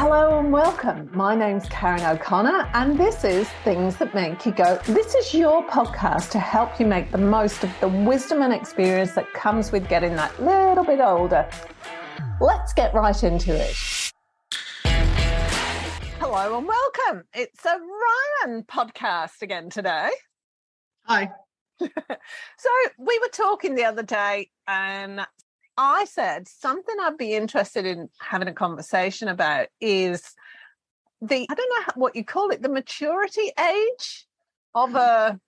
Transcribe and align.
Hello 0.00 0.38
and 0.38 0.52
welcome. 0.52 1.10
My 1.12 1.34
name's 1.34 1.68
Karen 1.70 2.02
O'Connor, 2.02 2.70
and 2.72 2.96
this 2.96 3.24
is 3.24 3.48
Things 3.64 3.96
That 3.96 4.14
Make 4.14 4.46
You 4.46 4.52
Go. 4.52 4.80
This 4.84 5.16
is 5.16 5.34
your 5.34 5.66
podcast 5.66 6.30
to 6.30 6.38
help 6.38 6.78
you 6.78 6.86
make 6.86 7.10
the 7.10 7.18
most 7.18 7.64
of 7.64 7.80
the 7.80 7.88
wisdom 7.88 8.42
and 8.42 8.52
experience 8.52 9.16
that 9.16 9.32
comes 9.32 9.72
with 9.72 9.88
getting 9.88 10.14
that 10.14 10.40
little 10.40 10.84
bit 10.84 11.00
older. 11.00 11.50
Let's 12.40 12.72
get 12.72 12.94
right 12.94 13.24
into 13.24 13.52
it. 13.56 13.74
Hello 16.20 16.58
and 16.58 16.68
welcome. 16.68 17.24
It's 17.34 17.64
a 17.64 17.76
Ryan 18.44 18.62
podcast 18.62 19.42
again 19.42 19.68
today. 19.68 20.10
Hi. 21.06 21.28
so, 21.80 22.70
we 22.98 23.18
were 23.18 23.30
talking 23.32 23.74
the 23.74 23.84
other 23.84 24.04
day, 24.04 24.50
and 24.68 25.26
I 25.78 26.06
said 26.06 26.48
something 26.48 26.96
I'd 27.00 27.16
be 27.16 27.34
interested 27.34 27.86
in 27.86 28.08
having 28.20 28.48
a 28.48 28.52
conversation 28.52 29.28
about 29.28 29.68
is 29.80 30.34
the, 31.22 31.46
I 31.48 31.54
don't 31.54 31.86
know 31.86 31.92
what 31.94 32.16
you 32.16 32.24
call 32.24 32.50
it, 32.50 32.62
the 32.62 32.68
maturity 32.68 33.52
age 33.58 34.26
of 34.74 34.96
a 34.96 35.38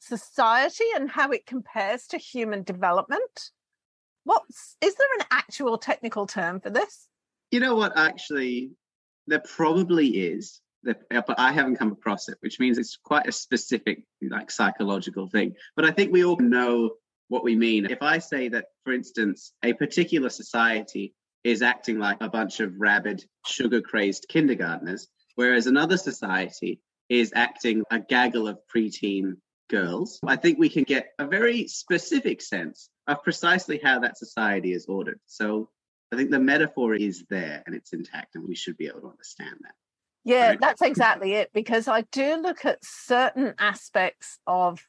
society 0.00 0.84
and 0.96 1.10
how 1.10 1.30
it 1.30 1.44
compares 1.44 2.06
to 2.08 2.18
human 2.18 2.62
development. 2.62 3.50
What's, 4.24 4.76
is 4.80 4.94
there 4.94 5.18
an 5.18 5.26
actual 5.30 5.76
technical 5.76 6.26
term 6.26 6.60
for 6.60 6.70
this? 6.70 7.08
You 7.50 7.60
know 7.60 7.76
what, 7.76 7.92
actually, 7.94 8.70
there 9.26 9.42
probably 9.44 10.08
is. 10.08 10.62
Uh, 10.88 10.94
but 11.26 11.38
I 11.38 11.52
haven't 11.52 11.76
come 11.76 11.92
across 11.92 12.28
it, 12.28 12.36
which 12.40 12.58
means 12.58 12.78
it's 12.78 12.96
quite 12.96 13.26
a 13.26 13.32
specific, 13.32 14.04
like 14.22 14.50
psychological 14.50 15.28
thing. 15.28 15.54
But 15.76 15.84
I 15.84 15.90
think 15.90 16.10
we 16.10 16.24
all 16.24 16.38
know 16.38 16.92
what 17.34 17.44
we 17.44 17.56
mean. 17.56 17.84
If 17.86 18.00
I 18.00 18.18
say 18.18 18.48
that, 18.50 18.66
for 18.84 18.92
instance, 18.92 19.52
a 19.64 19.72
particular 19.72 20.30
society 20.30 21.14
is 21.42 21.62
acting 21.62 21.98
like 21.98 22.18
a 22.20 22.28
bunch 22.28 22.60
of 22.60 22.72
rabid, 22.78 23.24
sugar 23.44 23.80
crazed 23.82 24.26
kindergartners, 24.28 25.08
whereas 25.34 25.66
another 25.66 25.96
society 25.96 26.80
is 27.08 27.32
acting 27.34 27.82
a 27.90 27.98
gaggle 27.98 28.46
of 28.46 28.60
preteen 28.74 29.32
girls, 29.68 30.20
I 30.24 30.36
think 30.36 30.58
we 30.58 30.68
can 30.68 30.84
get 30.84 31.08
a 31.18 31.26
very 31.26 31.66
specific 31.66 32.40
sense 32.40 32.88
of 33.08 33.22
precisely 33.24 33.80
how 33.82 33.98
that 33.98 34.16
society 34.16 34.72
is 34.72 34.86
ordered. 34.86 35.18
So 35.26 35.68
I 36.12 36.16
think 36.16 36.30
the 36.30 36.38
metaphor 36.38 36.94
is 36.94 37.24
there 37.28 37.64
and 37.66 37.74
it's 37.74 37.92
intact, 37.92 38.36
and 38.36 38.46
we 38.46 38.54
should 38.54 38.76
be 38.76 38.86
able 38.86 39.00
to 39.00 39.08
understand 39.08 39.56
that. 39.62 39.74
Yeah, 40.24 40.54
that's 40.58 40.82
exactly 40.82 41.32
it. 41.34 41.50
Because 41.52 41.88
I 41.88 42.02
do 42.12 42.36
look 42.36 42.64
at 42.64 42.78
certain 42.82 43.54
aspects 43.58 44.38
of 44.46 44.80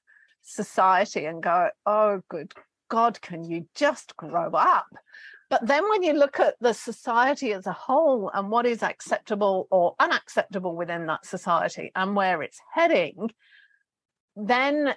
society 0.46 1.26
and 1.26 1.44
go, 1.44 1.70
oh, 1.86 2.22
good 2.30 2.54
God, 2.90 3.20
can 3.22 3.44
you 3.44 3.68
just 3.76 4.16
grow 4.16 4.52
up? 4.52 4.88
But 5.50 5.68
then 5.68 5.88
when 5.90 6.04
you 6.04 6.14
look 6.14 6.40
at 6.40 6.56
the 6.60 6.74
society 6.74 7.54
as 7.54 7.68
a 7.68 7.72
whole 7.72 8.32
and 8.34 8.50
what 8.50 8.66
is 8.66 8.82
acceptable 8.82 9.68
or 9.70 9.96
unacceptable 10.00 10.76
within 10.76 11.06
that 11.08 11.26
society 11.26 11.92
and 11.96 12.16
where 12.16 12.42
it's 12.42 12.60
heading, 12.73 13.32
then 14.36 14.96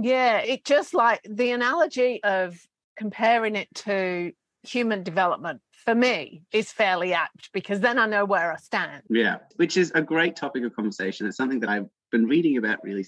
yeah, 0.00 0.38
it 0.38 0.64
just 0.64 0.94
like 0.94 1.20
the 1.28 1.50
analogy 1.50 2.22
of 2.22 2.58
comparing 2.96 3.56
it 3.56 3.68
to 3.74 4.32
human 4.62 5.02
development 5.02 5.60
for 5.84 5.94
me 5.94 6.42
is 6.52 6.70
fairly 6.70 7.12
apt 7.12 7.50
because 7.52 7.80
then 7.80 7.98
I 7.98 8.06
know 8.06 8.24
where 8.24 8.52
I 8.52 8.56
stand. 8.56 9.02
Yeah, 9.08 9.38
which 9.56 9.76
is 9.76 9.92
a 9.94 10.02
great 10.02 10.36
topic 10.36 10.64
of 10.64 10.74
conversation. 10.74 11.26
It's 11.26 11.36
something 11.36 11.60
that 11.60 11.70
I've 11.70 11.88
been 12.10 12.26
reading 12.26 12.56
about 12.56 12.82
really 12.84 13.06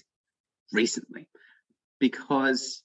recently 0.71 1.27
because 2.03 2.83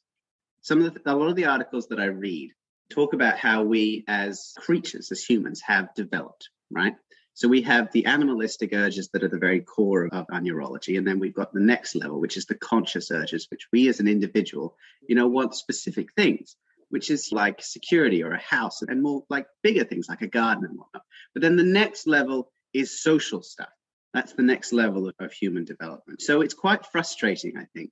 some 0.61 0.81
of 0.81 0.95
the, 0.95 1.13
a 1.13 1.17
lot 1.17 1.29
of 1.29 1.35
the 1.35 1.47
articles 1.47 1.89
that 1.89 1.99
I 1.99 2.05
read 2.05 2.53
talk 2.89 3.15
about 3.15 3.37
how 3.37 3.65
we 3.65 4.05
as 4.07 4.55
creatures, 4.57 5.11
as 5.11 5.25
humans, 5.25 5.61
have 5.67 5.93
developed, 5.97 6.51
right? 6.71 6.95
So 7.35 7.49
we 7.49 7.63
have 7.63 7.91
the 7.91 8.07
animalistic 8.07 8.73
urges 8.73 9.09
that 9.13 9.25
are 9.25 9.29
the 9.29 9.37
very 9.37 9.61
core 9.61 10.09
of 10.13 10.27
our 10.31 10.41
neurology, 10.41 10.97
and 10.97 11.05
then 11.05 11.19
we've 11.19 11.35
got 11.35 11.53
the 11.53 11.59
next 11.59 11.97
level, 11.97 12.21
which 12.21 12.37
is 12.37 12.47
the 12.47 12.55
conscious 12.55 13.11
urges, 13.11 13.49
which 13.51 13.67
we 13.73 13.89
as 13.89 13.99
an 13.99 14.07
individual, 14.07 14.77
you 15.09 15.17
know, 15.17 15.27
want 15.27 15.57
specific 15.57 16.13
things, 16.13 16.55
which 16.91 17.11
is 17.11 17.33
like 17.33 17.61
security 17.61 18.23
or 18.23 18.31
a 18.31 18.39
house, 18.39 18.83
and 18.83 19.03
more 19.03 19.25
like 19.29 19.49
bigger 19.65 19.83
things 19.83 20.09
like 20.09 20.23
a 20.23 20.29
garden 20.29 20.65
and 20.65 20.79
whatnot. 20.79 21.03
But 21.35 21.43
then 21.43 21.57
the 21.57 21.65
next 21.65 22.07
level 22.07 22.53
is 22.73 23.03
social 23.03 23.43
stuff. 23.43 23.75
That's 24.15 24.35
the 24.35 24.45
next 24.45 24.73
level 24.73 25.09
of, 25.09 25.15
of 25.19 25.33
human 25.33 25.65
development. 25.65 26.23
So 26.23 26.41
it's 26.41 26.55
quite 26.55 26.87
frustrating, 26.87 27.57
I 27.59 27.65
think, 27.75 27.91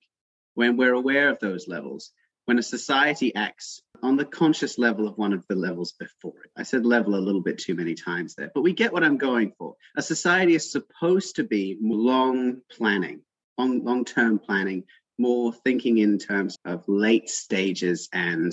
when 0.57 0.79
we're 0.79 0.95
aware 0.95 1.29
of 1.29 1.39
those 1.39 1.69
levels, 1.69 2.11
when 2.47 2.59
a 2.59 2.63
society 2.63 3.35
acts 3.35 3.83
on 4.03 4.17
the 4.17 4.25
conscious 4.25 4.79
level 4.79 5.07
of 5.07 5.19
one 5.19 5.35
of 5.35 5.45
the 5.49 5.55
levels 5.55 5.93
before 5.93 6.45
it. 6.45 6.51
I 6.57 6.63
said 6.63 6.87
level 6.87 7.15
a 7.15 7.21
little 7.21 7.43
bit 7.43 7.59
too 7.59 7.75
many 7.75 7.95
times 7.95 8.35
there, 8.35 8.51
but 8.55 8.63
we 8.63 8.73
get 8.73 8.93
what 8.93 9.05
I'm 9.05 9.19
going 9.19 9.53
for. 9.59 9.75
A 9.97 10.03
society 10.03 10.55
is 10.55 10.73
supposed 10.73 11.37
to 11.37 11.45
be 11.45 11.77
long 11.83 12.63
planning, 12.71 13.21
long, 13.59 13.85
long-term 13.85 14.39
planning, 14.39 14.85
more 15.19 15.53
thinking 15.53 15.99
in 15.99 16.19
terms 16.19 16.57
of 16.65 16.85
late 16.89 17.29
stages 17.29 18.09
and 18.15 18.51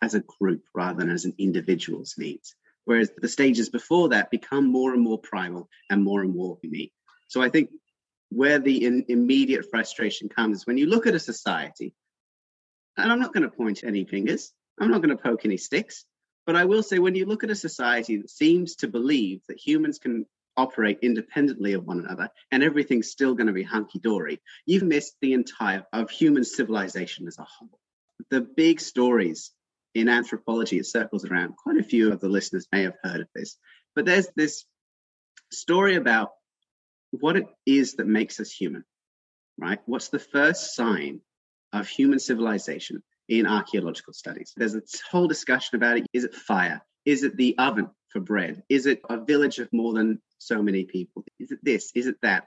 as 0.00 0.14
a 0.14 0.20
group 0.20 0.62
rather 0.74 1.00
than 1.00 1.10
as 1.10 1.24
an 1.24 1.34
individual's 1.38 2.14
needs. 2.16 2.54
Whereas 2.84 3.10
the 3.18 3.28
stages 3.28 3.68
before 3.68 4.10
that 4.10 4.30
become 4.30 4.66
more 4.66 4.92
and 4.92 5.02
more 5.02 5.18
primal 5.18 5.68
and 5.90 6.04
more 6.04 6.20
and 6.20 6.34
more 6.34 6.58
unique. 6.62 6.92
So 7.26 7.42
I 7.42 7.48
think 7.48 7.70
where 8.34 8.58
the 8.58 8.84
in, 8.84 9.04
immediate 9.08 9.70
frustration 9.70 10.28
comes 10.28 10.58
is 10.58 10.66
when 10.66 10.78
you 10.78 10.86
look 10.86 11.06
at 11.06 11.14
a 11.14 11.20
society, 11.20 11.94
and 12.96 13.10
I'm 13.10 13.20
not 13.20 13.32
going 13.32 13.42
to 13.42 13.56
point 13.56 13.84
any 13.84 14.04
fingers, 14.04 14.52
I'm 14.80 14.90
not 14.90 15.02
going 15.02 15.16
to 15.16 15.22
poke 15.22 15.44
any 15.44 15.56
sticks, 15.56 16.04
but 16.46 16.56
I 16.56 16.64
will 16.64 16.82
say 16.82 16.98
when 16.98 17.14
you 17.14 17.26
look 17.26 17.44
at 17.44 17.50
a 17.50 17.54
society 17.54 18.16
that 18.18 18.30
seems 18.30 18.76
to 18.76 18.88
believe 18.88 19.40
that 19.48 19.58
humans 19.58 19.98
can 19.98 20.26
operate 20.56 20.98
independently 21.02 21.72
of 21.72 21.84
one 21.84 21.98
another 21.98 22.28
and 22.50 22.62
everything's 22.62 23.10
still 23.10 23.34
going 23.34 23.46
to 23.46 23.52
be 23.52 23.62
hunky 23.62 23.98
dory, 23.98 24.40
you've 24.66 24.82
missed 24.82 25.14
the 25.20 25.32
entire 25.34 25.84
of 25.92 26.10
human 26.10 26.44
civilization 26.44 27.26
as 27.26 27.38
a 27.38 27.44
whole. 27.44 27.78
The 28.30 28.40
big 28.40 28.80
stories 28.80 29.50
in 29.94 30.08
anthropology, 30.08 30.78
it 30.78 30.86
circles 30.86 31.24
around. 31.24 31.56
Quite 31.56 31.78
a 31.78 31.84
few 31.84 32.12
of 32.12 32.20
the 32.20 32.28
listeners 32.28 32.66
may 32.72 32.82
have 32.82 32.96
heard 33.02 33.20
of 33.20 33.28
this, 33.34 33.56
but 33.94 34.04
there's 34.06 34.28
this 34.34 34.64
story 35.50 35.96
about 35.96 36.30
what 37.12 37.36
it 37.36 37.46
is 37.66 37.94
that 37.94 38.06
makes 38.06 38.40
us 38.40 38.50
human, 38.50 38.84
right? 39.58 39.78
What's 39.86 40.08
the 40.08 40.18
first 40.18 40.74
sign 40.74 41.20
of 41.72 41.86
human 41.86 42.18
civilization 42.18 43.02
in 43.28 43.46
archaeological 43.46 44.12
studies? 44.12 44.52
There's 44.56 44.74
a 44.74 44.82
whole 45.10 45.28
discussion 45.28 45.76
about 45.76 45.98
it. 45.98 46.06
Is 46.12 46.24
it 46.24 46.34
fire? 46.34 46.82
Is 47.04 47.22
it 47.22 47.36
the 47.36 47.56
oven 47.58 47.90
for 48.08 48.20
bread? 48.20 48.62
Is 48.68 48.86
it 48.86 49.00
a 49.08 49.22
village 49.22 49.58
of 49.58 49.68
more 49.72 49.92
than 49.92 50.20
so 50.38 50.62
many 50.62 50.84
people? 50.84 51.24
Is 51.38 51.52
it 51.52 51.60
this? 51.62 51.92
Is 51.94 52.06
it 52.06 52.16
that? 52.22 52.46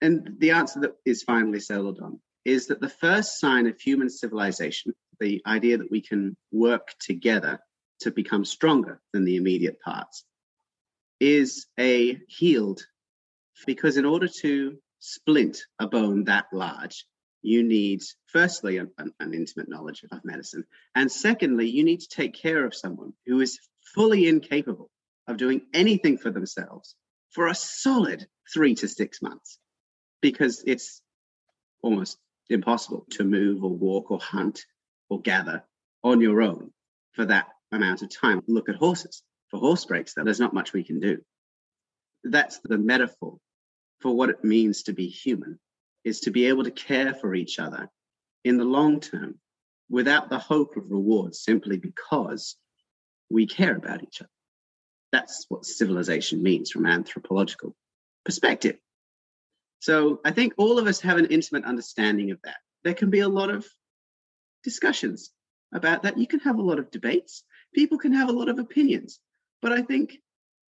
And 0.00 0.36
the 0.38 0.52
answer 0.52 0.80
that 0.80 0.96
is 1.04 1.22
finally 1.22 1.60
settled 1.60 2.00
on 2.00 2.20
is 2.44 2.66
that 2.66 2.80
the 2.80 2.88
first 2.88 3.40
sign 3.40 3.66
of 3.66 3.80
human 3.80 4.10
civilization, 4.10 4.92
the 5.20 5.42
idea 5.46 5.78
that 5.78 5.90
we 5.90 6.00
can 6.00 6.36
work 6.52 6.88
together 7.00 7.58
to 8.00 8.10
become 8.10 8.44
stronger 8.44 9.00
than 9.12 9.24
the 9.24 9.36
immediate 9.36 9.80
parts, 9.80 10.24
is 11.20 11.66
a 11.78 12.18
healed 12.28 12.84
because 13.66 13.96
in 13.96 14.04
order 14.04 14.28
to 14.40 14.78
splint 15.00 15.58
a 15.78 15.86
bone 15.86 16.24
that 16.24 16.46
large, 16.52 17.06
you 17.42 17.62
need, 17.62 18.02
firstly, 18.26 18.78
an, 18.78 18.90
an, 18.98 19.34
intimate 19.34 19.68
knowledge 19.68 20.02
of 20.10 20.24
medicine. 20.24 20.64
And 20.94 21.12
secondly, 21.12 21.68
you 21.68 21.84
need 21.84 22.00
to 22.00 22.08
take 22.08 22.34
care 22.34 22.64
of 22.64 22.74
someone 22.74 23.12
who 23.26 23.40
is 23.40 23.58
fully 23.94 24.28
incapable 24.28 24.90
of 25.28 25.36
doing 25.36 25.62
anything 25.74 26.16
for 26.16 26.30
themselves 26.30 26.94
for 27.30 27.48
a 27.48 27.54
solid 27.54 28.26
three 28.52 28.74
to 28.76 28.88
six 28.88 29.20
months 29.20 29.58
because 30.22 30.62
it's 30.66 31.02
almost 31.82 32.18
impossible 32.48 33.06
to 33.10 33.24
move 33.24 33.62
or 33.62 33.70
walk 33.70 34.10
or 34.10 34.18
hunt 34.18 34.64
or 35.10 35.20
gather 35.20 35.62
on 36.02 36.20
your 36.20 36.40
own 36.40 36.70
for 37.12 37.26
that 37.26 37.48
amount 37.72 38.02
of 38.02 38.10
time. 38.10 38.40
Look 38.46 38.68
at 38.68 38.76
horses. 38.76 39.22
For 39.50 39.60
horse 39.60 39.84
breaks, 39.84 40.14
there's 40.16 40.40
not 40.40 40.54
much 40.54 40.72
we 40.72 40.82
can 40.82 41.00
do. 41.00 41.18
That's 42.24 42.58
the 42.64 42.78
metaphor 42.78 43.38
for 44.00 44.14
what 44.14 44.30
it 44.30 44.42
means 44.42 44.84
to 44.84 44.92
be 44.92 45.06
human 45.08 45.58
is 46.04 46.20
to 46.20 46.30
be 46.30 46.46
able 46.46 46.64
to 46.64 46.70
care 46.70 47.14
for 47.14 47.34
each 47.34 47.58
other 47.58 47.88
in 48.44 48.58
the 48.58 48.64
long 48.64 49.00
term 49.00 49.38
without 49.88 50.28
the 50.28 50.38
hope 50.38 50.76
of 50.76 50.90
reward 50.90 51.34
simply 51.34 51.78
because 51.78 52.56
we 53.30 53.46
care 53.46 53.76
about 53.76 54.02
each 54.02 54.20
other. 54.20 54.30
That's 55.12 55.46
what 55.48 55.64
civilization 55.64 56.42
means 56.42 56.70
from 56.70 56.86
an 56.86 56.92
anthropological 56.92 57.74
perspective. 58.24 58.78
So 59.80 60.20
I 60.24 60.30
think 60.30 60.54
all 60.56 60.78
of 60.78 60.86
us 60.86 61.00
have 61.00 61.18
an 61.18 61.26
intimate 61.26 61.64
understanding 61.64 62.30
of 62.30 62.38
that. 62.44 62.56
There 62.84 62.94
can 62.94 63.10
be 63.10 63.20
a 63.20 63.28
lot 63.28 63.50
of 63.50 63.66
discussions 64.62 65.30
about 65.72 66.02
that. 66.02 66.18
You 66.18 66.26
can 66.26 66.40
have 66.40 66.58
a 66.58 66.62
lot 66.62 66.78
of 66.78 66.90
debates. 66.90 67.44
People 67.74 67.98
can 67.98 68.12
have 68.12 68.28
a 68.28 68.32
lot 68.32 68.48
of 68.48 68.58
opinions. 68.58 69.20
But 69.60 69.72
I 69.72 69.82
think 69.82 70.18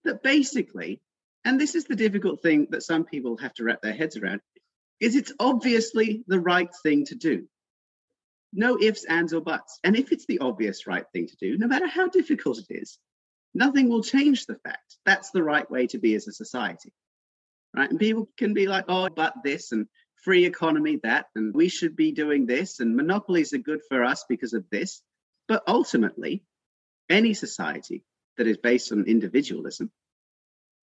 that 0.04 0.22
basically 0.22 1.00
and 1.44 1.60
this 1.60 1.74
is 1.74 1.84
the 1.84 1.96
difficult 1.96 2.42
thing 2.42 2.68
that 2.70 2.82
some 2.82 3.04
people 3.04 3.36
have 3.38 3.54
to 3.54 3.64
wrap 3.64 3.82
their 3.82 3.92
heads 3.92 4.16
around, 4.16 4.40
is 5.00 5.16
it's 5.16 5.32
obviously 5.38 6.24
the 6.26 6.40
right 6.40 6.70
thing 6.82 7.04
to 7.06 7.14
do. 7.14 7.46
No 8.52 8.78
ifs, 8.80 9.04
ands, 9.04 9.34
or 9.34 9.40
buts. 9.40 9.78
And 9.82 9.96
if 9.96 10.12
it's 10.12 10.26
the 10.26 10.38
obvious 10.38 10.86
right 10.86 11.04
thing 11.12 11.26
to 11.26 11.36
do, 11.36 11.58
no 11.58 11.66
matter 11.66 11.88
how 11.88 12.08
difficult 12.08 12.58
it 12.58 12.66
is, 12.70 12.98
nothing 13.52 13.88
will 13.88 14.02
change 14.02 14.46
the 14.46 14.54
fact 14.54 14.96
that's 15.04 15.30
the 15.32 15.42
right 15.42 15.68
way 15.70 15.86
to 15.88 15.98
be 15.98 16.14
as 16.14 16.28
a 16.28 16.32
society. 16.32 16.92
Right. 17.76 17.90
And 17.90 17.98
people 17.98 18.28
can 18.38 18.54
be 18.54 18.68
like, 18.68 18.84
oh, 18.88 19.08
but 19.08 19.34
this 19.42 19.72
and 19.72 19.88
free 20.22 20.46
economy, 20.46 21.00
that, 21.02 21.26
and 21.34 21.54
we 21.54 21.68
should 21.68 21.96
be 21.96 22.12
doing 22.12 22.46
this, 22.46 22.78
and 22.80 22.96
monopolies 22.96 23.52
are 23.52 23.58
good 23.58 23.80
for 23.88 24.04
us 24.04 24.24
because 24.28 24.54
of 24.54 24.64
this. 24.70 25.02
But 25.48 25.64
ultimately, 25.66 26.44
any 27.10 27.34
society 27.34 28.04
that 28.38 28.46
is 28.46 28.56
based 28.56 28.92
on 28.92 29.04
individualism 29.06 29.90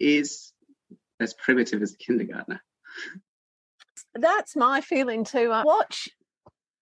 is 0.02 0.52
as 1.20 1.34
primitive 1.34 1.82
as 1.82 1.94
a 1.94 1.98
kindergartner. 1.98 2.62
That's 4.16 4.56
my 4.56 4.82
feeling 4.82 5.24
too. 5.24 5.52
I 5.52 5.64
watch, 5.64 6.10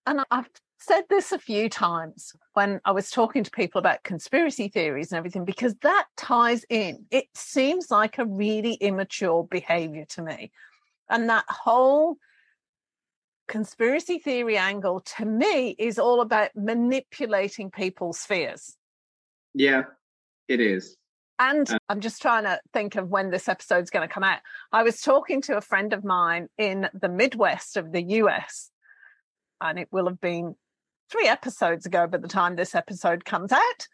and 0.06 0.21
I've 0.31 0.50
said 0.80 1.04
this 1.10 1.31
a 1.31 1.38
few 1.38 1.69
times 1.69 2.31
when 2.54 2.80
I 2.86 2.92
was 2.92 3.12
talking 3.12 3.44
to 3.44 3.51
people 3.51 3.80
about 3.80 4.04
conspiracy 4.04 4.69
theories 4.69 5.12
and 5.12 5.18
everything, 5.18 5.44
because 5.44 5.75
that 5.81 6.06
ties 6.16 6.66
in. 6.69 7.06
It 7.12 7.25
seems 7.36 7.92
like 7.92 8.18
a 8.18 8.25
really 8.25 8.74
immature 8.75 9.44
behavior 9.44 10.06
to 10.10 10.21
me. 10.24 10.51
And 11.10 11.30
that 11.30 11.45
whole 11.50 12.18
conspiracy 13.48 14.19
theory 14.19 14.57
angle 14.57 15.01
to 15.18 15.25
me 15.25 15.71
is 15.77 16.00
all 16.00 16.21
about 16.21 16.51
manipulating 16.56 17.71
people's 17.71 18.19
fears. 18.19 18.77
Yeah, 19.54 19.83
it 20.48 20.62
is. 20.62 20.95
And 21.39 21.69
uh, 21.71 21.80
I'm 21.88 22.01
just 22.01 22.21
trying 22.21 22.44
to 22.44 22.59
think 22.74 22.95
of 22.95 23.09
when 23.09 23.31
this 23.31 23.47
episode's 23.47 23.89
going 23.89 24.07
to 24.07 24.13
come 24.13 24.24
out. 24.24 24.39
I 24.74 24.83
was 24.83 25.01
talking 25.01 25.41
to 25.44 25.57
a 25.57 25.62
friend 25.62 25.94
of 25.94 26.03
mine 26.03 26.50
in 26.57 26.89
the 26.94 27.09
Midwest 27.09 27.77
of 27.77 27.94
the 27.94 28.03
US, 28.03 28.69
and 29.62 29.80
it 29.80 29.88
will 29.91 30.07
have 30.07 30.19
been 30.19 30.56
three 31.09 31.27
episodes 31.27 31.86
ago 31.86 32.06
by 32.06 32.18
the 32.18 32.27
time 32.27 32.56
this 32.56 32.75
episode 32.75 33.25
comes 33.25 33.51
out, 33.51 33.88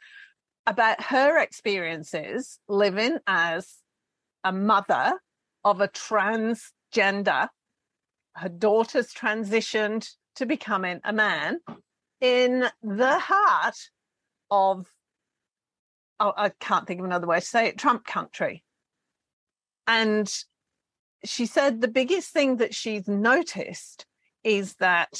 about 0.67 1.01
her 1.03 1.37
experiences 1.37 2.59
living 2.67 3.19
as 3.27 3.75
a 4.43 4.51
mother 4.51 5.13
of 5.63 5.79
a 5.79 5.87
transgender. 5.87 7.49
Her 8.33 8.49
daughter's 8.49 9.13
transitioned 9.13 10.09
to 10.35 10.45
becoming 10.45 10.99
a 11.03 11.13
man 11.13 11.59
in 12.19 12.65
the 12.81 13.19
heart 13.19 13.77
of 14.49 14.87
oh, 16.19 16.33
I 16.35 16.49
can't 16.59 16.87
think 16.87 16.99
of 16.99 17.05
another 17.05 17.27
way 17.27 17.39
to 17.39 17.45
say 17.45 17.67
it, 17.67 17.77
Trump 17.77 18.05
country. 18.05 18.63
And 19.87 20.31
she 21.23 21.45
said 21.45 21.81
the 21.81 21.87
biggest 21.87 22.31
thing 22.31 22.57
that 22.57 22.73
she's 22.73 23.07
noticed 23.07 24.05
is 24.43 24.75
that 24.75 25.13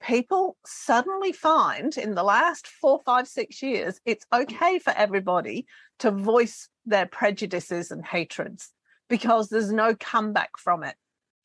people 0.00 0.56
suddenly 0.64 1.32
find 1.32 1.96
in 1.96 2.14
the 2.14 2.22
last 2.22 2.66
four, 2.66 3.00
five, 3.04 3.26
six 3.26 3.62
years, 3.62 4.00
it's 4.04 4.26
okay 4.32 4.78
for 4.78 4.92
everybody 4.96 5.66
to 5.98 6.10
voice 6.10 6.68
their 6.86 7.06
prejudices 7.06 7.90
and 7.90 8.04
hatreds 8.04 8.72
because 9.08 9.48
there's 9.48 9.72
no 9.72 9.94
comeback 9.94 10.50
from 10.58 10.84
it. 10.84 10.94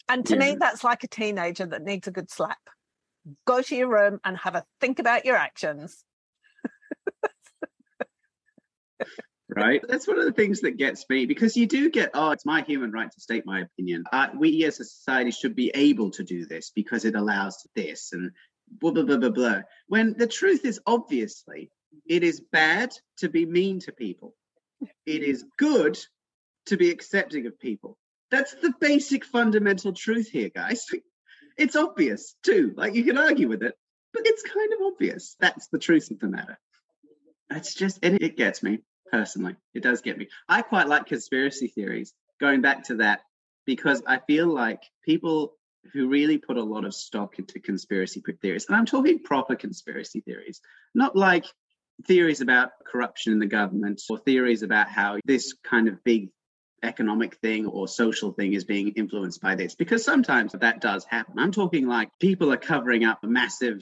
And 0.10 0.26
to 0.28 0.36
yeah. 0.36 0.40
me, 0.40 0.58
that's 0.60 0.84
like 0.84 1.04
a 1.04 1.08
teenager 1.08 1.66
that 1.66 1.84
needs 1.84 2.08
a 2.08 2.12
good 2.12 2.30
slap. 2.30 2.58
Go 3.46 3.62
to 3.62 3.76
your 3.76 3.88
room 3.88 4.20
and 4.26 4.38
have 4.38 4.56
a 4.56 4.66
think 4.82 5.00
about 5.00 5.26
your 5.26 5.38
actions 5.38 6.04
right? 9.50 9.82
That's 9.88 10.08
one 10.08 10.20
of 10.20 10.26
the 10.26 10.32
things 10.32 10.62
that 10.62 10.78
gets 10.78 11.06
me 11.10 11.26
because 11.26 11.56
you 11.56 11.68
do 11.68 11.90
get, 11.90 12.12
oh, 12.14 12.32
it's 12.32 12.46
my 12.46 12.62
human 12.62 12.92
right 12.92 13.12
to 13.12 13.20
state 13.20 13.46
my 13.46 13.62
opinion. 13.62 14.04
Uh, 14.12 14.28
we 14.38 14.66
as 14.66 14.80
a 14.80 14.86
society 14.86 15.32
should 15.32 15.56
be 15.56 15.72
able 15.74 16.12
to 16.12 16.24
do 16.24 16.46
this 16.46 16.72
because 16.74 17.06
it 17.06 17.16
allows 17.16 17.68
this 17.76 18.14
and 18.14 18.32
blah, 18.68 18.92
blah, 18.92 19.04
blah, 19.04 19.18
blah, 19.18 19.30
blah. 19.30 19.62
When 19.88 20.16
the 20.18 20.28
truth 20.28 20.66
is 20.66 20.80
obviously, 20.86 21.72
it 22.08 22.24
is 22.24 22.42
bad 22.52 22.92
to 23.18 23.30
be 23.30 23.46
mean 23.46 23.80
to 23.82 23.92
people, 23.92 24.36
it 25.06 25.24
is 25.24 25.46
good 25.58 25.98
to 26.68 26.78
be 26.78 26.90
accepting 26.90 27.46
of 27.46 27.60
people. 27.60 27.98
That's 28.32 28.56
the 28.56 28.74
basic 28.80 29.26
fundamental 29.26 29.94
truth 29.94 30.30
here, 30.30 30.50
guys. 30.50 30.86
It's 31.56 31.76
obvious 31.76 32.34
too. 32.42 32.74
Like 32.76 32.96
you 32.96 33.04
can 33.04 33.16
argue 33.16 33.48
with 33.48 33.62
it, 33.62 33.76
but 34.12 34.24
it's 34.26 34.42
kind 34.42 34.74
of 34.74 34.92
obvious. 34.92 35.36
That's 35.40 35.68
the 35.68 35.78
truth 35.78 36.10
of 36.10 36.18
the 36.18 36.28
matter. 36.28 36.58
It's 37.56 37.74
just, 37.74 38.00
and 38.04 38.22
it 38.22 38.38
gets 38.38 38.64
me 38.64 38.80
personally. 39.12 39.56
It 39.74 39.84
does 39.84 40.02
get 40.02 40.18
me. 40.18 40.28
I 40.48 40.62
quite 40.62 40.88
like 40.88 41.06
conspiracy 41.06 41.68
theories, 41.68 42.14
going 42.40 42.62
back 42.62 42.86
to 42.86 42.96
that, 42.96 43.22
because 43.66 44.02
I 44.06 44.20
feel 44.20 44.48
like 44.48 44.82
people 45.06 45.54
who 45.92 46.08
really 46.08 46.38
put 46.38 46.58
a 46.58 46.64
lot 46.64 46.86
of 46.86 46.94
stock 46.94 47.40
into 47.40 47.60
conspiracy 47.60 48.24
theories, 48.42 48.66
and 48.68 48.76
I'm 48.76 48.86
talking 48.86 49.20
proper 49.20 49.56
conspiracy 49.56 50.22
theories, 50.22 50.62
not 50.96 51.16
like 51.16 51.46
theories 52.08 52.42
about 52.42 52.72
corruption 52.86 53.34
in 53.34 53.40
the 53.40 53.46
government 53.46 54.02
or 54.10 54.18
theories 54.18 54.64
about 54.64 54.90
how 54.90 55.18
this 55.26 55.54
kind 55.64 55.88
of 55.88 56.04
big 56.04 56.30
economic 56.82 57.36
thing 57.36 57.66
or 57.66 57.88
social 57.88 58.34
thing 58.34 58.54
is 58.54 58.66
being 58.66 58.90
influenced 58.90 59.42
by 59.42 59.56
this 59.56 59.74
because 59.76 60.04
sometimes 60.04 60.52
that 60.52 60.82
does 60.82 61.06
happen 61.06 61.40
i'm 61.40 61.52
talking 61.52 61.88
like 61.88 62.10
people 62.20 62.52
are 62.52 62.58
covering 62.58 63.06
up 63.06 63.20
massive 63.24 63.82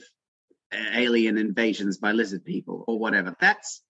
alien 0.74 1.38
invasions 1.38 1.98
by 1.98 2.12
lizard 2.12 2.46
people 2.46 2.84
or 2.88 2.98
whatever 2.98 3.36
that's 3.40 3.82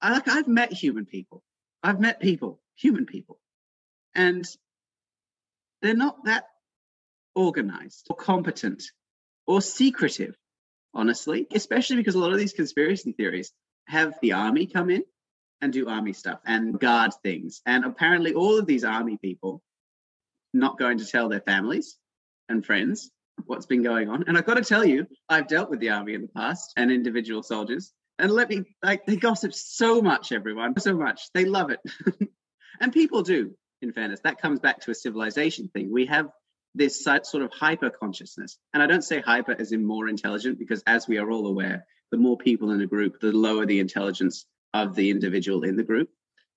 I, 0.00 0.12
like 0.12 0.28
I've 0.28 0.48
met 0.48 0.72
human 0.72 1.06
people. 1.06 1.42
I've 1.82 2.00
met 2.00 2.20
people, 2.20 2.60
human 2.74 3.06
people, 3.06 3.38
and 4.14 4.46
they're 5.82 5.94
not 5.94 6.24
that 6.24 6.44
organized 7.34 8.06
or 8.10 8.16
competent 8.16 8.82
or 9.46 9.62
secretive, 9.62 10.36
honestly, 10.92 11.46
especially 11.52 11.96
because 11.96 12.14
a 12.14 12.18
lot 12.18 12.32
of 12.32 12.38
these 12.38 12.52
conspiracy 12.52 13.12
theories 13.12 13.52
have 13.86 14.14
the 14.20 14.32
army 14.32 14.66
come 14.66 14.90
in 14.90 15.04
and 15.62 15.72
do 15.72 15.88
army 15.88 16.12
stuff 16.12 16.40
and 16.44 16.78
guard 16.78 17.12
things. 17.22 17.62
And 17.64 17.84
apparently, 17.84 18.34
all 18.34 18.58
of 18.58 18.66
these 18.66 18.84
army 18.84 19.18
people 19.20 19.62
not 20.52 20.78
going 20.78 20.98
to 20.98 21.06
tell 21.06 21.28
their 21.28 21.40
families 21.40 21.96
and 22.48 22.64
friends 22.64 23.10
what's 23.46 23.66
been 23.66 23.82
going 23.82 24.08
on. 24.08 24.24
And 24.26 24.36
I've 24.36 24.46
got 24.46 24.54
to 24.54 24.64
tell 24.64 24.84
you, 24.84 25.06
I've 25.28 25.48
dealt 25.48 25.70
with 25.70 25.80
the 25.80 25.90
army 25.90 26.14
in 26.14 26.22
the 26.22 26.28
past 26.28 26.72
and 26.76 26.90
individual 26.90 27.42
soldiers. 27.42 27.92
And 28.18 28.30
let 28.30 28.48
me, 28.48 28.64
like, 28.82 29.06
they 29.06 29.16
gossip 29.16 29.54
so 29.54 30.02
much, 30.02 30.32
everyone, 30.32 30.78
so 30.78 30.94
much. 30.94 31.30
They 31.32 31.44
love 31.44 31.70
it. 31.70 31.80
and 32.80 32.92
people 32.92 33.22
do, 33.22 33.54
in 33.82 33.92
fairness. 33.92 34.20
That 34.24 34.40
comes 34.40 34.60
back 34.60 34.80
to 34.82 34.90
a 34.90 34.94
civilization 34.94 35.68
thing. 35.68 35.90
We 35.92 36.06
have 36.06 36.28
this 36.74 37.02
sort 37.02 37.42
of 37.42 37.50
hyper 37.52 37.90
consciousness. 37.90 38.58
And 38.72 38.82
I 38.82 38.86
don't 38.86 39.02
say 39.02 39.20
hyper 39.20 39.56
as 39.58 39.72
in 39.72 39.84
more 39.84 40.08
intelligent, 40.08 40.58
because 40.58 40.82
as 40.86 41.08
we 41.08 41.18
are 41.18 41.30
all 41.30 41.46
aware, 41.46 41.86
the 42.10 42.18
more 42.18 42.36
people 42.36 42.70
in 42.72 42.80
a 42.80 42.86
group, 42.86 43.20
the 43.20 43.32
lower 43.32 43.66
the 43.66 43.80
intelligence 43.80 44.46
of 44.74 44.94
the 44.94 45.10
individual 45.10 45.64
in 45.64 45.76
the 45.76 45.82
group. 45.82 46.10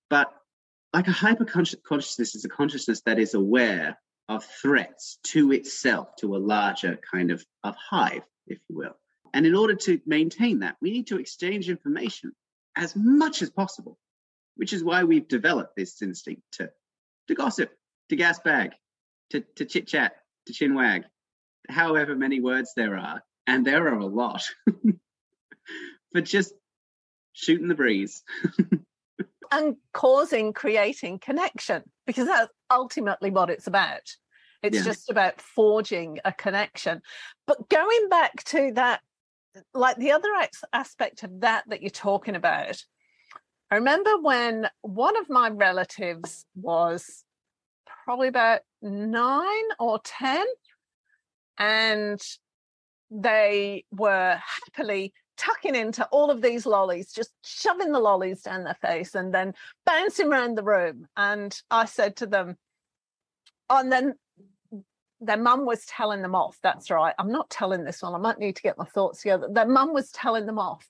But 0.09 0.31
like 0.93 1.07
a 1.07 1.11
hyper 1.11 1.45
consciousness 1.45 2.35
is 2.35 2.45
a 2.45 2.49
consciousness 2.49 3.01
that 3.05 3.19
is 3.19 3.33
aware 3.33 3.97
of 4.29 4.43
threats 4.45 5.19
to 5.23 5.51
itself, 5.51 6.15
to 6.17 6.35
a 6.35 6.37
larger 6.37 6.99
kind 7.11 7.31
of, 7.31 7.43
of 7.63 7.75
hive, 7.75 8.23
if 8.47 8.59
you 8.69 8.77
will. 8.77 8.97
And 9.33 9.45
in 9.45 9.55
order 9.55 9.75
to 9.75 9.99
maintain 10.05 10.59
that, 10.59 10.77
we 10.81 10.91
need 10.91 11.07
to 11.07 11.19
exchange 11.19 11.69
information 11.69 12.33
as 12.75 12.95
much 12.95 13.41
as 13.41 13.49
possible, 13.49 13.97
which 14.55 14.73
is 14.73 14.83
why 14.83 15.03
we've 15.03 15.27
developed 15.27 15.75
this 15.75 16.01
instinct 16.01 16.43
to, 16.53 16.69
to 17.27 17.35
gossip, 17.35 17.71
to 18.09 18.15
gas 18.15 18.39
bag, 18.39 18.71
to, 19.31 19.41
to 19.55 19.65
chit 19.65 19.87
chat, 19.87 20.13
to 20.45 20.53
chin 20.53 20.75
wag, 20.75 21.03
however 21.69 22.15
many 22.15 22.39
words 22.39 22.73
there 22.75 22.97
are. 22.97 23.23
And 23.47 23.65
there 23.65 23.87
are 23.87 23.97
a 23.97 24.05
lot 24.05 24.43
for 26.13 26.21
just 26.21 26.53
shooting 27.33 27.67
the 27.67 27.75
breeze. 27.75 28.23
and 29.53 29.75
causing, 29.93 30.53
creating 30.53 31.19
connection, 31.19 31.83
because 32.05 32.27
that's 32.27 32.51
ultimately 32.71 33.29
what 33.29 33.49
it's 33.49 33.67
about. 33.67 34.15
It's 34.61 34.77
yeah. 34.77 34.83
just 34.83 35.09
about 35.09 35.41
forging 35.41 36.19
a 36.23 36.31
connection. 36.31 37.01
But 37.47 37.69
going 37.69 38.09
back 38.09 38.43
to 38.45 38.71
that 38.75 39.01
like 39.73 39.97
the 39.97 40.11
other 40.11 40.29
aspect 40.71 41.23
of 41.23 41.41
that 41.41 41.63
that 41.67 41.81
you're 41.81 41.89
talking 41.89 42.35
about 42.35 42.83
i 43.71 43.75
remember 43.75 44.19
when 44.21 44.67
one 44.81 45.17
of 45.17 45.29
my 45.29 45.49
relatives 45.49 46.45
was 46.55 47.23
probably 48.05 48.27
about 48.27 48.61
nine 48.81 49.63
or 49.79 49.99
ten 50.03 50.45
and 51.57 52.19
they 53.11 53.85
were 53.91 54.39
happily 54.65 55.13
tucking 55.37 55.75
into 55.75 56.05
all 56.05 56.29
of 56.29 56.41
these 56.41 56.65
lollies, 56.65 57.11
just 57.11 57.31
shoving 57.43 57.91
the 57.91 57.99
lollies 57.99 58.41
down 58.41 58.63
their 58.63 58.77
face 58.81 59.15
and 59.15 59.33
then 59.33 59.53
bouncing 59.85 60.27
around 60.27 60.57
the 60.57 60.63
room. 60.63 61.07
And 61.17 61.59
I 61.71 61.85
said 61.85 62.17
to 62.17 62.25
them, 62.25 62.57
oh, 63.69 63.79
and 63.79 63.91
then 63.91 64.15
their 65.19 65.37
mum 65.37 65.65
was 65.65 65.85
telling 65.85 66.21
them 66.21 66.35
off. 66.35 66.57
That's 66.61 66.91
right. 66.91 67.15
I'm 67.17 67.31
not 67.31 67.49
telling 67.49 67.83
this 67.83 68.01
one. 68.01 68.13
I 68.13 68.17
might 68.17 68.39
need 68.39 68.55
to 68.57 68.61
get 68.61 68.77
my 68.77 68.85
thoughts 68.85 69.21
together. 69.21 69.47
Their 69.49 69.67
mum 69.67 69.93
was 69.93 70.11
telling 70.11 70.45
them 70.45 70.59
off. 70.59 70.87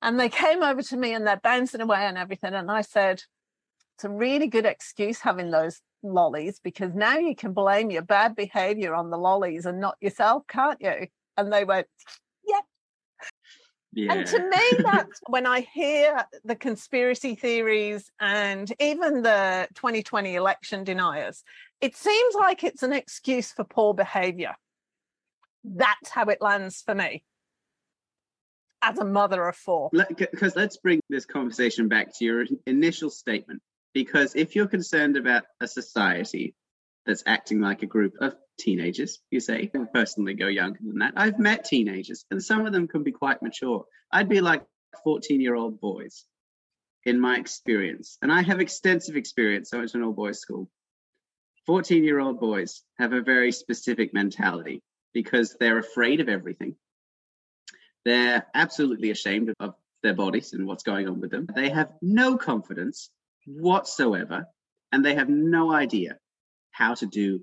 And 0.00 0.18
they 0.18 0.28
came 0.28 0.62
over 0.62 0.82
to 0.82 0.96
me 0.96 1.12
and 1.12 1.26
they're 1.26 1.40
bouncing 1.42 1.80
away 1.80 2.00
and 2.00 2.16
everything. 2.16 2.54
And 2.54 2.70
I 2.70 2.82
said, 2.82 3.22
it's 3.96 4.04
a 4.04 4.08
really 4.08 4.46
good 4.46 4.64
excuse 4.64 5.20
having 5.20 5.50
those 5.50 5.80
lollies 6.02 6.60
because 6.62 6.94
now 6.94 7.18
you 7.18 7.34
can 7.34 7.52
blame 7.52 7.90
your 7.90 8.02
bad 8.02 8.36
behavior 8.36 8.94
on 8.94 9.10
the 9.10 9.18
lollies 9.18 9.66
and 9.66 9.80
not 9.80 9.96
yourself, 10.00 10.44
can't 10.46 10.80
you? 10.80 11.08
And 11.36 11.52
they 11.52 11.64
went, 11.64 11.88
yeah. 13.98 14.12
And 14.12 14.26
to 14.28 14.38
me, 14.38 14.82
that's 14.84 15.20
when 15.26 15.46
I 15.46 15.60
hear 15.60 16.24
the 16.44 16.54
conspiracy 16.54 17.34
theories 17.34 18.10
and 18.20 18.72
even 18.78 19.22
the 19.22 19.66
2020 19.74 20.36
election 20.36 20.84
deniers, 20.84 21.42
it 21.80 21.96
seems 21.96 22.34
like 22.34 22.62
it's 22.62 22.84
an 22.84 22.92
excuse 22.92 23.50
for 23.50 23.64
poor 23.64 23.94
behavior. 23.94 24.54
That's 25.64 26.10
how 26.10 26.26
it 26.26 26.40
lands 26.40 26.80
for 26.82 26.94
me 26.94 27.24
as 28.82 28.98
a 28.98 29.04
mother 29.04 29.48
of 29.48 29.56
four. 29.56 29.90
Because 29.92 30.54
let's 30.54 30.76
bring 30.76 31.00
this 31.08 31.24
conversation 31.24 31.88
back 31.88 32.16
to 32.18 32.24
your 32.24 32.46
initial 32.66 33.10
statement. 33.10 33.60
Because 33.94 34.36
if 34.36 34.54
you're 34.54 34.68
concerned 34.68 35.16
about 35.16 35.42
a 35.60 35.66
society 35.66 36.54
that's 37.08 37.24
acting 37.26 37.60
like 37.60 37.82
a 37.82 37.86
group 37.86 38.12
of 38.20 38.36
teenagers, 38.60 39.18
you 39.30 39.40
say, 39.40 39.70
I 39.74 39.78
personally 39.92 40.34
go 40.34 40.46
younger 40.46 40.78
than 40.82 40.98
that. 40.98 41.14
I've 41.16 41.38
met 41.38 41.64
teenagers, 41.64 42.26
and 42.30 42.40
some 42.40 42.66
of 42.66 42.72
them 42.74 42.86
can 42.86 43.02
be 43.02 43.12
quite 43.12 43.42
mature. 43.42 43.86
I'd 44.12 44.28
be 44.28 44.42
like 44.42 44.62
14 45.04 45.40
year 45.40 45.54
old 45.54 45.80
boys 45.80 46.26
in 47.04 47.18
my 47.18 47.38
experience. 47.38 48.18
And 48.20 48.30
I 48.30 48.42
have 48.42 48.60
extensive 48.60 49.16
experience. 49.16 49.72
I 49.72 49.78
went 49.78 49.90
to 49.90 49.96
an 49.96 50.04
all 50.04 50.12
boys 50.12 50.38
school. 50.38 50.68
14 51.66 52.04
year 52.04 52.20
old 52.20 52.40
boys 52.40 52.82
have 52.98 53.14
a 53.14 53.22
very 53.22 53.52
specific 53.52 54.12
mentality 54.12 54.82
because 55.14 55.56
they're 55.58 55.78
afraid 55.78 56.20
of 56.20 56.28
everything. 56.28 56.76
They're 58.04 58.46
absolutely 58.54 59.10
ashamed 59.10 59.54
of 59.58 59.74
their 60.02 60.14
bodies 60.14 60.52
and 60.52 60.66
what's 60.66 60.82
going 60.82 61.08
on 61.08 61.20
with 61.20 61.30
them. 61.30 61.48
They 61.54 61.70
have 61.70 61.92
no 62.02 62.36
confidence 62.36 63.10
whatsoever, 63.46 64.46
and 64.92 65.02
they 65.02 65.14
have 65.14 65.30
no 65.30 65.72
idea 65.72 66.18
how 66.78 66.94
to 66.94 67.06
do 67.06 67.42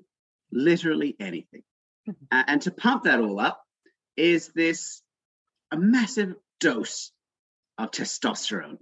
literally 0.51 1.15
anything. 1.19 1.63
Uh, 2.31 2.43
and 2.47 2.61
to 2.61 2.71
pump 2.71 3.03
that 3.03 3.19
all 3.19 3.39
up 3.39 3.61
is 4.15 4.51
this 4.55 5.01
a 5.71 5.77
massive 5.77 6.35
dose 6.61 7.11
of 7.77 7.91
testosterone, 7.91 8.77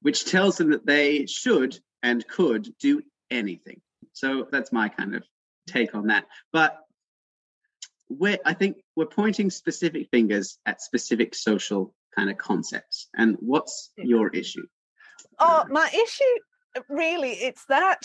which 0.00 0.24
tells 0.24 0.56
them 0.56 0.70
that 0.70 0.86
they 0.86 1.26
should 1.26 1.76
and 2.02 2.26
could 2.28 2.68
do 2.78 3.02
anything. 3.30 3.80
So 4.12 4.46
that's 4.52 4.70
my 4.70 4.88
kind 4.88 5.16
of 5.16 5.24
take 5.66 5.94
on 5.94 6.06
that. 6.08 6.26
But 6.52 6.78
we're, 8.08 8.38
I 8.44 8.52
think 8.52 8.76
we're 8.94 9.06
pointing 9.06 9.50
specific 9.50 10.08
fingers 10.10 10.58
at 10.64 10.80
specific 10.80 11.34
social 11.34 11.94
kind 12.14 12.30
of 12.30 12.36
concepts. 12.36 13.08
And 13.16 13.36
what's 13.40 13.90
your 13.96 14.28
issue? 14.28 14.66
Oh, 15.40 15.64
my 15.68 15.88
issue 15.88 16.84
really 16.88 17.32
it's 17.32 17.64
that 17.66 18.00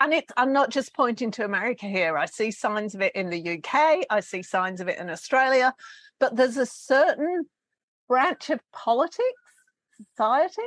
and 0.00 0.12
it's 0.12 0.32
i'm 0.36 0.52
not 0.52 0.70
just 0.70 0.94
pointing 0.94 1.30
to 1.32 1.44
america 1.44 1.86
here. 1.86 2.16
I 2.16 2.26
see 2.26 2.50
signs 2.50 2.94
of 2.94 3.00
it 3.00 3.14
in 3.14 3.30
the 3.30 3.58
uk 3.58 3.74
i 4.10 4.20
see 4.20 4.42
signs 4.42 4.80
of 4.80 4.88
it 4.88 4.98
in 4.98 5.10
australia. 5.10 5.74
But 6.20 6.36
there's 6.36 6.56
a 6.56 6.66
certain 6.66 7.46
branch 8.08 8.50
of 8.50 8.60
politics 8.72 9.22
society 9.96 10.62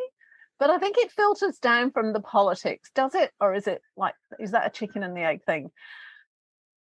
but 0.59 0.69
i 0.69 0.77
think 0.77 0.97
it 0.97 1.11
filters 1.11 1.57
down 1.57 1.91
from 1.91 2.13
the 2.13 2.19
politics 2.19 2.91
does 2.93 3.15
it? 3.15 3.31
Or 3.39 3.53
is 3.53 3.67
it 3.67 3.81
like 3.97 4.15
is 4.39 4.51
that 4.51 4.67
a 4.67 4.69
chicken 4.69 5.03
and 5.03 5.15
the 5.15 5.21
egg 5.21 5.43
thing? 5.43 5.71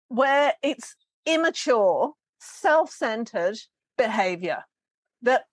Where 0.09 0.53
it's 0.63 0.95
immature 1.25 2.13
self-centered 2.39 3.57
behavior 3.97 4.63
that 5.21 5.43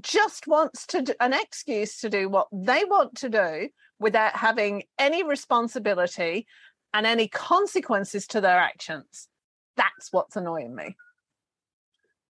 just 0.00 0.46
wants 0.46 0.86
to 0.86 1.02
do 1.02 1.14
an 1.20 1.32
excuse 1.32 2.00
to 2.00 2.08
do 2.08 2.28
what 2.28 2.48
they 2.52 2.84
want 2.84 3.16
to 3.16 3.28
do 3.28 3.68
without 3.98 4.34
having 4.36 4.84
any 4.98 5.22
responsibility 5.22 6.46
and 6.94 7.06
any 7.06 7.28
consequences 7.28 8.26
to 8.28 8.40
their 8.40 8.58
actions. 8.58 9.28
That's 9.76 10.12
what's 10.12 10.36
annoying 10.36 10.74
me. 10.74 10.96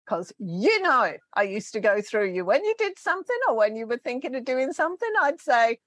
Because 0.06 0.32
you 0.40 0.82
know, 0.82 1.14
I 1.34 1.44
used 1.44 1.74
to 1.74 1.80
go 1.80 2.02
through 2.02 2.32
you 2.32 2.46
when 2.46 2.64
you 2.64 2.74
did 2.78 2.98
something 2.98 3.38
or 3.50 3.58
when 3.58 3.76
you 3.76 3.86
were 3.86 3.98
thinking 3.98 4.36
of 4.36 4.46
doing 4.46 4.72
something, 4.72 5.12
I'd 5.22 5.42
say, 5.42 5.80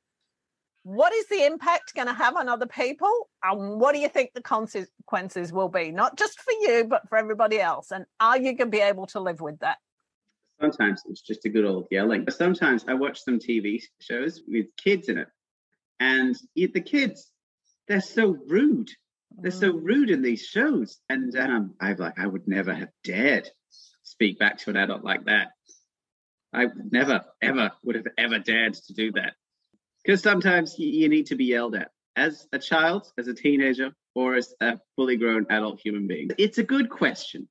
what 0.83 1.13
is 1.13 1.27
the 1.29 1.45
impact 1.45 1.95
going 1.95 2.07
to 2.07 2.15
have 2.15 2.37
on 2.37 2.49
other 2.49 2.67
people? 2.67 3.29
And 3.43 3.81
what 3.81 3.95
do 3.95 4.01
you 4.01 4.09
think 4.09 4.33
the 4.33 4.43
consequences 4.43 5.53
will 5.53 5.69
be? 5.69 5.91
Not 5.91 6.17
just 6.17 6.41
for 6.41 6.53
you, 6.53 6.87
but 6.89 7.09
for 7.09 7.19
everybody 7.19 7.61
else. 7.61 7.91
And 7.91 8.07
are 8.19 8.37
you 8.37 8.55
going 8.55 8.59
to 8.59 8.67
be 8.67 8.81
able 8.81 9.07
to 9.09 9.21
live 9.21 9.41
with 9.41 9.59
that? 9.61 9.79
Sometimes 10.61 11.03
it's 11.09 11.23
just 11.23 11.45
a 11.47 11.49
good 11.49 11.65
old 11.65 11.87
yelling. 11.91 12.25
But 12.25 12.35
sometimes 12.35 12.85
I 12.87 12.95
watch 12.95 13.23
some 13.23 13.39
TV 13.39 13.83
shows 14.01 14.43
with 14.47 14.67
kids 14.77 15.09
in 15.09 15.19
it. 15.19 15.29
And 15.99 16.37
the 16.55 16.81
kids, 16.81 17.31
they're 17.89 18.01
so 18.01 18.37
rude. 18.47 18.91
They're 19.39 19.51
so 19.51 19.73
Mm. 19.73 19.81
rude 19.83 20.11
in 20.11 20.23
these 20.23 20.45
shows. 20.45 21.01
And 21.09 21.35
um, 21.37 21.75
I'm 21.81 21.97
like, 21.97 22.19
I 22.19 22.27
would 22.27 22.47
never 22.47 22.75
have 22.75 22.91
dared 23.05 23.49
speak 24.03 24.39
back 24.39 24.59
to 24.59 24.71
an 24.71 24.77
adult 24.77 25.05
like 25.05 25.25
that. 25.27 25.53
I 26.53 26.67
never, 26.91 27.25
ever 27.41 27.71
would 27.85 27.95
have 27.95 28.09
ever 28.19 28.39
dared 28.41 28.75
to 28.75 28.93
do 28.93 29.13
that. 29.13 29.35
Because 30.05 30.23
sometimes 30.23 30.79
you 30.79 31.09
need 31.09 31.27
to 31.27 31.37
be 31.37 31.45
yelled 31.45 31.77
at 31.77 31.91
as 32.17 32.47
a 32.53 32.59
child, 32.59 33.13
as 33.19 33.29
a 33.29 33.35
teenager, 33.35 33.93
or 34.15 34.35
as 34.35 34.53
a 34.61 34.81
fully 34.97 35.17
grown 35.17 35.47
adult 35.49 35.81
human 35.81 36.09
being. 36.09 36.31
It's 36.39 36.59
a 36.59 36.65
good 36.65 36.91
question, 36.91 37.49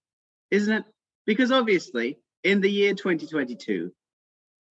isn't 0.51 0.73
it? 0.73 0.83
Because 1.25 1.51
obviously, 1.51 2.19
in 2.43 2.61
the 2.61 2.69
year 2.69 2.93
2022, 2.93 3.91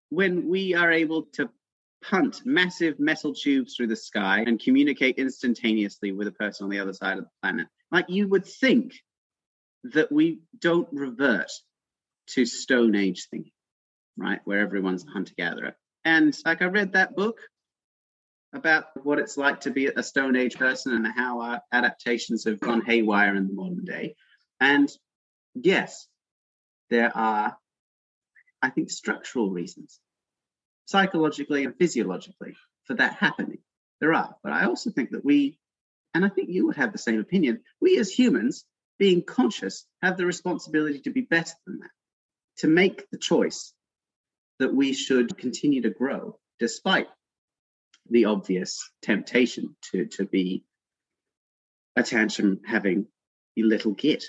when 0.10 0.48
we 0.48 0.74
are 0.74 0.92
able 0.92 1.24
to 1.34 1.50
punt 2.04 2.42
massive 2.46 3.00
metal 3.00 3.34
tubes 3.34 3.76
through 3.76 3.88
the 3.88 3.96
sky 3.96 4.44
and 4.46 4.60
communicate 4.60 5.18
instantaneously 5.18 6.12
with 6.12 6.28
a 6.28 6.32
person 6.32 6.66
on 6.66 6.70
the 6.70 6.80
other 6.80 6.94
side 6.94 7.18
of 7.18 7.26
the 7.26 7.30
planet, 7.42 7.68
like 7.92 8.06
you 8.10 8.28
would 8.28 8.46
think 8.46 8.94
that 9.84 10.12
we 10.12 10.40
don't 10.60 10.88
revert 10.92 11.50
to 12.28 12.46
Stone 12.46 12.96
Age 12.96 13.28
thinking, 13.30 13.52
right? 14.18 14.40
Where 14.46 14.60
everyone's 14.60 15.06
a 15.06 15.12
hunter 15.12 15.34
gatherer. 15.38 15.76
And 16.06 16.36
like 16.46 16.62
I 16.62 16.66
read 16.66 16.94
that 16.94 17.16
book 17.16 17.40
about 18.54 18.86
what 19.04 19.20
it's 19.20 19.38
like 19.38 19.62
to 19.62 19.72
be 19.72 19.88
a 19.88 20.04
Stone 20.04 20.36
Age 20.36 20.56
person 20.56 20.94
and 20.94 21.08
how 21.08 21.42
our 21.42 21.62
adaptations 21.72 22.46
have 22.46 22.60
gone 22.60 22.82
haywire 22.82 23.36
in 23.36 23.48
the 23.48 23.54
modern 23.54 23.86
day. 23.86 24.16
And 24.60 24.90
yes, 25.54 26.08
there 26.90 27.16
are, 27.16 27.58
I 28.62 28.70
think, 28.70 28.90
structural 28.90 29.50
reasons, 29.52 30.00
psychologically 30.86 31.66
and 31.66 31.76
physiologically, 31.78 32.56
for 32.86 32.96
that 32.96 33.14
happening. 33.14 33.60
There 34.00 34.14
are. 34.14 34.36
But 34.44 34.54
I 34.54 34.66
also 34.66 34.92
think 34.92 35.12
that 35.12 35.26
we, 35.26 35.58
and 36.14 36.24
I 36.24 36.30
think 36.30 36.50
you 36.50 36.68
would 36.68 36.78
have 36.78 36.92
the 36.92 36.98
same 36.98 37.20
opinion, 37.20 37.62
we 37.82 37.98
as 37.98 38.12
humans, 38.12 38.66
being 39.00 39.24
conscious, 39.24 39.86
have 40.02 40.18
the 40.18 40.26
responsibility 40.26 41.00
to 41.02 41.12
be 41.12 41.22
better 41.22 41.54
than 41.66 41.80
that, 41.80 41.92
to 42.58 42.68
make 42.68 43.10
the 43.12 43.18
choice 43.18 43.74
that 44.60 44.74
we 44.74 44.94
should 44.94 45.38
continue 45.38 45.82
to 45.82 45.90
grow 45.90 46.40
despite 46.60 47.08
the 48.10 48.26
obvious 48.26 48.90
temptation 49.02 49.76
to, 49.92 50.06
to 50.06 50.26
be 50.26 50.64
a 51.96 52.04
tantrum 52.04 52.62
having 52.66 53.08
a 53.58 53.64
little 53.64 53.94
git, 53.94 54.26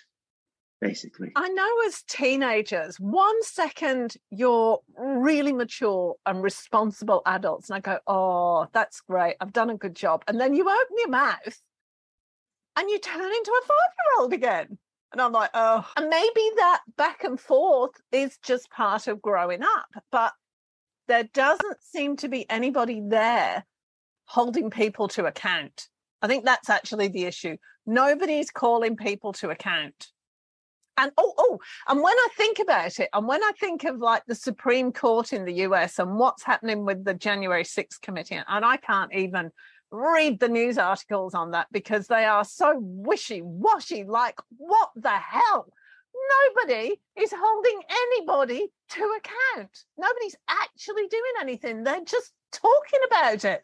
basically. 0.81 1.33
I 1.37 1.49
know 1.49 1.69
as 1.87 2.03
teenagers, 2.03 2.99
one 2.99 3.43
second 3.43 4.17
you're 4.31 4.81
really 4.97 5.53
mature 5.53 6.15
and 6.27 6.43
responsible 6.43 7.23
adults, 7.27 7.71
and 7.71 7.77
I 7.77 7.81
go, 7.81 7.99
Oh, 8.07 8.67
that's 8.73 9.01
great. 9.01 9.37
I've 9.41 9.53
done 9.53 9.71
a 9.71 9.77
good 9.77 9.95
job. 9.95 10.25
And 10.29 10.41
then 10.41 10.55
you 10.55 10.69
open 10.69 10.97
your 10.99 11.09
mouth 11.09 11.61
and 12.77 12.89
you 12.91 12.99
turn 12.99 13.21
into 13.21 13.61
a 13.63 13.67
five 13.67 13.93
year 13.97 14.21
old 14.21 14.33
again. 14.33 14.79
And 15.13 15.21
I'm 15.21 15.33
like, 15.33 15.51
Oh, 15.55 15.87
and 15.97 16.09
maybe 16.09 16.51
that 16.57 16.83
back 16.97 17.25
and 17.25 17.41
forth 17.41 17.93
is 18.13 18.39
just 18.45 18.71
part 18.71 19.09
of 19.09 19.23
growing 19.23 19.63
up. 19.63 19.89
But 20.13 20.33
there 21.09 21.25
doesn't 21.33 21.83
seem 21.83 22.17
to 22.17 22.29
be 22.29 22.49
anybody 22.51 23.01
there 23.05 23.65
holding 24.27 24.71
people 24.71 25.09
to 25.09 25.25
account. 25.25 25.89
I 26.21 26.27
think 26.27 26.45
that's 26.45 26.69
actually 26.69 27.09
the 27.09 27.25
issue. 27.25 27.57
Nobody's 27.87 28.51
calling 28.51 28.97
people 28.97 29.33
to 29.35 29.49
account. 29.51 30.09
And 30.99 31.13
oh, 31.17 31.33
oh, 31.39 31.61
and 31.87 32.03
when 32.03 32.17
I 32.17 32.29
think 32.37 32.59
about 32.59 32.99
it, 32.99 33.09
and 33.13 33.27
when 33.27 33.43
I 33.43 33.53
think 33.59 33.85
of 33.85 33.99
like 33.99 34.25
the 34.27 34.35
Supreme 34.35 34.93
Court 34.93 35.33
in 35.33 35.45
the 35.45 35.55
US 35.65 36.01
and 36.01 36.19
what's 36.19 36.43
happening 36.43 36.85
with 36.85 37.05
the 37.05 37.15
January 37.15 37.63
6th 37.63 38.01
committee, 38.03 38.41
and 38.47 38.65
I 38.65 38.77
can't 38.79 39.15
even 39.15 39.53
read 39.91 40.41
the 40.41 40.49
news 40.49 40.77
articles 40.77 41.35
on 41.35 41.53
that 41.53 41.69
because 41.73 42.09
they 42.09 42.25
are 42.25 42.45
so 42.45 42.75
wishy 42.79 43.41
washy. 43.43 44.05
Like, 44.05 44.39
what 44.57 44.91
the 44.97 45.17
hell? 45.17 45.73
Nobody 46.57 47.01
is 47.17 47.33
holding 47.35 47.81
anybody 47.89 48.67
to 48.91 49.19
account. 49.19 49.71
Nobody's 49.97 50.37
actually 50.49 51.07
doing 51.07 51.33
anything. 51.41 51.85
They're 51.85 52.05
just 52.05 52.33
talking 52.51 53.01
about 53.07 53.45
it. 53.45 53.63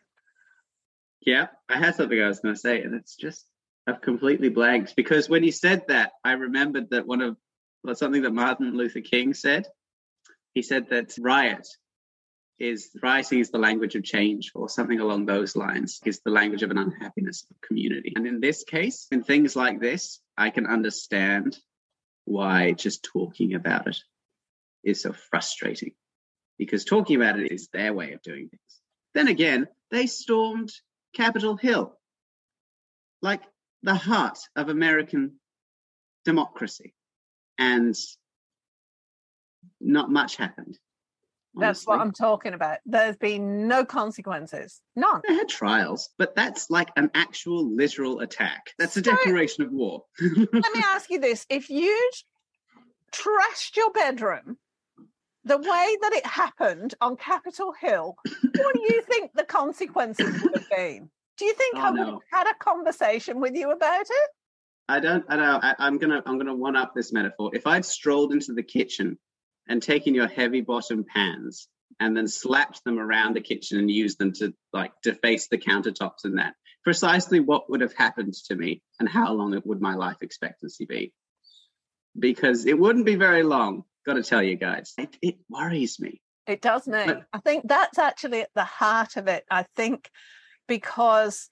Yeah, 1.20 1.48
I 1.68 1.78
had 1.78 1.96
something 1.96 2.20
I 2.22 2.28
was 2.28 2.38
going 2.38 2.54
to 2.54 2.60
say, 2.60 2.82
and 2.82 2.94
it's 2.94 3.16
just 3.16 3.46
I've 3.86 4.00
completely 4.00 4.48
blanked 4.48 4.96
because 4.96 5.28
when 5.28 5.44
you 5.44 5.52
said 5.52 5.88
that, 5.88 6.12
I 6.24 6.32
remembered 6.32 6.90
that 6.90 7.06
one 7.06 7.20
of 7.20 7.36
well, 7.84 7.94
something 7.94 8.22
that 8.22 8.32
Martin 8.32 8.74
Luther 8.76 9.02
King 9.02 9.34
said. 9.34 9.66
He 10.54 10.62
said 10.62 10.88
that 10.90 11.14
riot 11.18 11.68
is 12.58 12.90
rioting 13.02 13.40
is 13.40 13.50
the 13.50 13.58
language 13.58 13.94
of 13.94 14.04
change, 14.04 14.52
or 14.54 14.68
something 14.68 15.00
along 15.00 15.26
those 15.26 15.56
lines, 15.56 16.00
is 16.04 16.20
the 16.20 16.30
language 16.30 16.62
of 16.62 16.70
an 16.70 16.78
unhappiness 16.78 17.44
of 17.50 17.60
community. 17.60 18.12
And 18.16 18.26
in 18.26 18.40
this 18.40 18.64
case, 18.64 19.06
in 19.10 19.22
things 19.22 19.54
like 19.56 19.80
this, 19.80 20.20
I 20.36 20.50
can 20.50 20.66
understand 20.66 21.58
why 22.24 22.72
just 22.72 23.02
talking 23.02 23.54
about 23.54 23.88
it 23.88 23.98
is 24.82 25.02
so 25.02 25.12
frustrating 25.12 25.92
because 26.58 26.84
talking 26.84 27.16
about 27.16 27.38
it 27.38 27.52
is 27.52 27.68
their 27.68 27.92
way 27.92 28.12
of 28.12 28.22
doing 28.22 28.48
things. 28.48 28.80
Then 29.14 29.28
again, 29.28 29.66
they 29.90 30.06
stormed 30.06 30.72
Capitol 31.14 31.56
Hill, 31.56 31.98
like 33.20 33.42
the 33.84 33.94
heart 33.94 34.38
of 34.56 34.68
American 34.68 35.34
democracy. 36.24 36.94
And 37.58 37.94
not 39.80 40.10
much 40.10 40.36
happened. 40.36 40.78
That's 41.54 41.86
what. 41.86 42.00
I'm 42.00 42.10
talking 42.10 42.52
about. 42.52 42.78
There's 42.84 43.16
been 43.16 43.68
no 43.68 43.84
consequences. 43.84 44.80
None. 44.96 45.20
They 45.28 45.34
had 45.34 45.48
trials, 45.48 46.08
but 46.18 46.34
that's 46.34 46.68
like 46.68 46.90
an 46.96 47.12
actual 47.14 47.64
literal 47.72 48.20
attack. 48.20 48.72
That's 48.76 48.96
a 48.96 49.04
So- 49.04 49.12
declaration 49.12 49.62
of 49.62 49.70
war. 49.70 50.02
Let 50.20 50.52
me 50.52 50.82
ask 50.84 51.10
you 51.10 51.20
this. 51.20 51.46
If 51.48 51.70
you'd 51.70 52.14
trashed 53.12 53.76
your 53.76 53.92
bedroom 53.92 54.58
the 55.44 55.58
way 55.58 55.96
that 56.02 56.12
it 56.12 56.26
happened 56.26 56.94
on 57.00 57.16
Capitol 57.16 57.72
Hill, 57.80 58.16
what 58.56 58.74
do 58.74 58.80
you 58.80 59.02
think 59.02 59.32
the 59.34 59.44
consequences 59.44 60.42
would 60.42 60.56
have 60.56 60.70
been? 60.70 61.08
Do 61.38 61.44
you 61.44 61.54
think 61.54 61.76
Oh, 61.76 61.80
I 61.80 61.90
would 61.90 62.00
no. 62.00 62.06
have 62.30 62.46
had 62.46 62.46
a 62.50 62.54
conversation 62.58 63.40
with 63.40 63.54
you 63.54 63.70
about 63.70 64.02
it? 64.08 64.30
I 64.88 65.00
don't. 65.00 65.24
I 65.28 65.36
don't. 65.36 65.64
I, 65.64 65.74
I'm 65.78 65.98
gonna. 65.98 66.22
I'm 66.26 66.38
gonna 66.38 66.54
one 66.54 66.76
up 66.76 66.94
this 66.94 67.12
metaphor. 67.12 67.50
If 67.54 67.66
I'd 67.66 67.84
strolled 67.84 68.32
into 68.32 68.52
the 68.52 68.62
kitchen 68.62 69.18
and 69.68 69.82
taken 69.82 70.14
your 70.14 70.28
heavy 70.28 70.60
bottom 70.60 71.04
pans 71.04 71.68
and 71.98 72.16
then 72.16 72.28
slapped 72.28 72.84
them 72.84 72.98
around 72.98 73.34
the 73.34 73.40
kitchen 73.40 73.78
and 73.78 73.90
used 73.90 74.18
them 74.18 74.32
to 74.34 74.52
like 74.72 74.92
deface 75.02 75.48
the 75.48 75.58
countertops 75.58 76.24
and 76.24 76.38
that, 76.38 76.54
precisely 76.82 77.40
what 77.40 77.70
would 77.70 77.80
have 77.80 77.94
happened 77.94 78.34
to 78.48 78.54
me 78.54 78.82
and 79.00 79.08
how 79.08 79.32
long 79.32 79.54
it 79.54 79.66
would 79.66 79.80
my 79.80 79.94
life 79.94 80.18
expectancy 80.20 80.84
be? 80.86 81.12
Because 82.18 82.66
it 82.66 82.78
wouldn't 82.78 83.06
be 83.06 83.14
very 83.16 83.42
long. 83.42 83.84
Got 84.06 84.14
to 84.14 84.22
tell 84.22 84.42
you 84.42 84.56
guys, 84.56 84.92
it, 84.98 85.16
it 85.22 85.36
worries 85.48 85.98
me. 85.98 86.20
It 86.46 86.60
does 86.60 86.86
me. 86.86 87.04
But- 87.06 87.24
I 87.32 87.38
think 87.38 87.66
that's 87.66 87.98
actually 87.98 88.42
at 88.42 88.50
the 88.54 88.64
heart 88.64 89.16
of 89.16 89.28
it. 89.28 89.44
I 89.50 89.64
think 89.76 90.10
because, 90.66 91.50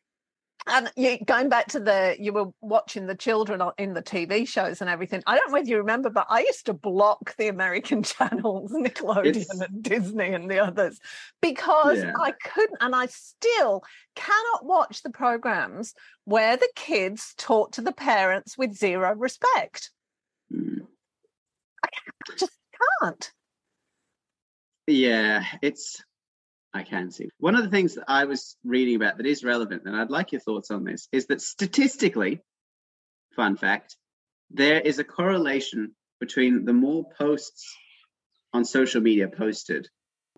and 0.67 0.91
you, 0.97 1.19
going 1.25 1.49
back 1.49 1.69
to 1.69 1.81
the, 1.81 2.17
you 2.19 2.33
were 2.33 2.47
watching 2.61 3.07
the 3.07 3.15
children 3.17 3.61
in 3.79 3.95
the 3.95 4.03
TV 4.03 4.47
shows 4.47 4.81
and 4.81 4.89
everything. 4.89 5.23
I 5.27 5.37
don't 5.37 5.49
know 5.49 5.55
whether 5.55 5.69
you 5.69 5.79
remember, 5.79 6.09
but 6.11 6.27
I 6.31 6.41
used 6.41 6.67
to 6.67 6.73
block 6.73 7.35
the 7.37 7.49
American 7.49 8.03
channels, 8.15 8.73
Nickelodeon 8.73 9.27
It's- 9.27 9.61
and 9.61 9.83
Disney 9.83 10.33
and 10.33 10.51
the 10.51 10.61
others, 10.61 11.01
because 11.41 11.99
Yeah. 11.99 12.13
I 12.21 12.33
couldn't, 12.33 12.79
and 12.81 12.95
I 12.95 13.07
still 13.07 13.83
cannot 14.15 14.65
watch 14.65 15.03
the 15.03 15.11
programs 15.11 15.95
where 16.25 16.57
the 16.57 16.69
kids 16.77 17.35
talk 17.37 17.73
to 17.73 17.81
the 17.81 17.93
parents 17.93 18.57
with 18.57 18.73
zero 18.75 19.15
respect. 19.15 19.91
Hmm. 20.51 20.79
I 21.85 21.89
just 22.39 22.53
can't. 23.01 23.33
Yeah, 24.87 25.45
it's. 25.63 26.03
I 26.75 26.85
can 26.85 27.11
see. 27.11 27.29
One 27.39 27.55
of 27.55 27.63
the 27.63 27.71
things 27.71 27.97
that 27.97 28.05
I 28.09 28.25
was 28.25 28.57
reading 28.65 28.97
about 28.97 29.19
that 29.19 29.27
is 29.27 29.45
relevant, 29.45 29.83
and 29.85 29.95
I'd 29.95 30.11
like 30.11 30.33
your 30.33 30.41
thoughts 30.41 30.71
on 30.71 30.85
this, 30.85 31.09
is 31.13 31.27
that 31.27 31.43
statistically, 31.43 32.41
fun 33.37 33.57
fact, 33.57 33.97
there 34.51 34.81
is 34.81 34.99
a 34.99 35.05
correlation 35.05 35.95
between 36.21 36.65
the 36.65 36.73
more 36.73 37.05
posts 37.19 37.77
on 38.53 38.65
social 38.65 39.01
media 39.01 39.29
posted 39.29 39.89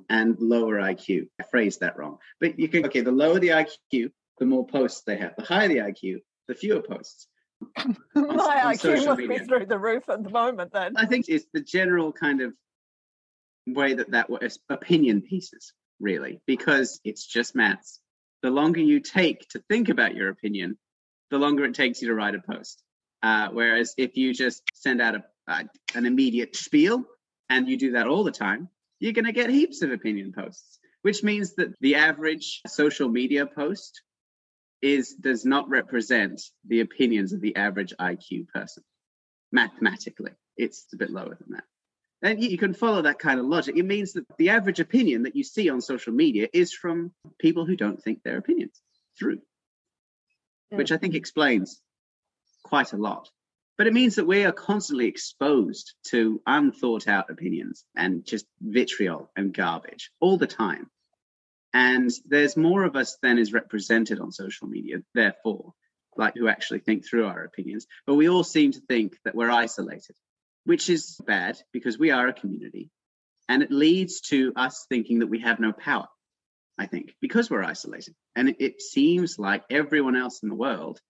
and 0.08 0.36
lower 0.40 0.76
IQ. 0.76 1.28
I 1.40 1.44
phrased 1.44 1.80
that 1.80 1.96
wrong. 1.96 2.18
But 2.40 2.58
you 2.58 2.68
can, 2.68 2.86
okay, 2.86 3.00
the 3.00 3.12
lower 3.12 3.38
the 3.38 3.48
IQ, 3.48 4.10
the 4.38 4.46
more 4.46 4.66
posts 4.66 5.02
they 5.06 5.16
have. 5.16 5.34
The 5.36 5.44
higher 5.44 5.68
the 5.68 5.76
IQ, 5.76 6.20
the 6.48 6.54
fewer 6.54 6.82
posts. 6.82 7.26
My 8.14 8.22
on 8.64 8.74
IQ 8.74 9.06
must 9.06 9.28
be 9.28 9.38
through 9.38 9.66
the 9.66 9.78
roof 9.78 10.08
at 10.08 10.22
the 10.22 10.30
moment 10.30 10.72
then. 10.72 10.96
I 10.96 11.06
think 11.06 11.26
it's 11.28 11.46
the 11.52 11.60
general 11.60 12.12
kind 12.12 12.40
of 12.40 12.54
way 13.66 13.94
that 13.94 14.10
that 14.10 14.28
was 14.28 14.58
opinion 14.68 15.22
pieces, 15.22 15.72
really, 16.00 16.40
because 16.46 17.00
it's 17.04 17.26
just 17.26 17.54
maths. 17.54 18.00
The 18.42 18.50
longer 18.50 18.80
you 18.80 19.00
take 19.00 19.48
to 19.50 19.62
think 19.68 19.88
about 19.88 20.14
your 20.14 20.28
opinion, 20.28 20.78
the 21.30 21.38
longer 21.38 21.64
it 21.64 21.74
takes 21.74 22.02
you 22.02 22.08
to 22.08 22.14
write 22.14 22.34
a 22.34 22.40
post. 22.40 22.82
Uh, 23.22 23.48
whereas 23.52 23.94
if 23.96 24.16
you 24.16 24.34
just 24.34 24.62
send 24.74 25.00
out 25.00 25.14
a, 25.16 25.24
uh, 25.48 25.62
an 25.94 26.06
immediate 26.06 26.54
spiel 26.54 27.04
and 27.48 27.68
you 27.68 27.78
do 27.78 27.92
that 27.92 28.06
all 28.06 28.24
the 28.24 28.30
time, 28.30 28.68
you're 29.00 29.12
going 29.12 29.24
to 29.24 29.32
get 29.32 29.50
heaps 29.50 29.82
of 29.82 29.90
opinion 29.90 30.32
posts, 30.32 30.78
which 31.02 31.22
means 31.22 31.54
that 31.54 31.74
the 31.80 31.96
average 31.96 32.60
social 32.66 33.08
media 33.08 33.46
post 33.46 34.02
is 34.82 35.14
does 35.14 35.46
not 35.46 35.68
represent 35.70 36.42
the 36.66 36.80
opinions 36.80 37.32
of 37.32 37.40
the 37.40 37.56
average 37.56 37.94
IQ 37.98 38.48
person 38.48 38.82
mathematically. 39.50 40.32
It's 40.56 40.86
a 40.92 40.96
bit 40.96 41.10
lower 41.10 41.36
than 41.40 41.56
that. 41.56 41.64
And 42.24 42.42
you 42.42 42.48
you 42.48 42.58
can 42.58 42.72
follow 42.72 43.02
that 43.02 43.18
kind 43.18 43.38
of 43.38 43.46
logic. 43.46 43.76
It 43.76 43.84
means 43.84 44.14
that 44.14 44.24
the 44.38 44.48
average 44.48 44.80
opinion 44.80 45.24
that 45.24 45.36
you 45.36 45.44
see 45.44 45.68
on 45.68 45.82
social 45.82 46.14
media 46.14 46.48
is 46.52 46.72
from 46.72 47.12
people 47.38 47.66
who 47.66 47.76
don't 47.76 48.02
think 48.02 48.22
their 48.22 48.38
opinions 48.38 48.80
through, 49.18 49.42
which 50.70 50.90
I 50.90 50.96
think 50.96 51.14
explains 51.14 51.82
quite 52.64 52.94
a 52.94 52.96
lot. 52.96 53.28
But 53.76 53.88
it 53.88 53.92
means 53.92 54.14
that 54.14 54.26
we 54.26 54.44
are 54.44 54.52
constantly 54.52 55.06
exposed 55.06 55.94
to 56.04 56.40
unthought 56.46 57.08
out 57.08 57.28
opinions 57.28 57.84
and 57.94 58.24
just 58.24 58.46
vitriol 58.60 59.30
and 59.36 59.52
garbage 59.52 60.10
all 60.18 60.38
the 60.38 60.46
time. 60.46 60.90
And 61.74 62.10
there's 62.24 62.56
more 62.56 62.84
of 62.84 62.96
us 62.96 63.18
than 63.20 63.36
is 63.36 63.52
represented 63.52 64.20
on 64.20 64.32
social 64.32 64.68
media, 64.68 64.98
therefore, 65.12 65.74
like 66.16 66.34
who 66.36 66.48
actually 66.48 66.78
think 66.78 67.04
through 67.04 67.26
our 67.26 67.44
opinions. 67.44 67.86
But 68.06 68.14
we 68.14 68.30
all 68.30 68.44
seem 68.44 68.72
to 68.72 68.80
think 68.80 69.18
that 69.24 69.34
we're 69.34 69.50
isolated, 69.50 70.16
which 70.64 70.90
is 70.90 71.20
bad 71.26 71.58
because 71.72 71.98
we 71.98 72.10
are 72.10 72.28
a 72.28 72.32
community. 72.32 72.90
And 73.48 73.62
it 73.62 73.70
leads 73.70 74.20
to 74.22 74.52
us 74.56 74.86
thinking 74.88 75.18
that 75.18 75.26
we 75.26 75.40
have 75.40 75.60
no 75.60 75.72
power, 75.72 76.08
I 76.78 76.86
think, 76.86 77.14
because 77.20 77.50
we're 77.50 77.62
isolated. 77.62 78.14
And 78.34 78.48
it, 78.48 78.56
it 78.58 78.82
seems 78.82 79.38
like 79.38 79.64
everyone 79.70 80.16
else 80.16 80.42
in 80.42 80.48
the 80.48 80.54
world 80.54 81.00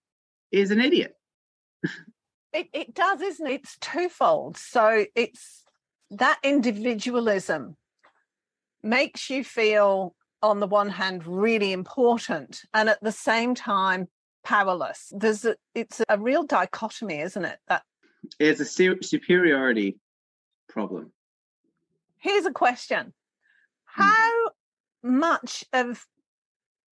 is 0.51 0.71
an 0.71 0.81
idiot. 0.81 1.15
It, 2.53 2.69
it 2.73 2.95
does, 2.95 3.21
isn't 3.21 3.47
it? 3.47 3.61
It's 3.63 3.79
twofold. 3.79 4.57
So 4.57 5.07
it's 5.15 5.63
that 6.11 6.39
individualism 6.43 7.77
makes 8.83 9.31
you 9.31 9.43
feel, 9.45 10.15
on 10.43 10.61
the 10.61 10.67
one 10.67 10.91
hand, 10.91 11.27
really 11.27 11.73
important, 11.73 12.63
and 12.73 12.89
at 12.89 13.03
the 13.03 13.13
same 13.13 13.55
time, 13.55 14.09
powerless. 14.45 15.13
There's 15.17 15.45
a, 15.45 15.57
it's 15.75 16.03
a 16.09 16.19
real 16.19 16.45
dichotomy, 16.45 17.21
isn't 17.21 17.45
it? 17.45 17.59
That 17.69 17.83
It's 18.39 18.61
a 18.61 18.65
su- 18.65 19.03
superiority 19.03 19.99
problem. 20.69 21.13
here's 22.19 22.47
a 22.47 22.53
question: 22.53 23.13
hmm. 23.85 24.03
How 24.03 24.51
much 25.03 25.65
of 25.73 26.07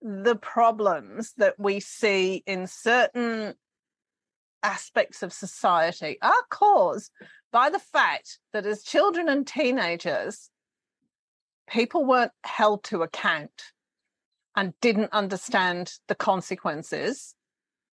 the 0.00 0.36
problems 0.36 1.32
that 1.36 1.58
we 1.58 1.80
see 1.80 2.42
in 2.46 2.66
certain 2.66 3.54
aspects 4.62 5.22
of 5.22 5.32
society 5.32 6.18
are 6.22 6.42
caused 6.50 7.10
by 7.52 7.70
the 7.70 7.78
fact 7.78 8.38
that 8.52 8.66
as 8.66 8.82
children 8.82 9.28
and 9.28 9.46
teenagers, 9.46 10.50
people 11.68 12.04
weren't 12.04 12.32
held 12.44 12.84
to 12.84 13.02
account 13.02 13.72
and 14.56 14.74
didn't 14.80 15.12
understand 15.12 15.94
the 16.08 16.14
consequences 16.14 17.34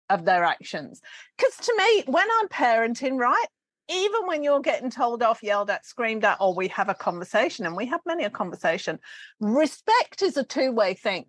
of 0.09 0.25
their 0.25 0.43
actions. 0.43 1.01
Because 1.37 1.55
to 1.57 1.75
me, 1.77 2.03
when 2.07 2.27
I'm 2.39 2.47
parenting, 2.47 3.17
right, 3.17 3.47
even 3.89 4.27
when 4.27 4.43
you're 4.43 4.61
getting 4.61 4.91
told 4.91 5.23
off, 5.23 5.41
yelled 5.41 5.69
at, 5.69 5.85
screamed 5.85 6.23
at, 6.23 6.37
or 6.39 6.53
we 6.53 6.67
have 6.69 6.89
a 6.89 6.93
conversation, 6.93 7.65
and 7.65 7.75
we 7.75 7.87
have 7.87 8.01
many 8.05 8.23
a 8.23 8.29
conversation, 8.29 8.99
respect 9.39 10.21
is 10.21 10.37
a 10.37 10.43
two 10.43 10.71
way 10.71 10.93
thing. 10.93 11.25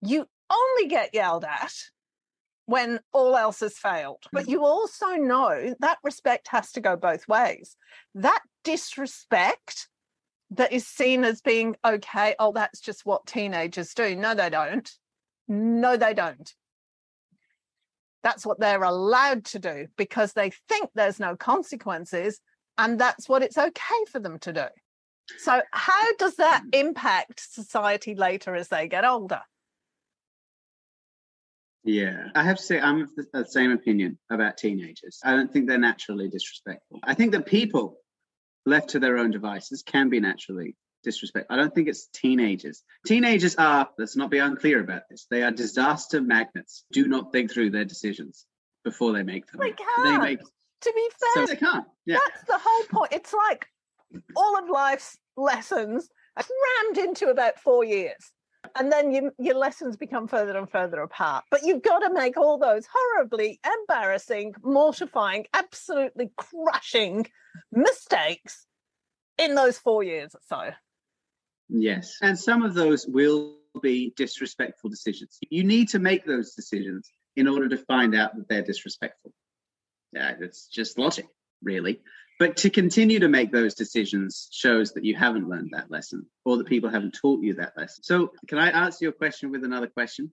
You 0.00 0.26
only 0.50 0.88
get 0.88 1.14
yelled 1.14 1.44
at 1.44 1.72
when 2.66 3.00
all 3.12 3.36
else 3.36 3.60
has 3.60 3.76
failed. 3.76 4.22
But 4.32 4.46
mm. 4.46 4.50
you 4.50 4.64
also 4.64 5.08
know 5.16 5.74
that 5.80 5.98
respect 6.02 6.48
has 6.48 6.72
to 6.72 6.80
go 6.80 6.96
both 6.96 7.26
ways. 7.28 7.76
That 8.14 8.42
disrespect 8.62 9.88
that 10.50 10.72
is 10.72 10.86
seen 10.86 11.24
as 11.24 11.40
being 11.40 11.76
okay, 11.84 12.34
oh, 12.38 12.52
that's 12.52 12.80
just 12.80 13.04
what 13.04 13.26
teenagers 13.26 13.94
do. 13.94 14.14
No, 14.14 14.34
they 14.34 14.50
don't. 14.50 14.90
No, 15.48 15.96
they 15.96 16.14
don't. 16.14 16.52
That's 18.24 18.44
what 18.44 18.58
they're 18.58 18.82
allowed 18.82 19.44
to 19.46 19.60
do 19.60 19.86
because 19.96 20.32
they 20.32 20.50
think 20.68 20.90
there's 20.94 21.20
no 21.20 21.36
consequences 21.36 22.40
and 22.76 22.98
that's 22.98 23.28
what 23.28 23.42
it's 23.42 23.58
okay 23.58 24.04
for 24.10 24.18
them 24.18 24.40
to 24.40 24.52
do. 24.52 24.64
So, 25.38 25.62
how 25.70 26.16
does 26.16 26.36
that 26.36 26.62
mm. 26.64 26.80
impact 26.80 27.40
society 27.40 28.14
later 28.14 28.54
as 28.54 28.68
they 28.68 28.88
get 28.88 29.04
older? 29.04 29.40
Yeah, 31.84 32.28
I 32.34 32.42
have 32.42 32.56
to 32.56 32.62
say 32.62 32.80
I'm 32.80 33.02
of 33.02 33.14
the, 33.14 33.26
the 33.32 33.44
same 33.44 33.70
opinion 33.70 34.18
about 34.30 34.56
teenagers. 34.56 35.20
I 35.22 35.32
don't 35.32 35.52
think 35.52 35.68
they're 35.68 35.78
naturally 35.78 36.28
disrespectful. 36.28 37.00
I 37.02 37.14
think 37.14 37.32
that 37.32 37.46
people 37.46 37.98
left 38.66 38.90
to 38.90 38.98
their 38.98 39.18
own 39.18 39.30
devices 39.30 39.82
can 39.82 40.08
be 40.08 40.18
naturally 40.18 40.76
disrespectful. 41.04 41.54
I 41.54 41.58
don't 41.58 41.74
think 41.74 41.88
it's 41.88 42.08
teenagers. 42.08 42.82
Teenagers 43.06 43.54
are, 43.56 43.88
let's 43.98 44.16
not 44.16 44.30
be 44.30 44.38
unclear 44.38 44.80
about 44.80 45.02
this, 45.08 45.26
they 45.30 45.42
are 45.42 45.50
disaster 45.52 46.20
magnets. 46.20 46.84
Do 46.92 47.06
not 47.06 47.30
think 47.32 47.52
through 47.52 47.70
their 47.70 47.84
decisions 47.84 48.46
before 48.84 49.12
they 49.12 49.22
make 49.22 49.46
them. 49.46 49.60
They 49.60 49.70
They 49.70 49.76
can't. 49.76 50.22
make 50.22 50.40
To 50.40 50.92
be 50.94 51.08
fair, 51.20 51.46
so 51.46 51.52
they 51.52 51.58
can't. 51.58 51.86
Yeah. 52.06 52.18
that's 52.24 52.44
the 52.46 52.58
whole 52.60 52.84
point. 52.84 53.12
It's 53.12 53.32
like 53.32 53.66
all 54.36 54.58
of 54.58 54.68
life's 54.68 55.16
lessons 55.36 56.08
crammed 56.36 56.98
into 56.98 57.28
about 57.28 57.58
four 57.58 57.84
years. 57.84 58.32
And 58.76 58.90
then 58.90 59.12
you, 59.12 59.30
your 59.38 59.56
lessons 59.56 59.96
become 59.96 60.26
further 60.26 60.56
and 60.56 60.68
further 60.70 61.00
apart. 61.00 61.44
But 61.50 61.64
you've 61.64 61.82
got 61.82 61.98
to 62.00 62.12
make 62.12 62.36
all 62.36 62.58
those 62.58 62.86
horribly 62.92 63.60
embarrassing, 63.64 64.54
mortifying, 64.62 65.46
absolutely 65.52 66.30
crushing 66.36 67.26
mistakes 67.70 68.66
in 69.38 69.54
those 69.54 69.78
four 69.78 70.02
years 70.02 70.34
or 70.34 70.40
so. 70.46 70.70
Yes. 71.68 72.18
And 72.22 72.38
some 72.38 72.62
of 72.62 72.74
those 72.74 73.06
will 73.06 73.56
be 73.82 74.12
disrespectful 74.16 74.90
decisions. 74.90 75.38
You 75.50 75.64
need 75.64 75.88
to 75.90 75.98
make 75.98 76.24
those 76.24 76.54
decisions 76.54 77.10
in 77.36 77.48
order 77.48 77.68
to 77.68 77.76
find 77.76 78.14
out 78.14 78.36
that 78.36 78.48
they're 78.48 78.62
disrespectful. 78.62 79.32
Yeah, 80.12 80.34
it's 80.40 80.68
just 80.68 80.98
logic, 80.98 81.26
really. 81.62 82.00
But 82.38 82.56
to 82.58 82.70
continue 82.70 83.20
to 83.20 83.28
make 83.28 83.52
those 83.52 83.74
decisions 83.74 84.48
shows 84.52 84.92
that 84.92 85.04
you 85.04 85.14
haven't 85.14 85.48
learned 85.48 85.70
that 85.72 85.90
lesson 85.90 86.26
or 86.44 86.56
that 86.56 86.66
people 86.66 86.90
haven't 86.90 87.16
taught 87.20 87.42
you 87.42 87.54
that 87.54 87.74
lesson. 87.76 88.02
So, 88.02 88.32
can 88.48 88.58
I 88.58 88.70
answer 88.70 89.04
your 89.04 89.12
question 89.12 89.50
with 89.50 89.64
another 89.64 89.86
question? 89.86 90.32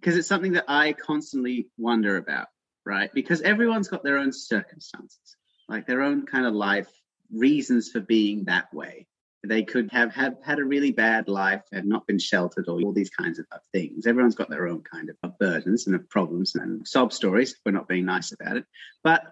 Because 0.00 0.16
it's 0.16 0.28
something 0.28 0.52
that 0.52 0.64
I 0.66 0.94
constantly 0.94 1.68
wonder 1.78 2.16
about, 2.16 2.48
right? 2.84 3.10
Because 3.14 3.40
everyone's 3.42 3.88
got 3.88 4.02
their 4.02 4.18
own 4.18 4.32
circumstances, 4.32 5.36
like 5.68 5.86
their 5.86 6.02
own 6.02 6.26
kind 6.26 6.44
of 6.44 6.54
life 6.54 6.88
reasons 7.32 7.90
for 7.90 8.00
being 8.00 8.44
that 8.44 8.72
way. 8.74 9.06
They 9.44 9.64
could 9.64 9.90
have 9.90 10.14
had, 10.14 10.36
had 10.44 10.60
a 10.60 10.64
really 10.64 10.92
bad 10.92 11.28
life 11.28 11.62
and 11.72 11.88
not 11.88 12.06
been 12.06 12.20
sheltered 12.20 12.68
or 12.68 12.80
all 12.80 12.92
these 12.92 13.10
kinds 13.10 13.40
of 13.40 13.46
things. 13.72 14.06
Everyone's 14.06 14.36
got 14.36 14.48
their 14.48 14.68
own 14.68 14.82
kind 14.82 15.10
of 15.10 15.38
burdens 15.38 15.86
and 15.86 15.96
of 15.96 16.08
problems 16.08 16.54
and 16.54 16.86
sob 16.86 17.12
stories. 17.12 17.56
We're 17.66 17.72
not 17.72 17.88
being 17.88 18.04
nice 18.04 18.32
about 18.32 18.56
it. 18.56 18.66
But 19.02 19.22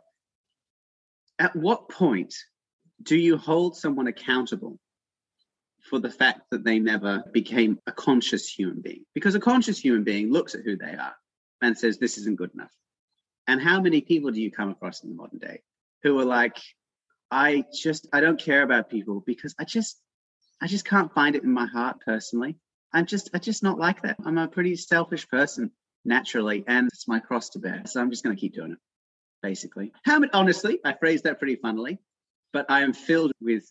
at 1.38 1.54
what 1.54 1.88
point 1.88 2.34
do 3.02 3.16
you 3.16 3.36
hold 3.36 3.76
someone 3.76 4.08
accountable 4.08 4.78
for 5.88 6.00
the 6.00 6.10
fact 6.10 6.40
that 6.50 6.64
they 6.64 6.80
never 6.80 7.22
became 7.32 7.78
a 7.86 7.92
conscious 7.92 8.48
human 8.48 8.80
being? 8.80 9.04
Because 9.14 9.36
a 9.36 9.40
conscious 9.40 9.78
human 9.78 10.02
being 10.02 10.32
looks 10.32 10.56
at 10.56 10.64
who 10.64 10.76
they 10.76 10.92
are 10.92 11.14
and 11.62 11.78
says, 11.78 11.98
this 11.98 12.18
isn't 12.18 12.36
good 12.36 12.50
enough. 12.52 12.72
And 13.46 13.60
how 13.60 13.80
many 13.80 14.00
people 14.00 14.32
do 14.32 14.40
you 14.40 14.50
come 14.50 14.70
across 14.70 15.02
in 15.02 15.10
the 15.10 15.16
modern 15.16 15.38
day 15.38 15.62
who 16.02 16.18
are 16.18 16.24
like, 16.24 16.56
I 17.30 17.64
just, 17.72 18.08
I 18.12 18.20
don't 18.20 18.40
care 18.40 18.62
about 18.62 18.90
people 18.90 19.22
because 19.24 19.54
I 19.58 19.64
just, 19.64 20.00
I 20.60 20.66
just 20.66 20.84
can't 20.84 21.12
find 21.14 21.36
it 21.36 21.44
in 21.44 21.52
my 21.52 21.66
heart 21.66 21.98
personally. 22.04 22.56
I'm 22.92 23.06
just, 23.06 23.30
I 23.32 23.38
just 23.38 23.62
not 23.62 23.78
like 23.78 24.02
that. 24.02 24.16
I'm 24.24 24.38
a 24.38 24.48
pretty 24.48 24.76
selfish 24.76 25.28
person 25.28 25.70
naturally, 26.04 26.64
and 26.66 26.88
it's 26.88 27.06
my 27.06 27.20
cross 27.20 27.50
to 27.50 27.58
bear. 27.60 27.82
So 27.86 28.00
I'm 28.00 28.10
just 28.10 28.24
going 28.24 28.34
to 28.34 28.40
keep 28.40 28.54
doing 28.54 28.72
it 28.72 28.78
basically. 29.42 29.92
How 30.04 30.18
many, 30.18 30.32
honestly, 30.32 30.80
I 30.84 30.92
phrased 30.92 31.24
that 31.24 31.38
pretty 31.38 31.56
funnily, 31.56 31.98
but 32.52 32.66
I 32.68 32.82
am 32.82 32.92
filled 32.92 33.32
with 33.40 33.64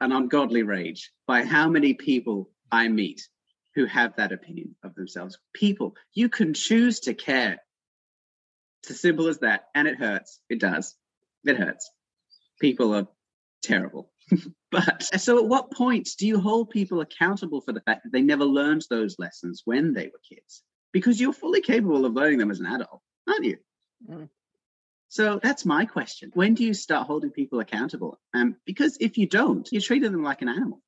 an 0.00 0.12
ungodly 0.12 0.62
rage 0.62 1.12
by 1.26 1.44
how 1.44 1.68
many 1.68 1.94
people 1.94 2.50
I 2.70 2.88
meet 2.88 3.22
who 3.74 3.86
have 3.86 4.16
that 4.16 4.32
opinion 4.32 4.76
of 4.84 4.94
themselves. 4.94 5.38
People, 5.52 5.94
you 6.14 6.28
can 6.28 6.54
choose 6.54 7.00
to 7.00 7.14
care. 7.14 7.58
It's 8.82 8.92
as 8.92 9.00
simple 9.00 9.28
as 9.28 9.38
that. 9.38 9.64
And 9.74 9.88
it 9.88 9.98
hurts. 9.98 10.40
It 10.48 10.60
does. 10.60 10.94
It 11.44 11.56
hurts. 11.56 11.90
People 12.60 12.94
are 12.94 13.06
terrible. 13.62 14.10
but 14.70 15.02
so 15.02 15.38
at 15.38 15.46
what 15.46 15.72
point 15.72 16.08
do 16.18 16.26
you 16.26 16.38
hold 16.38 16.70
people 16.70 17.00
accountable 17.00 17.60
for 17.60 17.72
the 17.72 17.80
fact 17.80 18.04
that 18.04 18.12
they 18.12 18.22
never 18.22 18.44
learned 18.44 18.84
those 18.88 19.16
lessons 19.18 19.62
when 19.64 19.92
they 19.92 20.06
were 20.06 20.20
kids? 20.28 20.62
Because 20.92 21.20
you're 21.20 21.32
fully 21.32 21.60
capable 21.60 22.04
of 22.04 22.14
learning 22.14 22.38
them 22.38 22.50
as 22.50 22.60
an 22.60 22.66
adult, 22.66 23.00
aren't 23.28 23.44
you? 23.44 23.58
Mm. 24.08 24.28
So 25.08 25.38
that's 25.42 25.64
my 25.64 25.84
question. 25.84 26.30
When 26.34 26.54
do 26.54 26.64
you 26.64 26.74
start 26.74 27.06
holding 27.06 27.30
people 27.30 27.60
accountable? 27.60 28.18
Um, 28.32 28.56
because 28.64 28.96
if 29.00 29.16
you 29.16 29.28
don't, 29.28 29.68
you're 29.70 29.80
treating 29.80 30.10
them 30.10 30.24
like 30.24 30.42
an 30.42 30.48
animal. 30.48 30.82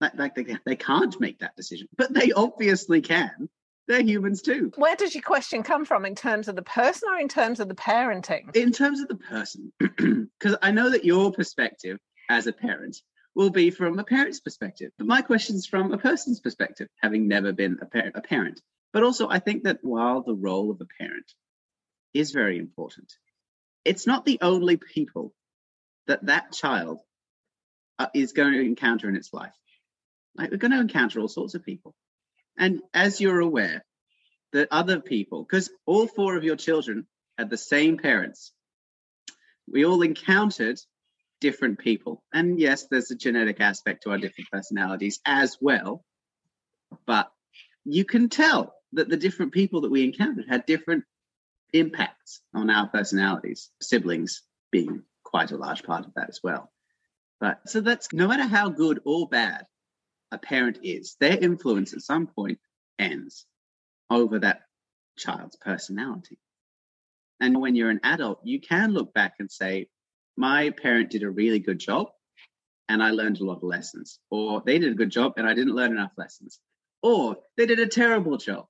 Like, 0.00 0.14
like 0.16 0.34
they, 0.34 0.56
they 0.64 0.76
can't 0.76 1.18
make 1.18 1.38
that 1.38 1.56
decision, 1.56 1.88
but 1.96 2.12
they 2.12 2.32
obviously 2.32 3.00
can. 3.00 3.48
They're 3.88 4.02
humans 4.02 4.42
too. 4.42 4.70
Where 4.76 4.96
does 4.96 5.14
your 5.14 5.22
question 5.22 5.62
come 5.62 5.86
from 5.86 6.04
in 6.04 6.14
terms 6.14 6.46
of 6.46 6.56
the 6.56 6.62
person 6.62 7.08
or 7.10 7.18
in 7.18 7.28
terms 7.28 7.58
of 7.58 7.68
the 7.68 7.74
parenting? 7.74 8.54
In 8.54 8.70
terms 8.70 9.00
of 9.00 9.08
the 9.08 9.16
person, 9.16 9.72
because 9.80 10.56
I 10.60 10.72
know 10.72 10.90
that 10.90 11.06
your 11.06 11.32
perspective 11.32 11.98
as 12.28 12.46
a 12.46 12.52
parent 12.52 13.00
will 13.34 13.48
be 13.48 13.70
from 13.70 13.98
a 13.98 14.04
parent's 14.04 14.40
perspective. 14.40 14.90
But 14.98 15.06
my 15.06 15.22
question 15.22 15.56
is 15.56 15.66
from 15.66 15.92
a 15.92 15.98
person's 15.98 16.40
perspective, 16.40 16.88
having 17.00 17.28
never 17.28 17.52
been 17.52 17.78
a, 17.80 17.86
par- 17.86 18.12
a 18.14 18.20
parent. 18.20 18.60
But 18.92 19.04
also, 19.04 19.26
I 19.26 19.38
think 19.38 19.64
that 19.64 19.78
while 19.82 20.22
the 20.22 20.34
role 20.34 20.70
of 20.70 20.80
a 20.82 21.02
parent 21.02 21.32
is 22.12 22.30
very 22.30 22.58
important, 22.58 23.10
it's 23.86 24.06
not 24.06 24.26
the 24.26 24.38
only 24.42 24.76
people 24.76 25.32
that 26.08 26.26
that 26.26 26.52
child 26.52 27.00
uh, 27.98 28.08
is 28.14 28.32
going 28.32 28.52
to 28.52 28.60
encounter 28.60 29.08
in 29.08 29.16
its 29.16 29.32
life. 29.32 29.54
Like 30.36 30.50
we're 30.50 30.58
going 30.58 30.72
to 30.72 30.80
encounter 30.80 31.20
all 31.20 31.28
sorts 31.28 31.54
of 31.54 31.64
people. 31.64 31.94
And 32.58 32.80
as 32.92 33.20
you're 33.20 33.40
aware, 33.40 33.84
that 34.52 34.68
other 34.70 35.00
people, 35.00 35.44
because 35.44 35.70
all 35.86 36.06
four 36.06 36.36
of 36.36 36.44
your 36.44 36.56
children 36.56 37.06
had 37.36 37.50
the 37.50 37.56
same 37.56 37.98
parents, 37.98 38.52
we 39.70 39.84
all 39.84 40.02
encountered 40.02 40.78
different 41.40 41.78
people. 41.78 42.22
And 42.32 42.58
yes, 42.58 42.86
there's 42.90 43.10
a 43.10 43.16
genetic 43.16 43.60
aspect 43.60 44.02
to 44.02 44.10
our 44.10 44.18
different 44.18 44.50
personalities 44.50 45.20
as 45.24 45.56
well. 45.60 46.04
But 47.06 47.30
you 47.84 48.04
can 48.04 48.28
tell 48.28 48.74
that 48.94 49.08
the 49.08 49.16
different 49.16 49.52
people 49.52 49.82
that 49.82 49.90
we 49.90 50.04
encountered 50.04 50.46
had 50.48 50.66
different 50.66 51.04
impacts 51.72 52.40
on 52.54 52.70
our 52.70 52.88
personalities, 52.88 53.70
siblings 53.80 54.42
being 54.70 55.02
quite 55.22 55.52
a 55.52 55.56
large 55.56 55.82
part 55.82 56.06
of 56.06 56.14
that 56.14 56.28
as 56.28 56.40
well. 56.42 56.72
But 57.40 57.60
so 57.68 57.80
that's 57.80 58.12
no 58.12 58.26
matter 58.26 58.44
how 58.44 58.70
good 58.70 59.00
or 59.04 59.28
bad 59.28 59.66
a 60.30 60.38
parent 60.38 60.78
is, 60.82 61.16
their 61.20 61.38
influence 61.38 61.92
at 61.92 62.02
some 62.02 62.26
point 62.26 62.58
ends 62.98 63.46
over 64.10 64.38
that 64.38 64.62
child's 65.16 65.56
personality. 65.56 66.38
And 67.40 67.60
when 67.60 67.74
you're 67.74 67.90
an 67.90 68.00
adult, 68.02 68.40
you 68.44 68.60
can 68.60 68.92
look 68.92 69.14
back 69.14 69.34
and 69.38 69.50
say, 69.50 69.88
my 70.36 70.70
parent 70.70 71.10
did 71.10 71.22
a 71.22 71.30
really 71.30 71.58
good 71.58 71.78
job 71.78 72.08
and 72.88 73.02
I 73.02 73.10
learned 73.10 73.40
a 73.40 73.44
lot 73.44 73.58
of 73.58 73.62
lessons. 73.62 74.18
Or 74.30 74.62
they 74.64 74.78
did 74.78 74.92
a 74.92 74.96
good 74.96 75.10
job 75.10 75.34
and 75.36 75.46
I 75.46 75.54
didn't 75.54 75.74
learn 75.74 75.92
enough 75.92 76.12
lessons. 76.16 76.58
Or 77.02 77.36
they 77.56 77.66
did 77.66 77.78
a 77.78 77.86
terrible 77.86 78.36
job 78.38 78.66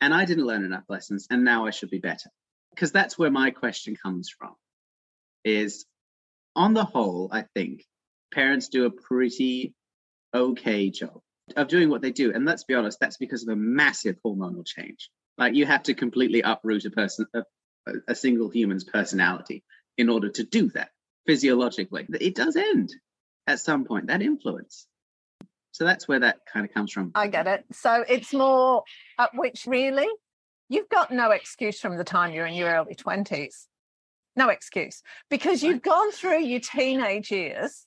and 0.00 0.12
I 0.12 0.24
didn't 0.24 0.46
learn 0.46 0.64
enough 0.64 0.84
lessons 0.88 1.26
and 1.30 1.44
now 1.44 1.66
I 1.66 1.70
should 1.70 1.90
be 1.90 1.98
better. 1.98 2.30
Because 2.70 2.92
that's 2.92 3.18
where 3.18 3.30
my 3.30 3.50
question 3.50 3.96
comes 3.96 4.30
from 4.30 4.54
is 5.44 5.84
on 6.56 6.74
the 6.74 6.84
whole, 6.84 7.28
I 7.30 7.44
think 7.54 7.84
parents 8.32 8.68
do 8.68 8.86
a 8.86 8.90
pretty 8.90 9.74
okay 10.34 10.90
job 10.90 11.20
of 11.56 11.68
doing 11.68 11.88
what 11.88 12.02
they 12.02 12.12
do. 12.12 12.32
And 12.32 12.44
let's 12.44 12.64
be 12.64 12.74
honest, 12.74 12.98
that's 13.00 13.16
because 13.16 13.42
of 13.42 13.48
a 13.48 13.56
massive 13.56 14.16
hormonal 14.24 14.66
change. 14.66 15.10
Like 15.38 15.54
you 15.54 15.66
have 15.66 15.84
to 15.84 15.94
completely 15.94 16.42
uproot 16.42 16.84
a 16.84 16.90
person, 16.90 17.26
a, 17.34 17.42
a 18.08 18.14
single 18.14 18.48
human's 18.48 18.84
personality 18.84 19.64
in 19.98 20.08
order 20.08 20.28
to 20.30 20.44
do 20.44 20.70
that 20.70 20.90
physiologically. 21.26 22.06
It 22.20 22.34
does 22.34 22.56
end 22.56 22.92
at 23.46 23.60
some 23.60 23.84
point, 23.84 24.06
that 24.06 24.22
influence. 24.22 24.86
So 25.72 25.84
that's 25.84 26.06
where 26.06 26.20
that 26.20 26.40
kind 26.52 26.66
of 26.66 26.72
comes 26.72 26.92
from. 26.92 27.12
I 27.14 27.28
get 27.28 27.46
it. 27.46 27.64
So 27.72 28.04
it's 28.08 28.32
more 28.32 28.84
at 29.18 29.30
which 29.34 29.66
really 29.66 30.08
you've 30.68 30.88
got 30.88 31.10
no 31.10 31.30
excuse 31.30 31.80
from 31.80 31.96
the 31.96 32.04
time 32.04 32.32
you're 32.32 32.46
in 32.46 32.54
your 32.54 32.70
early 32.70 32.94
20s. 32.94 33.66
No 34.36 34.48
excuse 34.48 35.02
because 35.28 35.62
you've 35.62 35.82
gone 35.82 36.10
through 36.10 36.40
your 36.40 36.60
teenage 36.60 37.30
years 37.30 37.86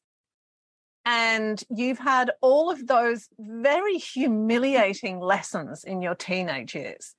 and 1.05 1.63
you've 1.69 1.99
had 1.99 2.31
all 2.41 2.71
of 2.71 2.87
those 2.87 3.29
very 3.37 3.97
humiliating 3.97 5.19
lessons 5.19 5.83
in 5.83 6.01
your 6.01 6.15
teenage 6.15 6.73
years. 6.73 7.15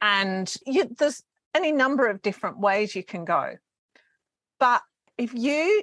And 0.00 0.52
you, 0.64 0.88
there's 0.96 1.22
any 1.54 1.72
number 1.72 2.06
of 2.06 2.22
different 2.22 2.60
ways 2.60 2.94
you 2.94 3.02
can 3.02 3.24
go. 3.24 3.56
But 4.60 4.82
if 5.18 5.34
you 5.34 5.82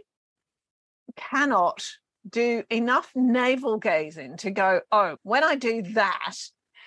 cannot 1.18 1.86
do 2.30 2.64
enough 2.70 3.12
navel 3.14 3.78
gazing 3.78 4.38
to 4.38 4.52
go, 4.52 4.82
oh, 4.92 5.18
when 5.24 5.44
I 5.44 5.56
do 5.56 5.82
that, 5.94 6.36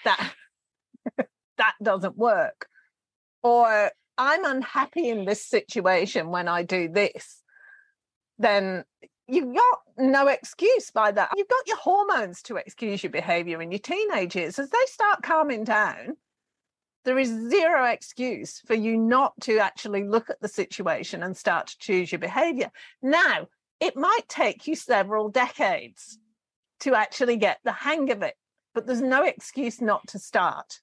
that 0.05 0.33
that 1.59 1.74
doesn't 1.83 2.16
work. 2.16 2.66
Or 3.42 3.90
I'm 4.16 4.44
unhappy 4.44 5.09
in 5.09 5.24
this 5.24 5.44
situation 5.44 6.29
when 6.29 6.48
I 6.48 6.62
do 6.62 6.88
this, 6.88 7.42
then 8.38 8.85
you've 9.31 9.55
got 9.55 9.79
no 9.97 10.29
excuse 10.29 10.90
by 10.90 11.12
that. 11.12 11.31
You've 11.37 11.49
got 11.49 11.66
your 11.66 11.77
hormones 11.77 12.43
to 12.43 12.57
excuse 12.57 13.03
your 13.03 13.11
behavior 13.11 13.62
in 13.62 13.71
your 13.71 13.79
teenage 13.79 14.37
years. 14.37 14.59
As 14.59 14.71
they 14.71 14.79
start 14.87 15.23
calming 15.23 15.64
down, 15.64 16.16
there 17.05 17.19
is 17.19 17.29
zero 17.29 17.87
excuse 17.87 18.61
for 18.66 18.75
you 18.75 18.97
not 18.97 19.33
to 19.43 19.59
actually 19.59 20.05
look 20.05 20.31
at 20.31 20.40
the 20.40 20.49
situation 20.49 21.23
and 21.23 21.37
start 21.37 21.69
to 21.69 21.79
choose 21.79 22.12
your 22.12 22.19
behavior. 22.19 22.71
Now, 23.03 23.49
it 23.81 23.97
might 23.97 24.29
take 24.29 24.66
you 24.66 24.75
several 24.77 25.31
decades 25.31 26.19
to 26.81 26.95
actually 26.95 27.37
get 27.37 27.59
the 27.64 27.73
hang 27.73 28.11
of 28.11 28.23
it, 28.23 28.35
but 28.75 28.87
there's 28.87 29.01
no 29.01 29.25
excuse 29.25 29.81
not 29.81 30.07
to 30.09 30.19
start. 30.19 30.81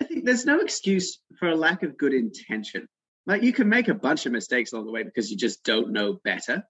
I 0.00 0.04
think 0.04 0.24
there's 0.24 0.46
no 0.46 0.60
excuse 0.60 1.18
for 1.38 1.48
a 1.48 1.56
lack 1.56 1.82
of 1.82 1.98
good 1.98 2.14
intention. 2.14 2.88
Like 3.26 3.42
you 3.42 3.52
can 3.52 3.68
make 3.68 3.88
a 3.88 3.94
bunch 3.94 4.26
of 4.26 4.32
mistakes 4.32 4.72
along 4.72 4.86
the 4.86 4.92
way 4.92 5.02
because 5.02 5.30
you 5.30 5.36
just 5.36 5.64
don't 5.64 5.90
know 5.90 6.18
better. 6.24 6.62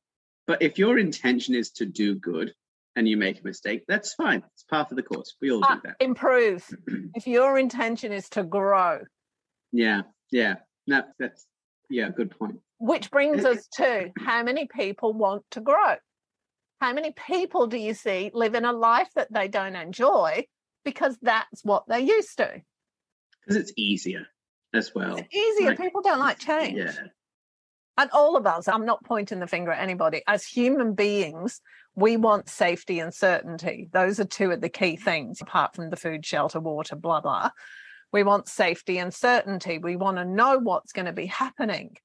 But 0.48 0.62
if 0.62 0.78
your 0.78 0.98
intention 0.98 1.54
is 1.54 1.70
to 1.72 1.86
do 1.86 2.14
good 2.16 2.54
and 2.96 3.06
you 3.06 3.16
make 3.18 3.38
a 3.40 3.44
mistake, 3.44 3.84
that's 3.86 4.14
fine. 4.14 4.42
It's 4.54 4.64
part 4.64 4.90
of 4.90 4.96
the 4.96 5.02
course. 5.04 5.36
We 5.40 5.52
all 5.52 5.62
Uh, 5.64 5.74
do 5.76 5.80
that. 5.84 5.96
improve. 6.00 6.66
if 7.14 7.26
your 7.28 7.58
intention 7.58 8.12
is 8.12 8.28
to 8.30 8.42
grow, 8.42 9.02
Yeah, 9.72 10.02
yeah. 10.32 10.56
No, 10.86 11.02
that's 11.18 11.46
yeah, 11.90 12.08
good 12.08 12.30
point. 12.30 12.60
which 12.78 13.10
brings 13.10 13.44
us 13.44 13.68
to 13.74 14.10
how 14.18 14.42
many 14.42 14.66
people 14.66 15.12
want 15.12 15.44
to 15.52 15.60
grow? 15.60 15.96
How 16.80 16.92
many 16.94 17.12
people 17.12 17.66
do 17.66 17.76
you 17.76 17.92
see 17.92 18.30
live 18.32 18.54
in 18.54 18.64
a 18.64 18.72
life 18.72 19.08
that 19.16 19.30
they 19.32 19.48
don't 19.48 19.76
enjoy 19.76 20.46
because 20.84 21.18
that's 21.20 21.62
what 21.62 21.84
they're 21.88 21.98
used 21.98 22.38
to? 22.38 22.62
Because 23.42 23.56
it's 23.56 23.72
easier 23.76 24.26
as 24.72 24.94
well. 24.94 25.18
It's 25.18 25.34
easier. 25.34 25.68
like- 25.70 25.78
people 25.78 26.00
don't 26.00 26.20
like 26.20 26.38
change. 26.38 26.78
Yeah. 26.78 26.92
And 27.98 28.10
all 28.12 28.36
of 28.36 28.46
us, 28.46 28.68
I'm 28.68 28.86
not 28.86 29.04
pointing 29.04 29.40
the 29.40 29.48
finger 29.48 29.72
at 29.72 29.82
anybody. 29.82 30.22
As 30.28 30.46
human 30.46 30.94
beings, 30.94 31.60
we 31.96 32.16
want 32.16 32.48
safety 32.48 33.00
and 33.00 33.12
certainty. 33.12 33.88
Those 33.92 34.20
are 34.20 34.24
two 34.24 34.52
of 34.52 34.60
the 34.60 34.68
key 34.68 34.96
mm. 34.96 35.02
things, 35.02 35.40
apart 35.40 35.74
from 35.74 35.90
the 35.90 35.96
food, 35.96 36.24
shelter, 36.24 36.60
water, 36.60 36.94
blah, 36.94 37.20
blah. 37.20 37.50
We 38.12 38.22
want 38.22 38.48
safety 38.48 38.98
and 38.98 39.12
certainty. 39.12 39.78
We 39.78 39.96
want 39.96 40.16
to 40.18 40.24
know 40.24 40.58
what's 40.58 40.92
going 40.92 41.06
to 41.06 41.12
be 41.12 41.26
happening. 41.26 41.96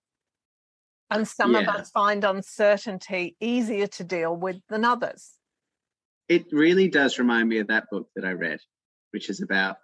And 1.11 1.27
some 1.27 1.53
of 1.53 1.67
us 1.67 1.91
find 1.91 2.23
uncertainty 2.23 3.35
easier 3.39 3.85
to 3.85 4.03
deal 4.03 4.35
with 4.35 4.57
than 4.69 4.83
others. 4.83 5.33
It 6.27 6.45
really 6.51 6.87
does 6.87 7.19
remind 7.19 7.49
me 7.49 7.59
of 7.59 7.67
that 7.67 7.85
book 7.91 8.07
that 8.15 8.25
I 8.25 8.31
read, 8.31 8.59
which 9.11 9.29
is 9.29 9.43
about 9.43 9.77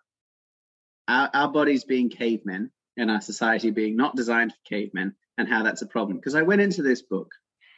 our, 1.07 1.29
our 1.35 1.51
bodies 1.51 1.83
being 1.83 2.09
cavemen 2.09 2.71
and 2.97 3.11
our 3.11 3.21
society 3.21 3.69
being 3.69 3.95
not 3.95 4.15
designed 4.15 4.53
for 4.53 4.57
cavemen 4.75 5.13
and 5.39 5.47
how 5.47 5.63
that's 5.63 5.82
a 5.82 5.88
problem. 5.88 6.17
Because 6.17 6.36
I 6.36 6.43
went 6.43 6.62
into 6.62 6.84
this 6.84 7.02
book, 7.02 7.32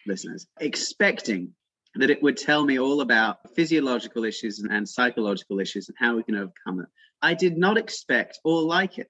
listeners, 0.05 0.47
expecting 0.59 1.53
that 1.95 2.09
it 2.09 2.21
would 2.23 2.35
tell 2.35 2.65
me 2.65 2.79
all 2.79 3.01
about 3.01 3.37
physiological 3.55 4.25
issues 4.25 4.59
and, 4.59 4.71
and 4.71 4.89
psychological 4.89 5.59
issues 5.59 5.87
and 5.87 5.97
how 5.99 6.15
we 6.15 6.23
can 6.23 6.35
overcome 6.35 6.79
it. 6.79 6.87
I 7.21 7.35
did 7.35 7.57
not 7.57 7.77
expect 7.77 8.39
or 8.43 8.63
like 8.63 8.97
it 8.97 9.09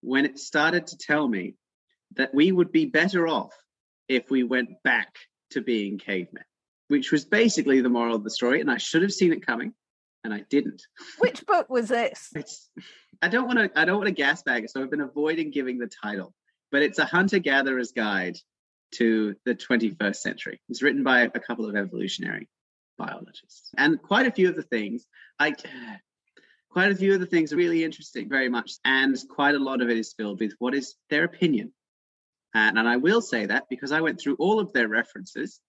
when 0.00 0.24
it 0.24 0.38
started 0.38 0.86
to 0.88 0.96
tell 0.96 1.28
me 1.28 1.54
that 2.16 2.34
we 2.34 2.50
would 2.50 2.72
be 2.72 2.86
better 2.86 3.28
off 3.28 3.52
if 4.08 4.30
we 4.30 4.42
went 4.42 4.82
back 4.82 5.14
to 5.50 5.60
being 5.60 5.98
cavemen, 5.98 6.44
which 6.88 7.12
was 7.12 7.26
basically 7.26 7.82
the 7.82 7.88
moral 7.90 8.16
of 8.16 8.24
the 8.24 8.30
story. 8.30 8.60
And 8.60 8.70
I 8.70 8.78
should 8.78 9.02
have 9.02 9.12
seen 9.12 9.32
it 9.32 9.46
coming, 9.46 9.74
and 10.24 10.32
I 10.32 10.44
didn't. 10.48 10.82
Which 11.18 11.44
book 11.44 11.68
was 11.68 11.88
this? 11.88 12.30
It's 12.34 12.70
I 13.20 13.28
don't 13.28 13.46
want 13.46 13.58
to 13.58 13.78
I 13.78 13.84
don't 13.84 13.96
want 13.96 14.08
to 14.08 14.14
gas 14.14 14.42
bag 14.42 14.64
it, 14.64 14.70
so 14.70 14.82
I've 14.82 14.90
been 14.90 15.00
avoiding 15.00 15.50
giving 15.50 15.78
the 15.78 15.90
title, 16.02 16.34
but 16.72 16.82
it's 16.82 16.98
a 16.98 17.04
hunter 17.04 17.38
gatherer's 17.38 17.92
guide 17.92 18.38
to 18.92 19.36
the 19.44 19.54
21st 19.54 20.16
century. 20.16 20.60
It's 20.68 20.82
written 20.82 21.04
by 21.04 21.20
a 21.20 21.30
couple 21.30 21.68
of 21.68 21.76
evolutionary 21.76 22.48
biologists, 22.98 23.70
and 23.76 24.02
quite 24.02 24.26
a 24.26 24.32
few 24.32 24.48
of 24.48 24.56
the 24.56 24.62
things 24.62 25.06
I. 25.38 25.54
Quite 26.70 26.90
a 26.90 26.96
few 26.96 27.12
of 27.12 27.20
the 27.20 27.26
things 27.26 27.52
are 27.52 27.56
really 27.56 27.84
interesting, 27.84 28.30
very 28.30 28.48
much, 28.48 28.72
and 28.82 29.14
quite 29.28 29.54
a 29.54 29.58
lot 29.58 29.82
of 29.82 29.90
it 29.90 29.98
is 29.98 30.14
filled 30.14 30.40
with 30.40 30.54
what 30.58 30.74
is 30.74 30.94
their 31.10 31.24
opinion. 31.24 31.70
And, 32.54 32.78
and 32.78 32.88
I 32.88 32.96
will 32.96 33.20
say 33.20 33.44
that 33.44 33.66
because 33.68 33.92
I 33.92 34.00
went 34.00 34.18
through 34.18 34.36
all 34.36 34.58
of 34.58 34.72
their 34.72 34.88
references 34.88 35.60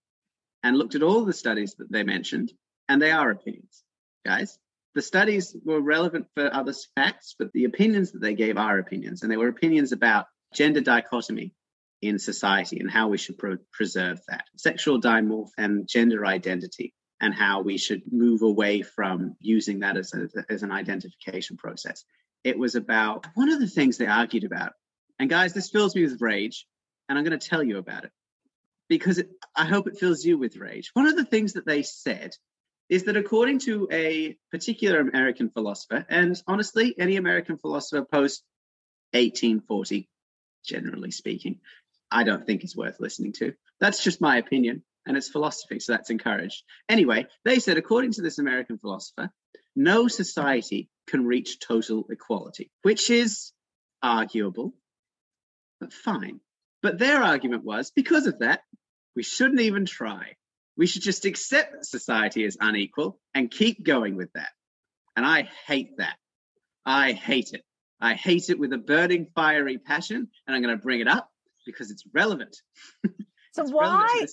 and 0.63 0.77
looked 0.77 0.95
at 0.95 1.03
all 1.03 1.25
the 1.25 1.33
studies 1.33 1.75
that 1.79 1.91
they 1.91 2.03
mentioned, 2.03 2.53
and 2.87 3.01
they 3.01 3.11
are 3.11 3.29
opinions, 3.31 3.83
guys 4.25 4.57
the 4.95 5.01
studies 5.01 5.55
were 5.63 5.81
relevant 5.81 6.27
for 6.35 6.53
other 6.53 6.73
facts, 6.95 7.35
but 7.37 7.51
the 7.53 7.65
opinions 7.65 8.11
that 8.11 8.21
they 8.21 8.35
gave 8.35 8.57
are 8.57 8.77
opinions, 8.77 9.23
and 9.23 9.31
they 9.31 9.37
were 9.37 9.47
opinions 9.47 9.91
about 9.91 10.27
gender 10.53 10.81
dichotomy 10.81 11.53
in 12.01 12.19
society 12.19 12.79
and 12.79 12.91
how 12.91 13.07
we 13.07 13.17
should 13.17 13.37
pro- 13.37 13.57
preserve 13.71 14.19
that, 14.27 14.45
sexual 14.57 14.99
dimorph 14.99 15.49
and 15.57 15.87
gender 15.87 16.25
identity, 16.25 16.93
and 17.21 17.33
how 17.33 17.61
we 17.61 17.77
should 17.77 18.01
move 18.11 18.41
away 18.41 18.81
from 18.81 19.35
using 19.39 19.79
that 19.79 19.95
as, 19.95 20.13
a, 20.13 20.27
as 20.49 20.63
an 20.63 20.71
identification 20.71 21.55
process. 21.55 22.03
It 22.43 22.57
was 22.57 22.75
about 22.75 23.25
one 23.35 23.49
of 23.49 23.59
the 23.61 23.67
things 23.67 23.97
they 23.97 24.07
argued 24.07 24.43
about, 24.43 24.73
and 25.17 25.29
guys, 25.29 25.53
this 25.53 25.69
fills 25.69 25.95
me 25.95 26.03
with 26.03 26.21
rage, 26.21 26.67
and 27.07 27.17
I'm 27.17 27.23
going 27.23 27.39
to 27.39 27.49
tell 27.49 27.63
you 27.63 27.77
about 27.77 28.03
it 28.03 28.11
because 28.89 29.17
it, 29.17 29.29
I 29.55 29.65
hope 29.65 29.87
it 29.87 29.97
fills 29.97 30.25
you 30.25 30.37
with 30.37 30.57
rage. 30.57 30.91
One 30.93 31.07
of 31.07 31.15
the 31.15 31.25
things 31.25 31.53
that 31.53 31.65
they 31.65 31.83
said 31.83 32.31
is 32.89 33.05
that 33.05 33.15
according 33.15 33.59
to 33.59 33.87
a 33.91 34.37
particular 34.51 34.99
American 34.99 35.49
philosopher, 35.49 36.05
and 36.09 36.39
honestly, 36.47 36.93
any 36.99 37.15
American 37.15 37.57
philosopher 37.57 38.05
post 38.05 38.43
1840, 39.13 40.09
generally 40.63 41.11
speaking, 41.11 41.59
I 42.11 42.23
don't 42.23 42.45
think 42.45 42.63
is 42.63 42.75
worth 42.75 42.99
listening 42.99 43.33
to. 43.33 43.53
That's 43.79 44.03
just 44.03 44.21
my 44.21 44.37
opinion, 44.37 44.83
and 45.05 45.17
it's 45.17 45.29
philosophy, 45.29 45.79
so 45.79 45.93
that's 45.93 46.09
encouraged. 46.09 46.63
Anyway, 46.87 47.27
they 47.43 47.59
said, 47.59 47.77
according 47.77 48.13
to 48.13 48.21
this 48.21 48.39
American 48.39 48.77
philosopher, 48.77 49.31
no 49.75 50.07
society 50.07 50.89
can 51.07 51.25
reach 51.25 51.59
total 51.59 52.05
equality, 52.09 52.71
which 52.83 53.09
is 53.09 53.51
arguable, 54.01 54.73
but 55.79 55.91
fine. 55.91 56.39
But 56.81 56.99
their 56.99 57.23
argument 57.23 57.63
was 57.63 57.91
because 57.91 58.27
of 58.27 58.39
that, 58.39 58.61
we 59.15 59.23
shouldn't 59.23 59.61
even 59.61 59.85
try. 59.85 60.35
We 60.77 60.87
should 60.87 61.01
just 61.01 61.25
accept 61.25 61.73
that 61.73 61.85
society 61.85 62.43
is 62.43 62.57
unequal 62.59 63.19
and 63.33 63.49
keep 63.49 63.83
going 63.83 64.15
with 64.15 64.31
that. 64.33 64.49
And 65.15 65.25
I 65.25 65.49
hate 65.67 65.97
that. 65.97 66.17
I 66.85 67.13
hate 67.13 67.53
it. 67.53 67.63
I 68.03 68.15
hate 68.15 68.49
it 68.49 68.59
with 68.59 68.73
a 68.73 68.77
burning, 68.77 69.27
fiery 69.33 69.77
passion, 69.77 70.27
and 70.45 70.55
I'm 70.55 70.61
going 70.61 70.75
to 70.77 70.83
bring 70.83 70.99
it 70.99 71.07
up 71.07 71.31
because 71.65 71.89
it's 71.89 72.03
relevant. 72.13 72.57
So 73.53 73.61
It's 73.61 73.71
why 73.71 74.25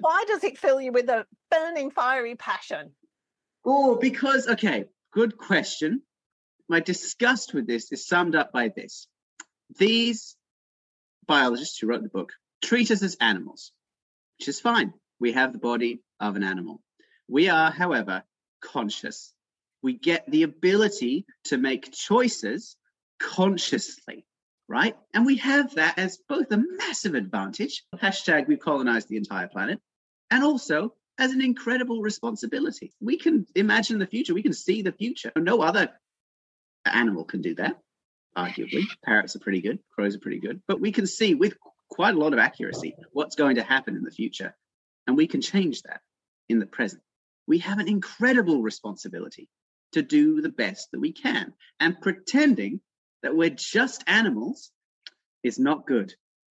why 0.00 0.24
does 0.28 0.44
it 0.44 0.58
fill 0.58 0.80
you 0.80 0.92
with 0.92 1.08
a 1.08 1.26
burning 1.50 1.90
fiery 1.90 2.36
passion? 2.36 2.92
Oh, 3.64 3.96
because 3.96 4.46
okay, 4.48 4.84
good 5.12 5.38
question. 5.38 6.02
My 6.68 6.80
disgust 6.80 7.54
with 7.54 7.66
this 7.66 7.90
is 7.90 8.06
summed 8.06 8.36
up 8.36 8.52
by 8.52 8.68
this: 8.68 9.08
these 9.78 10.36
biologists 11.26 11.78
who 11.78 11.86
wrote 11.86 12.02
the 12.02 12.10
book 12.10 12.32
treat 12.62 12.90
us 12.90 13.02
as 13.02 13.16
animals, 13.18 13.72
which 14.38 14.48
is 14.48 14.60
fine. 14.60 14.92
We 15.18 15.32
have 15.32 15.52
the 15.52 15.58
body 15.58 16.02
of 16.20 16.36
an 16.36 16.44
animal. 16.44 16.82
We 17.28 17.48
are, 17.48 17.70
however, 17.70 18.22
conscious. 18.60 19.32
We 19.82 19.94
get 19.94 20.30
the 20.30 20.42
ability 20.42 21.24
to 21.44 21.56
make 21.56 21.92
choices 21.92 22.76
consciously, 23.18 24.24
right? 24.68 24.96
And 25.14 25.26
we 25.26 25.36
have 25.36 25.74
that 25.76 25.98
as 25.98 26.18
both 26.28 26.50
a 26.50 26.62
massive 26.78 27.14
advantage, 27.14 27.84
hashtag 27.94 28.46
we've 28.46 28.60
colonized 28.60 29.08
the 29.08 29.16
entire 29.16 29.48
planet, 29.48 29.80
and 30.30 30.42
also 30.44 30.94
as 31.18 31.32
an 31.32 31.40
incredible 31.40 32.02
responsibility. 32.02 32.92
We 33.00 33.16
can 33.16 33.46
imagine 33.54 33.98
the 33.98 34.06
future, 34.06 34.34
we 34.34 34.42
can 34.42 34.52
see 34.52 34.82
the 34.82 34.92
future. 34.92 35.32
No 35.36 35.62
other 35.62 35.90
animal 36.84 37.24
can 37.24 37.42
do 37.42 37.54
that, 37.54 37.78
arguably. 38.36 38.84
Parrots 39.04 39.34
are 39.36 39.40
pretty 39.40 39.60
good, 39.60 39.78
crows 39.90 40.16
are 40.16 40.20
pretty 40.20 40.40
good, 40.40 40.60
but 40.68 40.80
we 40.80 40.92
can 40.92 41.06
see 41.06 41.34
with 41.34 41.54
quite 41.88 42.14
a 42.14 42.18
lot 42.18 42.32
of 42.32 42.38
accuracy 42.38 42.94
what's 43.12 43.36
going 43.36 43.56
to 43.56 43.62
happen 43.62 43.96
in 43.96 44.02
the 44.02 44.10
future. 44.10 44.54
And 45.06 45.16
we 45.16 45.26
can 45.26 45.40
change 45.40 45.82
that 45.82 46.00
in 46.48 46.58
the 46.58 46.66
present. 46.66 47.02
We 47.46 47.58
have 47.58 47.78
an 47.78 47.88
incredible 47.88 48.60
responsibility 48.62 49.48
to 49.92 50.02
do 50.02 50.42
the 50.42 50.48
best 50.48 50.90
that 50.90 51.00
we 51.00 51.12
can. 51.12 51.54
And 51.78 52.00
pretending 52.00 52.80
that 53.22 53.36
we're 53.36 53.50
just 53.50 54.04
animals 54.06 54.70
is 55.42 55.58
not 55.58 55.86
good, 55.86 56.14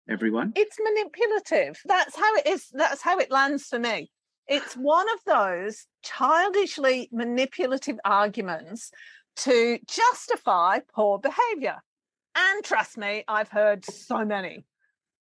everyone. 0.09 0.53
It's 0.57 0.79
manipulative. 0.83 1.81
That's 1.85 2.17
how 2.17 2.35
it 2.37 2.47
is. 2.47 2.67
That's 2.73 3.03
how 3.03 3.19
it 3.19 3.31
lands 3.31 3.65
for 3.65 3.79
me. 3.79 4.11
It's 4.49 4.75
one 4.75 5.07
of 5.11 5.19
those 5.27 5.87
childishly 6.03 7.09
manipulative 7.13 7.99
arguments 8.05 8.91
to 9.39 9.79
justify 9.89 10.79
poor 10.95 11.19
behavior. 11.19 11.83
And 12.37 12.63
trust 12.63 12.97
me, 12.97 13.25
I've 13.27 13.49
heard 13.49 13.85
so 13.85 14.25
many. 14.25 14.65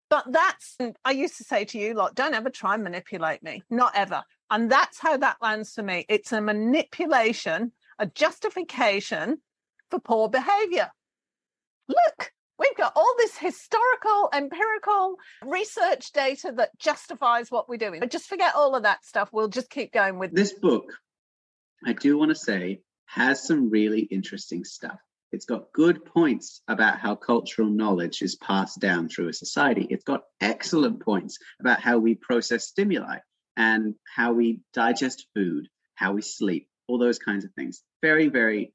But 0.08 0.30
that's, 0.30 0.76
I 1.04 1.10
used 1.10 1.36
to 1.38 1.44
say 1.44 1.64
to 1.64 1.78
you, 1.78 1.94
like, 1.94 2.14
don't 2.14 2.34
ever 2.34 2.50
try 2.50 2.74
and 2.74 2.84
manipulate 2.84 3.42
me, 3.42 3.62
not 3.68 3.96
ever. 3.96 4.22
And 4.50 4.70
that's 4.70 5.00
how 5.00 5.16
that 5.16 5.38
lands 5.42 5.72
for 5.72 5.82
me. 5.82 6.06
It's 6.08 6.32
a 6.32 6.40
manipulation, 6.40 7.72
a 7.98 8.06
justification 8.06 9.38
for 9.90 9.98
poor 9.98 10.28
behavior. 10.28 10.90
Look, 11.88 12.32
we've 12.58 12.76
got 12.76 12.92
all 12.96 13.14
this 13.18 13.36
historical, 13.36 14.28
empirical 14.32 15.16
research 15.44 16.12
data 16.12 16.52
that 16.56 16.78
justifies 16.78 17.50
what 17.50 17.68
we're 17.68 17.76
doing. 17.76 18.00
But 18.00 18.10
just 18.10 18.28
forget 18.28 18.54
all 18.54 18.74
of 18.74 18.82
that 18.84 19.04
stuff. 19.04 19.30
We'll 19.32 19.48
just 19.48 19.70
keep 19.70 19.92
going 19.92 20.18
with 20.18 20.32
This 20.32 20.52
book, 20.52 20.92
I 21.84 21.92
do 21.92 22.18
want 22.18 22.30
to 22.30 22.34
say, 22.34 22.80
has 23.06 23.46
some 23.46 23.70
really 23.70 24.00
interesting 24.00 24.64
stuff. 24.64 24.98
It's 25.32 25.44
got 25.44 25.72
good 25.72 26.04
points 26.04 26.62
about 26.68 26.98
how 26.98 27.14
cultural 27.14 27.68
knowledge 27.68 28.22
is 28.22 28.36
passed 28.36 28.80
down 28.80 29.08
through 29.08 29.28
a 29.28 29.32
society. 29.32 29.86
It's 29.90 30.04
got 30.04 30.22
excellent 30.40 31.00
points 31.00 31.38
about 31.60 31.80
how 31.80 31.98
we 31.98 32.14
process 32.14 32.66
stimuli 32.66 33.18
and 33.56 33.94
how 34.14 34.32
we 34.32 34.60
digest 34.72 35.26
food, 35.34 35.68
how 35.94 36.12
we 36.12 36.22
sleep, 36.22 36.68
all 36.86 36.98
those 36.98 37.18
kinds 37.18 37.44
of 37.44 37.52
things. 37.54 37.82
Very, 38.02 38.28
very 38.28 38.72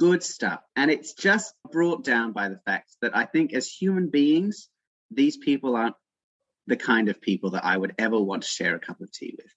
good 0.00 0.22
stuff. 0.22 0.60
And 0.76 0.90
it's 0.90 1.12
just 1.12 1.54
brought 1.70 2.04
down 2.04 2.32
by 2.32 2.48
the 2.48 2.58
fact 2.64 2.96
that 3.02 3.14
I 3.14 3.26
think 3.26 3.52
as 3.52 3.68
human 3.68 4.08
beings, 4.08 4.70
these 5.10 5.36
people 5.36 5.76
aren't 5.76 5.94
the 6.66 6.76
kind 6.76 7.10
of 7.10 7.20
people 7.20 7.50
that 7.50 7.66
I 7.66 7.76
would 7.76 7.94
ever 7.98 8.18
want 8.18 8.42
to 8.42 8.48
share 8.48 8.74
a 8.74 8.80
cup 8.80 9.02
of 9.02 9.12
tea 9.12 9.34
with. 9.36 9.52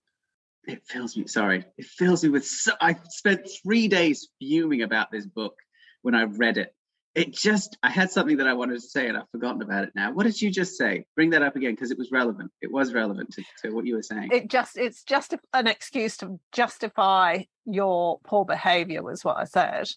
It 0.66 0.84
fills 0.86 1.16
me, 1.16 1.28
sorry, 1.28 1.64
it 1.78 1.86
fills 1.86 2.26
me 2.26 2.30
with, 2.30 2.46
so, 2.46 2.74
I 2.82 2.98
spent 3.08 3.48
three 3.64 3.88
days 3.88 4.28
fuming 4.38 4.82
about 4.82 5.12
this 5.12 5.26
book 5.26 5.56
when 6.02 6.14
I 6.14 6.24
read 6.24 6.58
it. 6.58 6.76
It 7.16 7.32
just, 7.32 7.78
I 7.82 7.90
had 7.90 8.12
something 8.12 8.38
that 8.38 8.48
I 8.48 8.54
wanted 8.54 8.74
to 8.74 8.82
say 8.82 9.08
and 9.08 9.16
I've 9.16 9.30
forgotten 9.32 9.62
about 9.62 9.86
it 9.86 9.92
now. 9.96 10.12
What 10.12 10.26
did 10.26 10.42
you 10.42 10.52
just 10.52 10.78
say? 10.78 11.06
Bring 11.16 11.30
that 11.30 11.44
up 11.44 11.56
again 11.56 11.72
because 11.72 11.92
it 11.92 11.98
was 11.98 12.12
relevant. 12.12 12.52
It 12.62 12.72
was 12.72 12.94
relevant 12.94 13.32
to, 13.34 13.44
to 13.62 13.72
what 13.72 13.86
you 13.86 13.96
were 13.96 14.04
saying. 14.04 14.30
It 14.34 14.50
just, 14.50 14.78
it's 14.78 15.04
just 15.04 15.36
an 15.54 15.68
excuse 15.68 16.18
to 16.18 16.38
justify 16.52 17.44
your 17.66 18.20
poor 18.26 18.44
behavior, 18.44 19.04
was 19.04 19.24
what 19.24 19.38
I 19.38 19.46
said. 19.46 19.90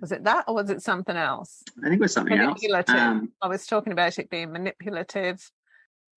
Was 0.00 0.12
it 0.12 0.24
that 0.24 0.44
or 0.48 0.54
was 0.54 0.70
it 0.70 0.82
something 0.82 1.16
else? 1.16 1.62
I 1.78 1.88
think 1.88 2.00
it 2.00 2.00
was 2.00 2.12
something 2.12 2.38
else. 2.38 2.60
Um, 2.88 3.32
I 3.40 3.48
was 3.48 3.66
talking 3.66 3.92
about 3.92 4.18
it 4.18 4.30
being 4.30 4.52
manipulative. 4.52 5.48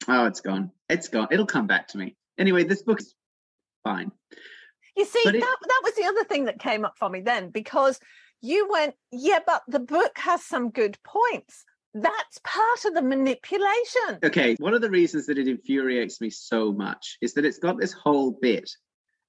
Oh, 0.07 0.25
it's 0.25 0.41
gone. 0.41 0.71
It's 0.89 1.07
gone. 1.07 1.27
It'll 1.31 1.45
come 1.45 1.67
back 1.67 1.87
to 1.89 1.97
me. 1.97 2.15
Anyway, 2.37 2.63
this 2.63 2.83
book 2.83 2.99
is 2.99 3.13
fine. 3.83 4.11
You 4.95 5.05
see, 5.05 5.19
it, 5.19 5.33
that, 5.33 5.57
that 5.61 5.81
was 5.83 5.93
the 5.95 6.05
other 6.05 6.23
thing 6.23 6.45
that 6.45 6.59
came 6.59 6.83
up 6.83 6.95
for 6.97 7.09
me 7.09 7.21
then 7.21 7.49
because 7.49 7.99
you 8.41 8.67
went, 8.71 8.95
yeah, 9.11 9.39
but 9.45 9.61
the 9.67 9.79
book 9.79 10.11
has 10.17 10.43
some 10.43 10.69
good 10.69 10.97
points. 11.03 11.63
That's 11.93 12.39
part 12.43 12.85
of 12.85 12.93
the 12.93 13.01
manipulation. 13.01 14.19
Okay, 14.23 14.55
one 14.59 14.73
of 14.73 14.81
the 14.81 14.89
reasons 14.89 15.25
that 15.27 15.37
it 15.37 15.47
infuriates 15.47 16.21
me 16.21 16.29
so 16.29 16.71
much 16.71 17.17
is 17.21 17.33
that 17.33 17.45
it's 17.45 17.59
got 17.59 17.79
this 17.79 17.93
whole 17.93 18.31
bit 18.31 18.69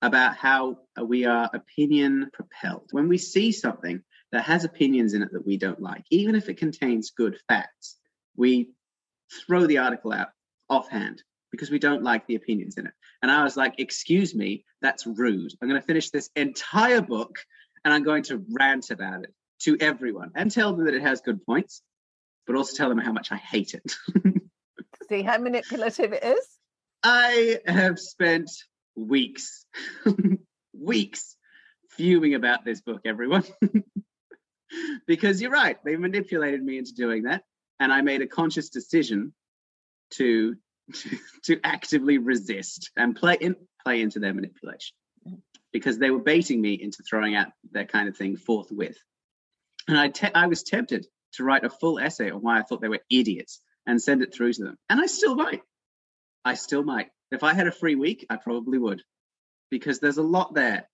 about 0.02 0.36
how 0.36 0.78
uh, 0.98 1.04
we 1.04 1.24
are 1.24 1.50
opinion 1.52 2.30
propelled. 2.32 2.88
When 2.92 3.08
we 3.08 3.18
see 3.18 3.52
something 3.52 4.02
that 4.32 4.44
has 4.44 4.64
opinions 4.64 5.14
in 5.14 5.22
it 5.22 5.32
that 5.32 5.46
we 5.46 5.56
don't 5.56 5.80
like, 5.80 6.04
even 6.10 6.34
if 6.34 6.48
it 6.48 6.58
contains 6.58 7.10
good 7.10 7.38
facts, 7.48 7.96
we 8.36 8.70
throw 9.46 9.66
the 9.66 9.78
article 9.78 10.12
out 10.12 10.28
offhand 10.68 11.22
because 11.50 11.70
we 11.70 11.78
don't 11.78 12.02
like 12.02 12.26
the 12.26 12.34
opinions 12.34 12.76
in 12.76 12.86
it. 12.86 12.92
And 13.22 13.30
I 13.30 13.42
was 13.42 13.56
like, 13.56 13.74
excuse 13.78 14.34
me, 14.34 14.64
that's 14.80 15.06
rude. 15.06 15.52
I'm 15.60 15.68
going 15.68 15.80
to 15.80 15.86
finish 15.86 16.10
this 16.10 16.30
entire 16.36 17.00
book 17.00 17.38
and 17.84 17.92
I'm 17.92 18.04
going 18.04 18.22
to 18.24 18.44
rant 18.50 18.90
about 18.90 19.24
it 19.24 19.34
to 19.62 19.76
everyone 19.80 20.30
and 20.34 20.50
tell 20.50 20.74
them 20.74 20.84
that 20.86 20.94
it 20.94 21.02
has 21.02 21.20
good 21.20 21.44
points, 21.44 21.82
but 22.46 22.54
also 22.54 22.76
tell 22.76 22.88
them 22.88 22.98
how 22.98 23.12
much 23.12 23.32
I 23.32 23.36
hate 23.36 23.74
it. 23.74 23.96
See 25.08 25.22
how 25.22 25.38
manipulative 25.38 26.12
it 26.12 26.22
is? 26.22 26.46
I 27.02 27.60
have 27.66 27.98
spent 27.98 28.50
weeks, 28.98 29.64
weeks 30.72 31.36
fuming 31.90 32.34
about 32.34 32.64
this 32.64 32.80
book, 32.80 33.02
everyone. 33.04 33.44
because 35.06 35.40
you're 35.40 35.50
right, 35.50 35.76
they 35.84 35.96
manipulated 35.96 36.62
me 36.62 36.78
into 36.78 36.94
doing 36.94 37.24
that. 37.24 37.44
And 37.80 37.92
I 37.92 38.02
made 38.02 38.22
a 38.22 38.26
conscious 38.26 38.70
decision 38.70 39.32
to 40.12 40.56
to, 40.94 41.18
to 41.44 41.60
actively 41.64 42.18
resist 42.18 42.90
and 42.96 43.14
play 43.14 43.36
in 43.40 43.56
play 43.84 44.00
into 44.00 44.18
their 44.18 44.34
manipulation 44.34 44.94
because 45.72 45.98
they 45.98 46.10
were 46.10 46.18
baiting 46.18 46.60
me 46.60 46.74
into 46.74 47.02
throwing 47.02 47.34
out 47.34 47.48
that 47.72 47.92
kind 47.92 48.08
of 48.08 48.16
thing 48.16 48.36
forthwith. 48.36 48.96
And 49.86 49.98
I, 49.98 50.08
te- 50.08 50.34
I 50.34 50.46
was 50.46 50.62
tempted 50.62 51.06
to 51.34 51.44
write 51.44 51.64
a 51.64 51.70
full 51.70 51.98
essay 51.98 52.30
on 52.30 52.40
why 52.40 52.58
I 52.58 52.62
thought 52.62 52.80
they 52.80 52.88
were 52.88 53.00
idiots 53.10 53.60
and 53.86 54.00
send 54.00 54.22
it 54.22 54.34
through 54.34 54.54
to 54.54 54.64
them. 54.64 54.78
And 54.88 55.00
I 55.00 55.06
still 55.06 55.34
might. 55.34 55.62
I 56.44 56.54
still 56.54 56.82
might. 56.82 57.10
If 57.30 57.42
I 57.42 57.54
had 57.54 57.66
a 57.66 57.72
free 57.72 57.94
week, 57.94 58.26
I 58.30 58.36
probably 58.36 58.78
would 58.78 59.02
because 59.70 60.00
there's 60.00 60.18
a 60.18 60.22
lot 60.22 60.54
there. 60.54 60.88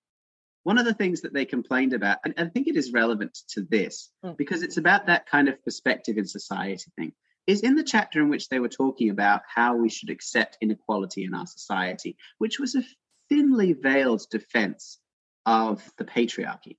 One 0.65 0.79
of 0.79 0.85
the 0.85 0.95
things 0.95 1.21
that 1.21 1.35
they 1.35 1.45
complained 1.45 1.93
about, 1.93 2.19
and 2.25 2.35
I 2.39 2.47
think 2.47 2.69
it 2.69 2.77
is 2.77 2.93
relevant 2.93 3.39
to 3.51 3.63
this 3.63 4.11
mm. 4.25 4.37
because 4.37 4.63
it's 4.63 4.79
about 4.79 5.07
that 5.07 5.27
kind 5.27 5.49
of 5.49 5.63
perspective 5.63 6.17
in 6.17 6.27
society 6.27 6.91
thing, 6.97 7.13
is 7.47 7.61
in 7.61 7.75
the 7.75 7.85
chapter 7.85 8.21
in 8.21 8.31
which 8.31 8.49
they 8.49 8.59
were 8.59 8.69
talking 8.69 9.11
about 9.11 9.43
how 9.53 9.77
we 9.77 9.91
should 9.91 10.11
accept 10.11 10.59
inequality 10.61 11.25
in 11.25 11.35
our 11.35 11.47
society, 11.47 12.17
which 12.39 12.59
was 12.59 12.75
a 12.75 12.83
thinly 13.29 13.75
veiled 13.75 14.23
defense 14.31 14.99
of 15.45 15.83
the 15.99 16.05
patriarchy. 16.05 16.79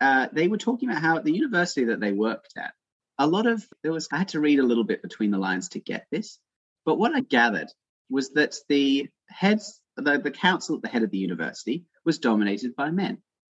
Uh, 0.00 0.28
they 0.32 0.48
were 0.48 0.58
talking 0.58 0.88
about 0.88 1.02
how 1.02 1.16
at 1.18 1.24
the 1.24 1.34
university 1.34 1.84
that 1.84 2.00
they 2.00 2.12
worked 2.12 2.54
at, 2.56 2.72
a 3.18 3.26
lot 3.26 3.46
of 3.46 3.64
there 3.82 3.92
was 3.92 4.08
I 4.12 4.18
had 4.18 4.28
to 4.28 4.40
read 4.40 4.58
a 4.58 4.66
little 4.66 4.84
bit 4.84 5.02
between 5.02 5.30
the 5.30 5.38
lines 5.38 5.70
to 5.70 5.80
get 5.80 6.06
this, 6.10 6.38
but 6.84 6.98
what 6.98 7.14
I 7.14 7.20
gathered 7.20 7.68
was 8.08 8.30
that 8.30 8.56
the 8.68 9.08
heads, 9.28 9.80
the, 9.96 10.18
the 10.18 10.30
council 10.30 10.76
at 10.76 10.82
the 10.82 10.88
head 10.88 11.02
of 11.02 11.10
the 11.10 11.18
university 11.18 11.84
was 12.04 12.18
dominated 12.18 12.76
by 12.76 12.90
men. 12.90 13.18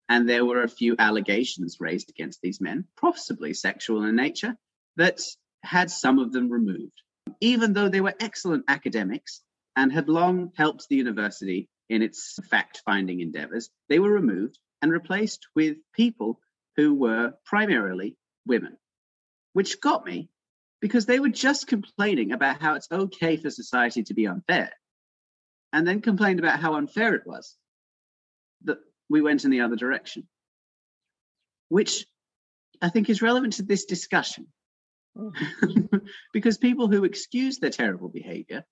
And 0.10 0.28
there 0.28 0.46
were 0.46 0.64
a 0.64 0.70
few 0.70 0.96
allegations 0.98 1.78
raised 1.80 2.10
against 2.10 2.42
these 2.42 2.62
men, 2.62 2.86
possibly 3.00 3.54
sexual 3.54 4.06
in 4.06 4.16
nature, 4.16 4.56
that 4.96 5.20
had 5.64 5.92
some 5.92 6.20
of 6.20 6.32
them 6.32 6.50
removed. 6.50 7.02
Even 7.42 7.74
though 7.74 7.90
they 7.90 8.02
were 8.02 8.16
excellent 8.20 8.66
academics 8.70 9.42
and 9.76 9.92
had 9.92 10.08
long 10.08 10.52
helped 10.56 10.88
the 10.88 10.96
university 10.96 11.70
in 11.90 12.02
its 12.02 12.40
fact 12.50 12.82
finding 12.86 13.20
endeavors, 13.20 13.70
they 13.90 14.00
were 14.00 14.12
removed 14.12 14.58
and 14.82 14.92
replaced 14.92 15.48
with 15.56 15.78
people 15.94 16.40
who 16.78 16.94
were 16.94 17.34
primarily 17.46 18.16
women, 18.46 18.78
which 19.54 19.82
got 19.82 20.06
me 20.06 20.30
because 20.82 21.06
they 21.06 21.20
were 21.20 21.30
just 21.30 21.68
complaining 21.68 22.32
about 22.32 22.62
how 22.62 22.76
it's 22.76 22.88
okay 22.92 23.38
for 23.38 23.50
society 23.50 24.04
to 24.04 24.14
be 24.14 24.28
unfair 24.28 24.72
and 25.74 25.88
then 25.88 26.02
complained 26.02 26.40
about 26.40 26.60
how 26.60 26.76
unfair 26.76 27.16
it 27.16 27.26
was 27.26 27.56
that 28.64 28.78
we 29.10 29.22
went 29.22 29.44
in 29.44 29.52
the 29.52 29.62
other 29.62 29.76
direction 29.76 30.28
which 31.70 32.06
i 32.82 32.90
think 32.90 33.10
is 33.10 33.22
relevant 33.22 33.54
to 33.54 33.64
this 33.64 33.86
discussion. 33.86 34.48
Because 36.34 36.58
people 36.58 36.88
who 36.88 37.04
excuse 37.04 37.58
their 37.58 37.72
terrible 37.72 38.10
behavior 38.10 38.64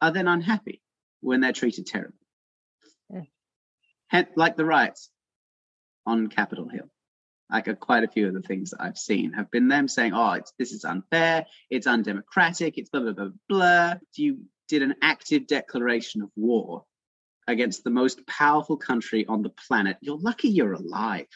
are 0.00 0.10
then 0.10 0.26
unhappy 0.26 0.82
when 1.20 1.40
they're 1.40 1.52
treated 1.52 1.86
terribly. 1.86 2.18
Yeah. 3.10 4.24
like 4.36 4.56
the 4.56 4.64
riots 4.64 5.10
on 6.06 6.28
capitol 6.28 6.68
hill 6.68 6.90
like 7.50 7.68
a, 7.68 7.74
quite 7.74 8.04
a 8.04 8.08
few 8.08 8.28
of 8.28 8.34
the 8.34 8.42
things 8.42 8.70
that 8.70 8.82
I've 8.82 8.98
seen 8.98 9.32
have 9.32 9.50
been 9.50 9.68
them 9.68 9.88
saying, 9.88 10.12
"Oh, 10.14 10.32
it's, 10.32 10.52
this 10.58 10.72
is 10.72 10.84
unfair, 10.84 11.46
it's 11.70 11.86
undemocratic, 11.86 12.78
it's 12.78 12.90
blah 12.90 13.00
blah 13.00 13.12
blah 13.12 13.30
blah." 13.48 13.94
You 14.14 14.38
did 14.68 14.82
an 14.82 14.94
active 15.02 15.46
declaration 15.46 16.22
of 16.22 16.30
war 16.36 16.84
against 17.48 17.84
the 17.84 17.90
most 17.90 18.26
powerful 18.26 18.76
country 18.76 19.26
on 19.26 19.42
the 19.42 19.50
planet. 19.50 19.96
You're 20.00 20.18
lucky 20.18 20.48
you're 20.48 20.74
alive. 20.74 21.26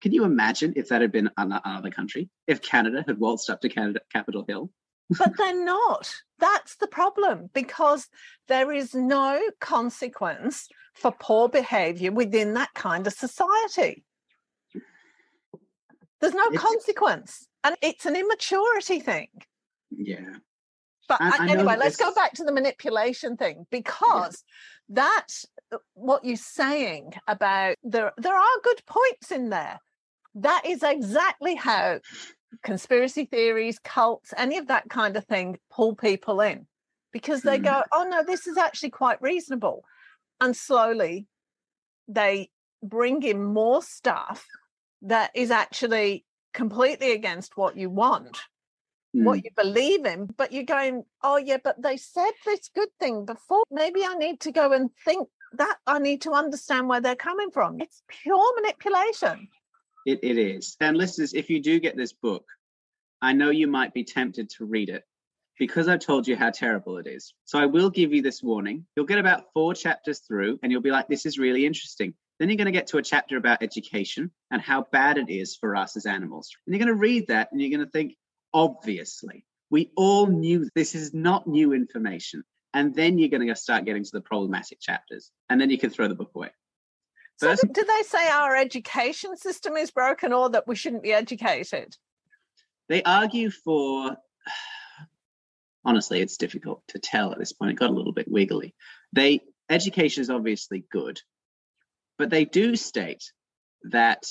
Can 0.00 0.12
you 0.12 0.24
imagine 0.24 0.72
if 0.74 0.88
that 0.88 1.00
had 1.00 1.12
been 1.12 1.30
another 1.36 1.90
country? 1.90 2.28
If 2.48 2.60
Canada 2.60 3.04
had 3.06 3.18
waltzed 3.18 3.48
up 3.48 3.60
to 3.60 3.68
Canada 3.68 4.00
Capitol 4.12 4.44
Hill? 4.48 4.70
but 5.18 5.36
they're 5.38 5.64
not. 5.64 6.12
That's 6.38 6.76
the 6.76 6.88
problem 6.88 7.50
because 7.52 8.08
there 8.48 8.72
is 8.72 8.94
no 8.94 9.40
consequence 9.60 10.68
for 10.94 11.12
poor 11.12 11.48
behavior 11.48 12.10
within 12.10 12.54
that 12.54 12.74
kind 12.74 13.06
of 13.06 13.12
society. 13.12 14.04
There's 16.22 16.34
no 16.34 16.46
it's, 16.50 16.62
consequence. 16.62 17.48
And 17.64 17.76
it's 17.82 18.06
an 18.06 18.16
immaturity 18.16 19.00
thing. 19.00 19.28
Yeah. 19.90 20.36
But 21.08 21.20
I, 21.20 21.46
I 21.46 21.50
anyway, 21.50 21.76
let's 21.78 21.96
go 21.96 22.14
back 22.14 22.32
to 22.34 22.44
the 22.44 22.52
manipulation 22.52 23.36
thing 23.36 23.66
because 23.70 24.42
yeah. 24.88 25.02
that's 25.04 25.46
uh, 25.72 25.78
what 25.94 26.24
you're 26.24 26.36
saying 26.36 27.12
about 27.26 27.76
there 27.82 28.12
there 28.16 28.36
are 28.36 28.60
good 28.62 28.80
points 28.86 29.32
in 29.32 29.50
there. 29.50 29.78
That 30.36 30.62
is 30.64 30.82
exactly 30.82 31.56
how 31.56 32.00
conspiracy 32.62 33.26
theories, 33.26 33.78
cults, 33.80 34.32
any 34.36 34.58
of 34.58 34.68
that 34.68 34.88
kind 34.88 35.16
of 35.16 35.26
thing 35.26 35.58
pull 35.70 35.96
people 35.96 36.40
in 36.40 36.66
because 37.12 37.42
they 37.42 37.58
mm. 37.58 37.64
go, 37.64 37.82
oh 37.92 38.06
no, 38.08 38.22
this 38.24 38.46
is 38.46 38.56
actually 38.56 38.90
quite 38.90 39.20
reasonable. 39.20 39.84
And 40.40 40.56
slowly 40.56 41.26
they 42.08 42.48
bring 42.82 43.22
in 43.22 43.44
more 43.44 43.82
stuff 43.82 44.46
that 45.02 45.30
is 45.34 45.50
actually 45.50 46.24
completely 46.54 47.12
against 47.12 47.56
what 47.56 47.76
you 47.76 47.88
want 47.90 48.38
mm. 49.16 49.24
what 49.24 49.38
hmm. 49.38 49.44
you 49.44 49.50
believe 49.56 50.04
in 50.04 50.26
but 50.36 50.52
you're 50.52 50.64
going 50.64 51.02
oh 51.22 51.36
yeah 51.36 51.56
but 51.62 51.80
they 51.80 51.96
said 51.96 52.30
this 52.44 52.70
good 52.74 52.88
thing 53.00 53.24
before 53.24 53.62
maybe 53.70 54.04
i 54.04 54.14
need 54.14 54.38
to 54.40 54.52
go 54.52 54.72
and 54.72 54.90
think 55.04 55.28
that 55.54 55.76
i 55.86 55.98
need 55.98 56.20
to 56.20 56.32
understand 56.32 56.88
where 56.88 57.00
they're 57.00 57.16
coming 57.16 57.50
from 57.50 57.80
it's 57.80 58.02
pure 58.08 58.54
manipulation 58.60 59.48
it, 60.04 60.20
it 60.22 60.38
is 60.38 60.76
and 60.80 60.96
listeners 60.96 61.32
if 61.32 61.48
you 61.48 61.60
do 61.60 61.80
get 61.80 61.96
this 61.96 62.12
book 62.12 62.44
i 63.22 63.32
know 63.32 63.50
you 63.50 63.66
might 63.66 63.94
be 63.94 64.04
tempted 64.04 64.50
to 64.50 64.64
read 64.64 64.88
it 64.88 65.04
because 65.58 65.86
I've 65.86 66.00
told 66.00 66.26
you 66.26 66.34
how 66.34 66.50
terrible 66.50 66.96
it 66.98 67.06
is. 67.06 67.34
So 67.44 67.58
I 67.58 67.66
will 67.66 67.90
give 67.90 68.12
you 68.12 68.22
this 68.22 68.42
warning. 68.42 68.84
You'll 68.96 69.06
get 69.06 69.18
about 69.18 69.44
four 69.54 69.74
chapters 69.74 70.20
through 70.20 70.58
and 70.62 70.72
you'll 70.72 70.82
be 70.82 70.90
like, 70.90 71.06
this 71.08 71.26
is 71.26 71.38
really 71.38 71.66
interesting. 71.66 72.14
Then 72.42 72.48
you're 72.48 72.56
going 72.56 72.66
to 72.66 72.72
get 72.72 72.88
to 72.88 72.98
a 72.98 73.02
chapter 73.02 73.36
about 73.36 73.62
education 73.62 74.32
and 74.50 74.60
how 74.60 74.84
bad 74.90 75.16
it 75.16 75.30
is 75.30 75.54
for 75.54 75.76
us 75.76 75.96
as 75.96 76.06
animals. 76.06 76.50
And 76.66 76.74
you're 76.74 76.84
going 76.84 76.92
to 76.92 77.00
read 77.00 77.28
that 77.28 77.52
and 77.52 77.60
you're 77.60 77.70
going 77.70 77.86
to 77.86 77.92
think, 77.92 78.16
obviously, 78.52 79.44
we 79.70 79.92
all 79.96 80.26
knew 80.26 80.68
this 80.74 80.96
is 80.96 81.14
not 81.14 81.46
new 81.46 81.72
information. 81.72 82.42
And 82.74 82.96
then 82.96 83.16
you're 83.16 83.28
going 83.28 83.46
to 83.46 83.54
start 83.54 83.84
getting 83.84 84.02
to 84.02 84.10
the 84.12 84.20
problematic 84.20 84.80
chapters. 84.80 85.30
And 85.48 85.60
then 85.60 85.70
you 85.70 85.78
can 85.78 85.90
throw 85.90 86.08
the 86.08 86.16
book 86.16 86.32
away. 86.34 86.50
First, 87.38 87.62
so, 87.62 87.68
do 87.68 87.84
they 87.84 88.02
say 88.02 88.28
our 88.28 88.56
education 88.56 89.36
system 89.36 89.76
is 89.76 89.92
broken 89.92 90.32
or 90.32 90.50
that 90.50 90.66
we 90.66 90.74
shouldn't 90.74 91.04
be 91.04 91.12
educated? 91.12 91.96
They 92.88 93.04
argue 93.04 93.52
for 93.52 94.16
honestly, 95.84 96.20
it's 96.20 96.38
difficult 96.38 96.82
to 96.88 96.98
tell 96.98 97.30
at 97.30 97.38
this 97.38 97.52
point. 97.52 97.70
It 97.70 97.78
got 97.78 97.90
a 97.90 97.94
little 97.94 98.12
bit 98.12 98.26
wiggly. 98.28 98.74
They 99.12 99.42
education 99.70 100.22
is 100.22 100.30
obviously 100.30 100.84
good, 100.90 101.20
but 102.22 102.30
they 102.30 102.44
do 102.44 102.76
state 102.76 103.32
that 103.90 104.22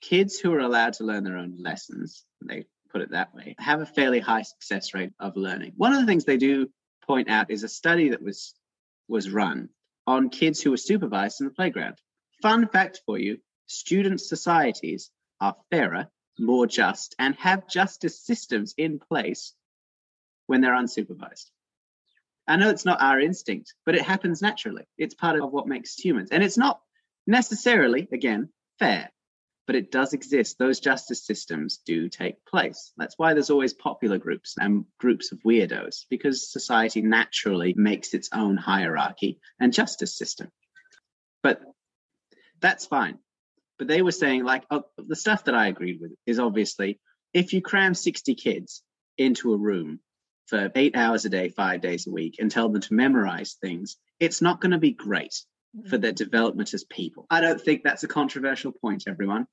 kids 0.00 0.38
who 0.38 0.54
are 0.54 0.60
allowed 0.60 0.92
to 0.92 1.02
learn 1.02 1.24
their 1.24 1.36
own 1.36 1.56
lessons, 1.58 2.24
they 2.40 2.64
put 2.92 3.00
it 3.00 3.10
that 3.10 3.34
way, 3.34 3.56
have 3.58 3.80
a 3.80 3.86
fairly 3.86 4.20
high 4.20 4.42
success 4.42 4.94
rate 4.94 5.10
of 5.18 5.36
learning. 5.36 5.72
One 5.76 5.92
of 5.92 5.98
the 5.98 6.06
things 6.06 6.24
they 6.24 6.36
do 6.36 6.70
point 7.04 7.28
out 7.28 7.50
is 7.50 7.64
a 7.64 7.68
study 7.68 8.10
that 8.10 8.22
was 8.22 8.54
was 9.08 9.28
run 9.28 9.68
on 10.06 10.30
kids 10.30 10.60
who 10.60 10.70
were 10.70 10.76
supervised 10.76 11.40
in 11.40 11.48
the 11.48 11.52
playground. 11.52 11.96
Fun 12.40 12.68
fact 12.68 13.00
for 13.04 13.18
you, 13.18 13.38
student 13.66 14.20
societies 14.20 15.10
are 15.40 15.56
fairer, 15.72 16.06
more 16.38 16.68
just, 16.68 17.16
and 17.18 17.34
have 17.34 17.66
justice 17.66 18.24
systems 18.24 18.74
in 18.78 19.00
place 19.00 19.54
when 20.46 20.60
they're 20.60 20.76
unsupervised. 20.76 21.50
I 22.46 22.54
know 22.54 22.70
it's 22.70 22.84
not 22.84 23.02
our 23.02 23.18
instinct, 23.18 23.74
but 23.84 23.96
it 23.96 24.02
happens 24.02 24.40
naturally. 24.40 24.84
It's 24.98 25.14
part 25.14 25.40
of 25.40 25.50
what 25.50 25.66
makes 25.66 25.96
humans. 25.96 26.28
And 26.30 26.44
it's 26.44 26.56
not 26.56 26.80
necessarily, 27.26 28.08
again, 28.12 28.48
fair, 28.78 29.10
but 29.66 29.76
it 29.76 29.90
does 29.90 30.12
exist. 30.12 30.58
Those 30.58 30.80
justice 30.80 31.24
systems 31.24 31.80
do 31.86 32.08
take 32.08 32.44
place. 32.44 32.92
That's 32.96 33.18
why 33.18 33.32
there's 33.32 33.50
always 33.50 33.72
popular 33.72 34.18
groups 34.18 34.54
and 34.58 34.84
groups 34.98 35.32
of 35.32 35.40
weirdos, 35.42 36.04
because 36.10 36.50
society 36.50 37.02
naturally 37.02 37.74
makes 37.76 38.14
its 38.14 38.28
own 38.32 38.56
hierarchy 38.56 39.40
and 39.60 39.72
justice 39.72 40.16
system. 40.16 40.50
But 41.42 41.60
that's 42.60 42.86
fine. 42.86 43.18
But 43.78 43.88
they 43.88 44.02
were 44.02 44.12
saying, 44.12 44.44
like, 44.44 44.64
oh, 44.70 44.84
the 44.98 45.16
stuff 45.16 45.44
that 45.44 45.54
I 45.54 45.68
agreed 45.68 46.00
with 46.00 46.12
is 46.26 46.38
obviously 46.38 47.00
if 47.32 47.52
you 47.52 47.62
cram 47.62 47.94
60 47.94 48.34
kids 48.34 48.82
into 49.16 49.52
a 49.52 49.58
room 49.58 50.00
for 50.46 50.70
eight 50.74 50.96
hours 50.96 51.24
a 51.24 51.30
day, 51.30 51.48
five 51.48 51.80
days 51.80 52.06
a 52.06 52.10
week, 52.10 52.36
and 52.38 52.50
tell 52.50 52.68
them 52.68 52.82
to 52.82 52.94
memorize 52.94 53.56
things, 53.60 53.96
it's 54.20 54.42
not 54.42 54.60
going 54.60 54.72
to 54.72 54.78
be 54.78 54.92
great 54.92 55.34
for 55.88 55.98
their 55.98 56.12
development 56.12 56.74
as 56.74 56.84
people. 56.84 57.26
I 57.30 57.40
don't 57.40 57.60
think 57.60 57.82
that's 57.82 58.02
a 58.02 58.08
controversial 58.08 58.72
point, 58.72 59.04
everyone. 59.06 59.46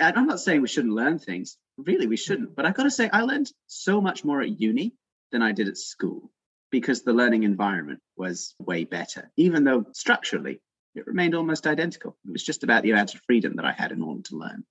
And 0.00 0.16
I'm 0.16 0.26
not 0.26 0.40
saying 0.40 0.62
we 0.62 0.68
shouldn't 0.68 0.94
learn 0.94 1.18
things. 1.18 1.58
Really, 1.76 2.06
we 2.06 2.16
shouldn't. 2.16 2.54
But 2.54 2.64
I've 2.64 2.74
got 2.74 2.84
to 2.84 2.90
say, 2.90 3.10
I 3.12 3.22
learned 3.22 3.50
so 3.66 4.00
much 4.00 4.24
more 4.24 4.40
at 4.40 4.60
uni 4.60 4.94
than 5.32 5.42
I 5.42 5.52
did 5.52 5.68
at 5.68 5.76
school 5.76 6.30
because 6.70 7.02
the 7.02 7.12
learning 7.12 7.42
environment 7.42 8.00
was 8.16 8.54
way 8.58 8.84
better, 8.84 9.30
even 9.36 9.64
though 9.64 9.84
structurally 9.92 10.60
it 10.94 11.06
remained 11.06 11.34
almost 11.34 11.66
identical. 11.66 12.16
It 12.26 12.32
was 12.32 12.44
just 12.44 12.64
about 12.64 12.82
the 12.82 12.92
amount 12.92 13.14
of 13.14 13.20
freedom 13.26 13.56
that 13.56 13.64
I 13.64 13.72
had 13.72 13.92
in 13.92 14.02
order 14.02 14.22
to 14.22 14.36
learn. 14.36 14.64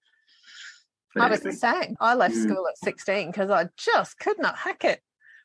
But 1.14 1.24
I 1.24 1.30
was 1.30 1.42
the 1.42 1.54
same. 1.54 1.96
I 2.00 2.16
left 2.16 2.36
mm. 2.36 2.44
school 2.44 2.68
at 2.68 2.78
16 2.78 3.28
because 3.28 3.50
I 3.50 3.70
just 3.78 4.18
could 4.20 4.40
not 4.40 4.58
hack 4.58 4.84
it. 4.84 5.02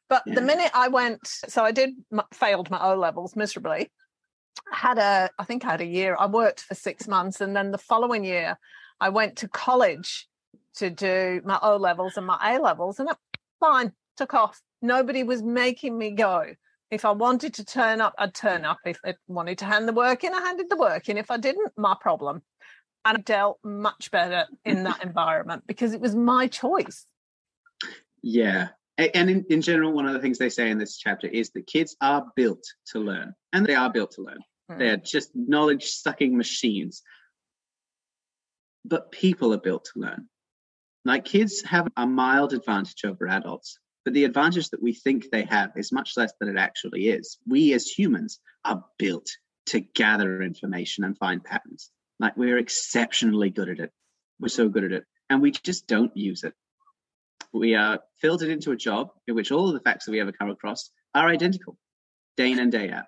But 0.08 0.22
yeah. 0.26 0.34
the 0.34 0.40
minute 0.40 0.70
I 0.74 0.88
went, 0.88 1.20
so 1.26 1.62
I 1.62 1.70
did 1.70 1.90
failed 2.32 2.70
my 2.70 2.80
O 2.82 2.96
levels 2.96 3.36
miserably 3.36 3.90
had 4.72 4.98
a 4.98 5.30
i 5.38 5.44
think 5.44 5.64
i 5.64 5.70
had 5.70 5.80
a 5.80 5.86
year 5.86 6.16
i 6.18 6.26
worked 6.26 6.60
for 6.60 6.74
six 6.74 7.08
months 7.08 7.40
and 7.40 7.54
then 7.54 7.70
the 7.70 7.78
following 7.78 8.24
year 8.24 8.58
i 9.00 9.08
went 9.08 9.36
to 9.36 9.48
college 9.48 10.28
to 10.74 10.90
do 10.90 11.40
my 11.44 11.58
o 11.62 11.76
levels 11.76 12.16
and 12.16 12.26
my 12.26 12.38
a 12.42 12.58
levels 12.58 12.98
and 12.98 13.10
it 13.10 13.16
fine 13.60 13.92
took 14.16 14.34
off. 14.34 14.60
Nobody 14.82 15.22
was 15.22 15.42
making 15.42 15.96
me 15.96 16.10
go. 16.10 16.44
If 16.90 17.04
i 17.04 17.10
wanted 17.10 17.54
to 17.54 17.64
turn 17.64 18.00
up 18.00 18.14
i'd 18.18 18.34
turn 18.34 18.64
up. 18.64 18.78
If 18.84 18.98
i 19.04 19.14
wanted 19.28 19.58
to 19.58 19.64
hand 19.64 19.88
the 19.88 19.92
work 19.92 20.24
in 20.24 20.34
i 20.34 20.40
handed 20.40 20.68
the 20.68 20.76
work 20.76 21.08
in. 21.08 21.16
If 21.16 21.30
i 21.30 21.36
didn't 21.36 21.72
my 21.76 21.96
problem. 22.00 22.42
And 23.04 23.18
i 23.18 23.20
dealt 23.20 23.58
much 23.64 24.10
better 24.10 24.46
in 24.64 24.82
that 24.84 25.02
environment 25.08 25.64
because 25.66 25.92
it 25.92 26.00
was 26.00 26.14
my 26.14 26.48
choice. 26.48 27.06
Yeah. 28.22 28.68
And 28.98 29.30
in, 29.30 29.46
in 29.48 29.62
general, 29.62 29.92
one 29.92 30.04
of 30.04 30.12
the 30.12 30.18
things 30.18 30.36
they 30.36 30.50
say 30.50 30.70
in 30.70 30.76
this 30.76 30.98
chapter 30.98 31.26
is 31.26 31.48
that 31.52 31.66
kids 31.66 31.96
are 32.02 32.26
built 32.36 32.62
to 32.88 32.98
learn, 32.98 33.32
and 33.54 33.64
they 33.64 33.74
are 33.74 33.90
built 33.90 34.10
to 34.16 34.20
learn. 34.20 34.40
Mm. 34.70 34.78
They 34.78 34.88
are 34.90 34.96
just 34.96 35.30
knowledge 35.34 35.86
sucking 35.86 36.36
machines. 36.36 37.02
But 38.84 39.12
people 39.12 39.52
are 39.52 39.60
built 39.60 39.88
to 39.92 40.00
learn. 40.00 40.28
Like 41.04 41.24
kids 41.24 41.62
have 41.62 41.88
a 41.96 42.06
mild 42.06 42.52
advantage 42.52 43.04
over 43.04 43.26
adults, 43.26 43.78
but 44.04 44.14
the 44.14 44.24
advantage 44.24 44.68
that 44.70 44.82
we 44.82 44.92
think 44.92 45.30
they 45.30 45.44
have 45.44 45.72
is 45.76 45.92
much 45.92 46.12
less 46.16 46.32
than 46.38 46.48
it 46.48 46.58
actually 46.58 47.08
is. 47.08 47.38
We 47.46 47.72
as 47.72 47.86
humans 47.86 48.38
are 48.64 48.84
built 48.98 49.28
to 49.66 49.80
gather 49.80 50.42
information 50.42 51.04
and 51.04 51.16
find 51.16 51.42
patterns. 51.42 51.90
Like 52.18 52.36
we're 52.36 52.58
exceptionally 52.58 53.50
good 53.50 53.70
at 53.70 53.80
it. 53.80 53.92
We're 54.38 54.48
so 54.48 54.68
good 54.68 54.84
at 54.84 54.92
it. 54.92 55.04
And 55.30 55.40
we 55.40 55.52
just 55.52 55.86
don't 55.86 56.14
use 56.16 56.44
it 56.44 56.54
we 57.52 57.74
are 57.74 58.00
filtered 58.20 58.50
into 58.50 58.72
a 58.72 58.76
job 58.76 59.10
in 59.26 59.34
which 59.34 59.50
all 59.50 59.68
of 59.68 59.74
the 59.74 59.80
facts 59.80 60.04
that 60.04 60.12
we 60.12 60.20
ever 60.20 60.32
come 60.32 60.50
across 60.50 60.90
are 61.14 61.28
identical 61.28 61.76
day 62.36 62.52
in 62.52 62.58
and 62.58 62.72
day 62.72 62.90
out. 62.90 63.06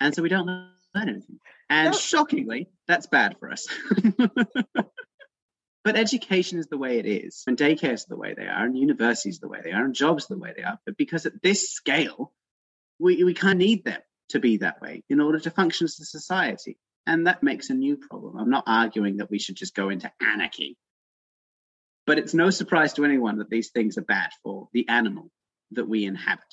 And 0.00 0.14
so 0.14 0.22
we 0.22 0.28
don't 0.28 0.46
learn 0.46 0.68
anything. 0.96 1.38
And 1.70 1.94
shockingly, 1.94 2.68
that's 2.86 3.06
bad 3.06 3.36
for 3.38 3.50
us. 3.50 3.66
but 5.84 5.96
education 5.96 6.58
is 6.58 6.66
the 6.66 6.78
way 6.78 6.98
it 6.98 7.06
is, 7.06 7.44
and 7.46 7.56
daycare 7.56 7.94
is 7.94 8.04
the 8.04 8.16
way 8.16 8.34
they 8.34 8.46
are, 8.46 8.64
and 8.64 8.76
universities 8.76 9.38
are 9.38 9.46
the 9.46 9.48
way 9.48 9.60
they 9.64 9.72
are, 9.72 9.84
and 9.84 9.94
jobs 9.94 10.24
are 10.24 10.34
the 10.34 10.40
way 10.40 10.52
they 10.56 10.64
are. 10.64 10.78
But 10.84 10.96
because 10.96 11.24
at 11.24 11.42
this 11.42 11.70
scale, 11.70 12.32
we, 12.98 13.24
we 13.24 13.34
kind 13.34 13.52
of 13.52 13.66
need 13.66 13.84
them 13.84 14.00
to 14.30 14.40
be 14.40 14.58
that 14.58 14.80
way 14.80 15.02
in 15.08 15.20
order 15.20 15.38
to 15.40 15.50
function 15.50 15.86
as 15.86 15.98
a 16.00 16.04
society. 16.04 16.78
And 17.06 17.26
that 17.26 17.42
makes 17.42 17.70
a 17.70 17.74
new 17.74 17.96
problem. 17.96 18.38
I'm 18.38 18.50
not 18.50 18.64
arguing 18.66 19.16
that 19.16 19.30
we 19.30 19.38
should 19.38 19.56
just 19.56 19.74
go 19.74 19.88
into 19.88 20.12
anarchy 20.20 20.76
but 22.06 22.18
it's 22.18 22.34
no 22.34 22.50
surprise 22.50 22.92
to 22.94 23.04
anyone 23.04 23.38
that 23.38 23.50
these 23.50 23.70
things 23.70 23.96
are 23.98 24.02
bad 24.02 24.30
for 24.42 24.68
the 24.72 24.88
animal 24.88 25.30
that 25.72 25.88
we 25.88 26.04
inhabit. 26.04 26.44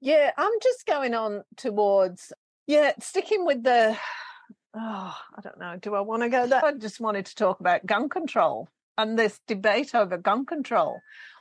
Yeah, 0.00 0.30
I'm 0.36 0.52
just 0.62 0.86
going 0.86 1.14
on 1.14 1.44
towards, 1.56 2.32
yeah, 2.66 2.92
sticking 3.00 3.44
with 3.44 3.62
the, 3.62 3.96
oh, 4.74 5.16
I 5.36 5.40
don't 5.42 5.58
know, 5.58 5.76
do 5.80 5.94
I 5.94 6.00
want 6.00 6.22
to 6.22 6.28
go 6.28 6.46
there? 6.46 6.64
I 6.64 6.72
just 6.72 7.00
wanted 7.00 7.26
to 7.26 7.34
talk 7.34 7.60
about 7.60 7.86
gun 7.86 8.08
control 8.08 8.68
and 8.98 9.18
this 9.18 9.40
debate 9.46 9.94
over 9.94 10.16
gun 10.16 10.46
control. 10.46 11.00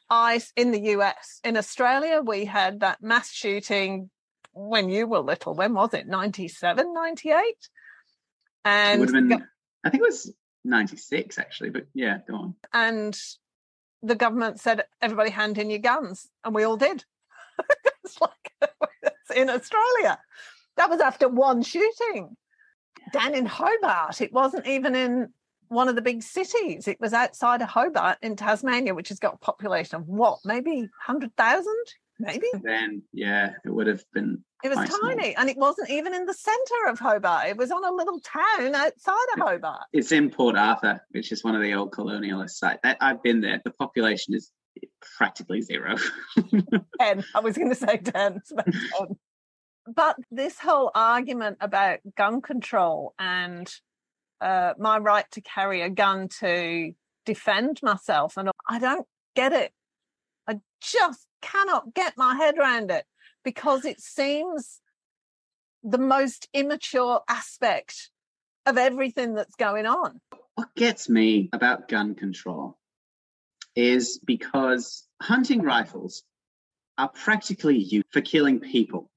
I, 0.09 0.41
in 0.55 0.71
the 0.71 0.82
US, 0.91 1.39
in 1.43 1.57
Australia, 1.57 2.21
we 2.23 2.45
had 2.45 2.82
that 2.82 3.01
mass 3.01 3.32
shooting 3.32 4.09
when 4.53 4.89
you 4.89 5.07
were 5.07 5.19
little. 5.19 5.55
When 5.55 5.73
was 5.73 5.93
it? 5.93 6.07
97, 6.07 6.93
98? 6.93 7.43
And 8.63 9.01
it 9.01 9.11
been, 9.11 9.47
I 9.84 9.89
think 9.89 10.01
it 10.01 10.07
was 10.07 10.32
96 10.63 11.38
actually, 11.38 11.69
but 11.71 11.88
yeah, 11.93 12.19
go 12.28 12.36
on. 12.36 12.55
And 12.73 13.19
the 14.01 14.15
government 14.15 14.59
said, 14.59 14.86
everybody 15.01 15.32
hand 15.32 15.57
in 15.57 15.69
your 15.69 15.80
guns. 15.80 16.28
And 16.43 16.53
we 16.53 16.63
all 16.63 16.78
did. 16.78 17.03
it's 18.03 18.21
like 18.21 18.51
in 19.36 19.49
Australia. 19.49 20.19
That 20.78 20.89
was 20.89 20.99
after 20.99 21.28
one 21.28 21.63
shooting. 21.63 22.36
Down 23.11 23.36
in 23.36 23.45
Hobart, 23.45 24.21
it 24.21 24.34
wasn't 24.34 24.67
even 24.67 24.95
in 24.95 25.30
one 25.67 25.88
of 25.88 25.95
the 25.95 26.01
big 26.01 26.23
cities. 26.23 26.88
It 26.88 26.99
was 26.99 27.13
outside 27.13 27.61
of 27.61 27.69
Hobart 27.69 28.17
in 28.21 28.36
Tasmania, 28.36 28.93
which 28.93 29.09
has 29.09 29.19
got 29.19 29.36
a 29.36 29.38
population 29.38 29.97
of 29.97 30.07
what, 30.07 30.39
maybe 30.43 30.80
100,000? 30.80 31.73
maybe. 32.19 32.47
Then, 32.61 33.03
yeah, 33.13 33.51
it 33.63 33.69
would 33.69 33.88
have 33.88 34.03
been. 34.13 34.43
It 34.63 34.69
was 34.69 34.78
tiny, 34.78 35.34
small. 35.34 35.34
and 35.38 35.49
it 35.49 35.57
wasn't 35.57 35.89
even 35.89 36.13
in 36.13 36.26
the 36.26 36.34
centre 36.34 36.88
of 36.88 36.97
Hobart. 36.97 37.47
It 37.47 37.57
was 37.57 37.71
on 37.71 37.86
a 37.86 37.91
little 37.91 38.19
town 38.19 38.73
outside 38.73 39.28
of 39.36 39.39
Hobart. 39.39 39.84
It's 39.93 40.11
in 40.11 40.30
Port 40.32 40.55
Arthur, 40.55 41.01
which 41.11 41.32
is 41.32 41.43
one 41.43 41.55
of 41.55 41.61
the 41.61 41.73
old 41.73 41.91
colonialist 41.91 42.51
sites. 42.51 42.80
That 42.84 42.97
I've 42.99 43.21
been 43.21 43.41
there. 43.41 43.61
The 43.63 43.71
population 43.71 44.34
is 44.34 44.51
practically 45.17 45.61
zero. 45.61 45.97
ten. 46.99 47.23
I 47.36 47.39
was 47.41 47.57
going 47.57 47.69
to 47.69 47.76
say 47.76 47.97
ten. 47.97 48.41
10. 48.97 49.17
But 49.88 50.17
this 50.31 50.59
whole 50.59 50.91
argument 50.95 51.57
about 51.61 51.99
gun 52.17 52.41
control 52.41 53.13
and 53.19 53.71
uh, 54.41 54.73
my 54.79 54.97
right 54.97 55.29
to 55.31 55.41
carry 55.41 55.81
a 55.81 55.89
gun 55.89 56.27
to 56.39 56.93
defend 57.25 57.79
myself, 57.83 58.38
and 58.38 58.49
I 58.69 58.79
don't 58.79 59.07
get 59.36 59.53
it. 59.53 59.71
I 60.47 60.59
just 60.81 61.27
cannot 61.41 61.93
get 61.93 62.13
my 62.17 62.36
head 62.36 62.57
around 62.57 62.91
it 62.91 63.05
because 63.43 63.86
it 63.86 64.01
seems 64.01 64.81
the 65.83 65.97
most 65.99 66.49
immature 66.53 67.21
aspect 67.29 68.09
of 68.65 68.77
everything 68.77 69.36
that's 69.36 69.55
going 69.55 69.86
on. 69.86 70.19
What 70.55 70.73
gets 70.75 71.07
me 71.09 71.49
about 71.53 71.88
gun 71.88 72.15
control 72.15 72.77
is 73.75 74.19
because 74.25 75.07
hunting 75.21 75.61
rifles 75.61 76.23
are 76.97 77.09
practically 77.09 77.77
used 77.77 78.07
for 78.11 78.21
killing 78.21 78.59
people. 78.59 79.11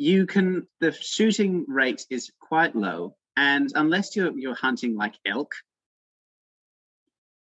You 0.00 0.24
can, 0.24 0.66
the 0.80 0.92
shooting 0.92 1.66
rate 1.68 2.06
is 2.08 2.32
quite 2.40 2.74
low, 2.74 3.16
and 3.36 3.70
unless 3.74 4.16
you're, 4.16 4.32
you're 4.38 4.54
hunting 4.54 4.96
like 4.96 5.14
elk 5.26 5.52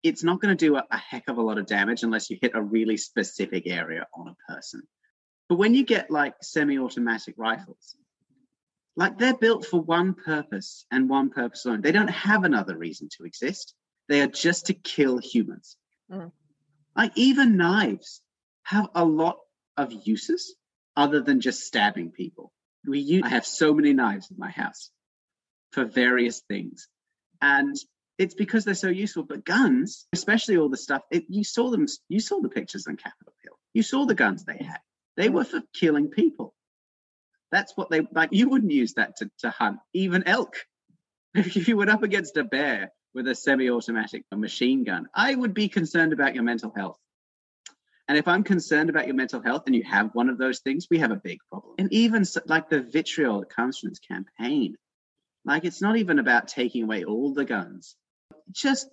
it's 0.04 0.24
not 0.24 0.40
going 0.40 0.56
to 0.56 0.66
do 0.66 0.76
a, 0.76 0.84
a 0.92 0.98
heck 0.98 1.28
of 1.28 1.38
a 1.38 1.42
lot 1.42 1.58
of 1.58 1.66
damage 1.66 2.04
unless 2.04 2.30
you 2.30 2.38
hit 2.42 2.52
a 2.56 2.62
really 2.62 2.98
specific 2.98 3.68
area 3.68 4.06
on 4.14 4.28
a 4.28 4.52
person. 4.52 4.82
But 5.50 5.58
when 5.58 5.74
you 5.74 5.86
get 5.86 6.12
like 6.12 6.36
semi 6.42 6.78
automatic 6.78 7.36
rifles, 7.38 7.96
like 8.96 9.18
they're 9.18 9.38
built 9.38 9.66
for 9.66 9.82
one 9.82 10.14
purpose 10.14 10.86
and 10.92 11.10
one 11.10 11.30
purpose 11.30 11.66
alone. 11.66 11.82
They 11.82 11.92
don't 11.92 12.10
have 12.10 12.44
another 12.44 12.78
reason 12.78 13.10
to 13.18 13.26
exist. 13.26 13.74
They 14.10 14.22
are 14.22 14.28
just 14.28 14.68
to 14.68 14.74
kill 14.74 15.20
humans. 15.20 15.78
Mm. 16.12 16.32
Like 16.96 17.12
even 17.16 17.58
knives 17.58 18.22
have 18.64 18.90
a 18.96 19.06
lot 19.06 19.38
of 19.78 19.92
uses 19.92 20.56
other 20.98 21.22
than 21.22 21.40
just 21.40 21.62
stabbing 21.62 22.12
people. 22.12 22.52
We 22.86 23.00
use, 23.00 23.24
I 23.24 23.30
have 23.30 23.46
so 23.46 23.74
many 23.74 23.94
knives 23.94 24.30
in 24.32 24.38
my 24.38 24.50
house 24.50 24.90
for 25.72 25.86
various 25.86 26.42
things. 26.50 26.88
And 27.42 27.76
it's 28.18 28.34
because 28.34 28.66
they're 28.66 28.74
so 28.74 28.90
useful. 28.90 29.24
But 29.24 29.46
guns, 29.46 30.08
especially 30.12 30.58
all 30.58 30.70
the 30.70 30.78
stuff, 30.78 31.04
it, 31.12 31.26
you 31.30 31.44
saw 31.44 31.70
them, 31.70 31.86
you 32.10 32.20
saw 32.20 32.42
the 32.42 32.50
pictures 32.50 32.88
on 32.88 32.98
Capitol 32.98 33.34
Hill. 33.44 33.58
You 33.74 33.84
saw 33.84 34.06
the 34.06 34.16
guns 34.16 34.44
they 34.44 34.58
had. 34.58 34.80
They 35.16 35.30
were 35.30 35.44
for 35.44 35.62
killing 35.74 36.10
people. 36.10 36.56
That's 37.52 37.78
what 37.78 37.90
they 37.90 38.02
like. 38.12 38.30
You 38.32 38.50
wouldn't 38.50 38.72
use 38.72 38.96
that 38.96 39.18
to, 39.18 39.30
to 39.40 39.50
hunt 39.52 39.80
even 39.94 40.28
elk. 40.28 40.56
If 41.36 41.68
you 41.68 41.78
went 41.78 41.92
up 41.92 42.02
against 42.02 42.38
a 42.38 42.44
bear 42.44 42.92
with 43.14 43.28
a 43.28 43.36
semi 43.36 43.70
automatic 43.70 44.24
machine 44.34 44.84
gun, 44.84 45.08
I 45.14 45.36
would 45.36 45.54
be 45.54 45.70
concerned 45.70 46.14
about 46.14 46.34
your 46.34 46.44
mental 46.44 46.74
health. 46.76 46.98
And 48.08 48.18
if 48.18 48.28
I'm 48.28 48.44
concerned 48.44 48.90
about 48.90 49.06
your 49.06 49.16
mental 49.16 49.42
health 49.42 49.64
and 49.66 49.76
you 49.76 49.84
have 49.84 50.12
one 50.14 50.30
of 50.30 50.38
those 50.38 50.60
things, 50.60 50.88
we 50.90 51.00
have 51.00 51.12
a 51.12 51.18
big 51.18 51.40
problem. 51.50 51.76
And 51.78 51.92
even 51.92 52.26
like 52.46 52.70
the 52.70 52.82
vitriol 52.82 53.42
that 53.42 53.50
comes 53.50 53.80
from 53.80 53.90
this 53.90 54.00
campaign, 54.00 54.76
like 55.46 55.66
it's 55.66 55.82
not 55.82 55.98
even 55.98 56.20
about 56.20 56.48
taking 56.48 56.84
away 56.84 57.04
all 57.04 57.34
the 57.34 57.46
guns. 57.46 57.96
Just 58.52 58.88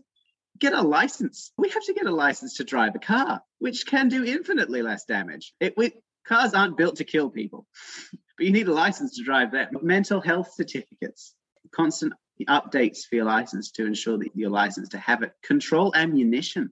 get 0.59 0.73
a 0.73 0.83
license. 0.83 1.53
We 1.57 1.69
have 1.71 1.85
to 1.85 1.95
get 1.95 2.07
a 2.07 2.15
license 2.15 2.57
to 2.57 2.65
drive 2.65 2.95
a 2.95 2.99
car, 2.99 3.43
which 3.59 3.87
can 3.87 4.09
do 4.09 4.25
infinitely 4.25 4.83
less 4.83 5.05
damage. 5.05 5.53
It, 5.61 5.75
we, 5.77 5.93
cars 6.27 6.55
aren't 6.55 6.77
built 6.77 6.97
to 6.97 7.05
kill 7.05 7.31
people, 7.31 7.67
but 8.37 8.47
you 8.47 8.53
need 8.53 8.69
a 8.69 8.75
license 8.75 9.17
to 9.17 9.25
drive 9.25 9.53
them. 9.53 9.69
Mental 9.83 10.21
health 10.21 10.53
certificates, 10.55 11.35
constant 11.73 12.15
updates 12.49 13.07
for 13.09 13.17
your 13.17 13.25
license 13.25 13.71
to 13.73 13.87
ensure 13.87 14.19
that 14.19 14.31
you're 14.35 14.51
licensed 14.51 14.93
to 14.93 14.99
have 14.99 15.23
it. 15.23 15.33
Control 15.43 15.93
ammunition. 15.95 16.71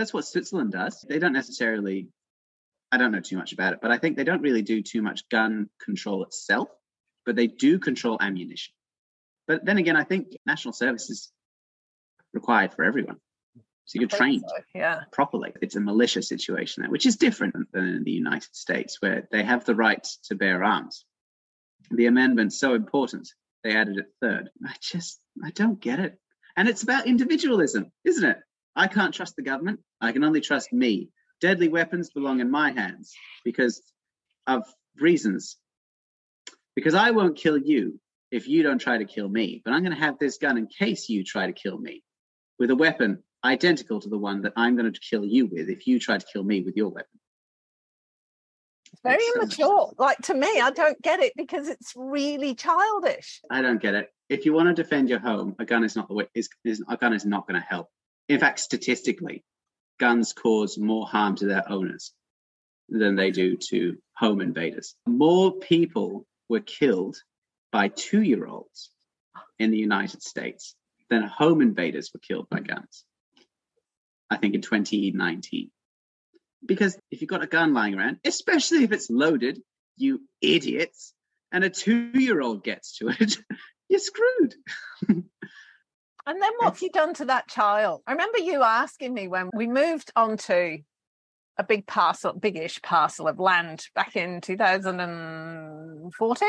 That's 0.00 0.14
what 0.14 0.24
Switzerland 0.24 0.72
does. 0.72 1.04
They 1.06 1.18
don't 1.18 1.34
necessarily, 1.34 2.08
I 2.90 2.96
don't 2.96 3.12
know 3.12 3.20
too 3.20 3.36
much 3.36 3.52
about 3.52 3.74
it, 3.74 3.80
but 3.82 3.90
I 3.90 3.98
think 3.98 4.16
they 4.16 4.24
don't 4.24 4.40
really 4.40 4.62
do 4.62 4.80
too 4.80 5.02
much 5.02 5.28
gun 5.28 5.68
control 5.78 6.24
itself, 6.24 6.70
but 7.26 7.36
they 7.36 7.46
do 7.46 7.78
control 7.78 8.16
ammunition. 8.18 8.72
But 9.46 9.66
then 9.66 9.76
again, 9.76 9.96
I 9.96 10.04
think 10.04 10.28
national 10.46 10.72
service 10.72 11.10
is 11.10 11.30
required 12.32 12.72
for 12.72 12.82
everyone. 12.82 13.18
So 13.84 14.00
you're 14.00 14.08
trained 14.08 14.44
so, 14.48 14.62
yeah. 14.74 15.00
properly. 15.12 15.52
It's 15.60 15.76
a 15.76 15.80
militia 15.80 16.22
situation 16.22 16.82
there, 16.82 16.90
which 16.90 17.04
is 17.04 17.16
different 17.16 17.54
than 17.70 17.84
in 17.84 18.02
the 18.02 18.10
United 18.10 18.56
States, 18.56 19.02
where 19.02 19.28
they 19.30 19.42
have 19.42 19.66
the 19.66 19.74
right 19.74 20.02
to 20.28 20.34
bear 20.34 20.64
arms. 20.64 21.04
The 21.90 22.06
amendment's 22.06 22.58
so 22.58 22.72
important, 22.72 23.28
they 23.64 23.76
added 23.76 23.98
it 23.98 24.06
third. 24.22 24.48
I 24.66 24.72
just, 24.80 25.20
I 25.44 25.50
don't 25.50 25.78
get 25.78 26.00
it. 26.00 26.18
And 26.56 26.70
it's 26.70 26.84
about 26.84 27.06
individualism, 27.06 27.92
isn't 28.06 28.24
it? 28.24 28.38
I 28.76 28.86
can't 28.86 29.14
trust 29.14 29.36
the 29.36 29.42
government. 29.42 29.80
I 30.00 30.12
can 30.12 30.24
only 30.24 30.40
trust 30.40 30.72
me. 30.72 31.10
Deadly 31.40 31.68
weapons 31.68 32.10
belong 32.10 32.40
in 32.40 32.50
my 32.50 32.72
hands 32.72 33.14
because 33.44 33.82
of 34.46 34.64
reasons. 34.96 35.56
Because 36.76 36.94
I 36.94 37.10
won't 37.10 37.36
kill 37.36 37.58
you 37.58 37.98
if 38.30 38.46
you 38.46 38.62
don't 38.62 38.78
try 38.78 38.98
to 38.98 39.04
kill 39.04 39.28
me, 39.28 39.60
but 39.64 39.72
I'm 39.72 39.82
going 39.82 39.94
to 39.94 40.02
have 40.02 40.18
this 40.18 40.38
gun 40.38 40.56
in 40.56 40.66
case 40.66 41.08
you 41.08 41.24
try 41.24 41.46
to 41.46 41.52
kill 41.52 41.78
me 41.78 42.02
with 42.58 42.70
a 42.70 42.76
weapon 42.76 43.22
identical 43.44 44.00
to 44.00 44.08
the 44.08 44.18
one 44.18 44.42
that 44.42 44.52
I'm 44.56 44.76
going 44.76 44.92
to 44.92 45.00
kill 45.00 45.24
you 45.24 45.46
with 45.46 45.68
if 45.68 45.86
you 45.86 45.98
try 45.98 46.18
to 46.18 46.26
kill 46.32 46.44
me 46.44 46.62
with 46.62 46.76
your 46.76 46.88
weapon. 46.90 47.08
It's 48.92 49.02
very 49.02 49.24
immature. 49.34 49.92
Like 49.98 50.18
to 50.22 50.34
me, 50.34 50.60
I 50.60 50.70
don't 50.70 51.00
get 51.00 51.20
it 51.20 51.32
because 51.36 51.68
it's 51.68 51.92
really 51.96 52.54
childish. 52.54 53.40
I 53.50 53.62
don't 53.62 53.80
get 53.80 53.94
it. 53.94 54.08
If 54.28 54.44
you 54.44 54.52
want 54.52 54.68
to 54.68 54.82
defend 54.82 55.08
your 55.08 55.20
home, 55.20 55.54
a 55.58 55.64
gun 55.64 55.84
is 55.84 55.96
not 55.96 56.08
the 56.08 56.14
way. 56.14 56.26
Is, 56.34 56.48
is 56.64 56.82
a 56.88 56.96
gun 56.96 57.14
is 57.14 57.24
not 57.24 57.46
going 57.46 57.60
to 57.60 57.66
help. 57.66 57.88
In 58.30 58.38
fact, 58.38 58.60
statistically, 58.60 59.42
guns 59.98 60.32
cause 60.32 60.78
more 60.78 61.04
harm 61.04 61.34
to 61.34 61.46
their 61.46 61.68
owners 61.68 62.12
than 62.88 63.16
they 63.16 63.32
do 63.32 63.56
to 63.56 63.98
home 64.16 64.40
invaders. 64.40 64.94
More 65.04 65.50
people 65.50 66.28
were 66.48 66.60
killed 66.60 67.16
by 67.72 67.88
two 67.88 68.22
year 68.22 68.46
olds 68.46 68.92
in 69.58 69.72
the 69.72 69.78
United 69.78 70.22
States 70.22 70.76
than 71.08 71.24
home 71.24 71.60
invaders 71.60 72.12
were 72.14 72.20
killed 72.20 72.48
by 72.48 72.60
guns. 72.60 73.04
I 74.30 74.36
think 74.36 74.54
in 74.54 74.62
2019. 74.62 75.72
Because 76.64 76.96
if 77.10 77.22
you've 77.22 77.30
got 77.30 77.42
a 77.42 77.48
gun 77.48 77.74
lying 77.74 77.96
around, 77.96 78.18
especially 78.24 78.84
if 78.84 78.92
it's 78.92 79.10
loaded, 79.10 79.60
you 79.96 80.20
idiots, 80.40 81.14
and 81.50 81.64
a 81.64 81.68
two 81.68 82.12
year 82.14 82.40
old 82.40 82.62
gets 82.62 82.98
to 82.98 83.08
it, 83.08 83.38
you're 83.88 83.98
screwed. 83.98 84.54
and 86.30 86.40
then 86.40 86.52
what 86.58 86.74
have 86.74 86.80
you 86.80 86.90
done 86.90 87.12
to 87.14 87.24
that 87.24 87.48
child? 87.48 88.02
I 88.06 88.12
remember 88.12 88.38
you 88.38 88.62
asking 88.62 89.12
me 89.12 89.26
when 89.26 89.50
we 89.52 89.66
moved 89.66 90.12
onto 90.14 90.78
a 91.58 91.64
big 91.64 91.88
parcel, 91.88 92.34
biggish 92.34 92.80
parcel 92.82 93.26
of 93.26 93.40
land 93.40 93.84
back 93.96 94.14
in 94.14 94.40
2014. 94.40 96.48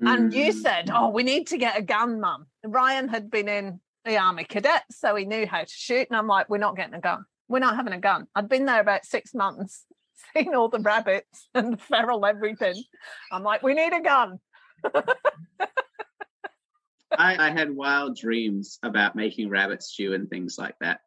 And 0.00 0.34
you 0.34 0.52
mm. 0.52 0.54
said, 0.54 0.90
Oh, 0.92 1.10
we 1.10 1.22
need 1.22 1.46
to 1.48 1.56
get 1.56 1.78
a 1.78 1.82
gun, 1.82 2.20
mum. 2.20 2.46
Ryan 2.64 3.08
had 3.08 3.30
been 3.30 3.48
in 3.48 3.80
the 4.04 4.16
army 4.16 4.42
cadets, 4.42 4.98
so 4.98 5.14
he 5.14 5.24
knew 5.24 5.46
how 5.46 5.60
to 5.60 5.72
shoot. 5.72 6.08
And 6.10 6.16
I'm 6.16 6.26
like, 6.26 6.48
We're 6.48 6.58
not 6.58 6.76
getting 6.76 6.94
a 6.94 7.00
gun. 7.00 7.24
We're 7.46 7.60
not 7.60 7.76
having 7.76 7.92
a 7.92 8.00
gun. 8.00 8.26
I'd 8.34 8.48
been 8.48 8.66
there 8.66 8.80
about 8.80 9.04
six 9.04 9.34
months, 9.34 9.84
seen 10.36 10.52
all 10.52 10.68
the 10.68 10.80
rabbits 10.80 11.48
and 11.54 11.74
the 11.74 11.78
feral 11.78 12.26
everything. 12.26 12.74
I'm 13.30 13.44
like, 13.44 13.62
We 13.62 13.74
need 13.74 13.92
a 13.92 14.00
gun. 14.00 14.40
I, 17.16 17.48
I, 17.48 17.50
had 17.50 17.74
wild 17.74 18.16
dreams 18.16 18.78
about 18.82 19.16
making 19.16 19.48
rabbit 19.48 19.82
stew 19.82 20.14
and 20.14 20.28
things 20.28 20.56
like 20.58 20.76
that. 20.80 21.00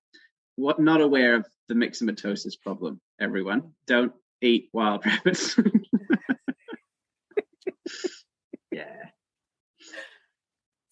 What 0.55 0.79
not 0.79 1.01
aware 1.01 1.35
of 1.35 1.47
the 1.67 1.75
myxomatosis 1.75 2.59
problem, 2.61 2.99
everyone. 3.19 3.73
Don't 3.87 4.13
eat 4.41 4.69
wild 4.73 5.05
rabbits. 5.05 5.57
Yeah. 8.73 9.09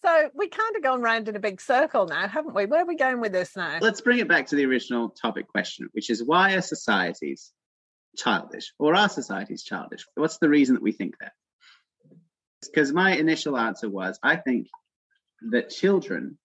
So 0.04 0.30
we 0.34 0.48
kind 0.48 0.76
of 0.76 0.82
gone 0.82 1.02
round 1.02 1.28
in 1.28 1.36
a 1.36 1.40
big 1.40 1.60
circle 1.60 2.06
now, 2.06 2.26
haven't 2.26 2.54
we? 2.54 2.66
Where 2.66 2.82
are 2.82 2.86
we 2.86 2.96
going 2.96 3.20
with 3.20 3.32
this 3.32 3.56
now? 3.56 3.78
Let's 3.80 4.00
bring 4.00 4.18
it 4.18 4.28
back 4.28 4.48
to 4.48 4.56
the 4.56 4.66
original 4.66 5.10
topic 5.10 5.48
question, 5.48 5.88
which 5.92 6.10
is 6.10 6.24
why 6.24 6.54
are 6.54 6.60
societies 6.60 7.52
childish 8.16 8.72
or 8.78 8.94
are 8.94 9.08
societies 9.08 9.62
childish? 9.62 10.04
What's 10.14 10.38
the 10.38 10.48
reason 10.48 10.74
that 10.74 10.82
we 10.82 10.92
think 10.92 11.16
that? 11.20 11.32
Because 12.62 12.92
my 12.92 13.16
initial 13.16 13.56
answer 13.56 13.88
was 13.88 14.18
I 14.22 14.36
think 14.36 14.68
that 15.50 15.70
children 15.70 16.38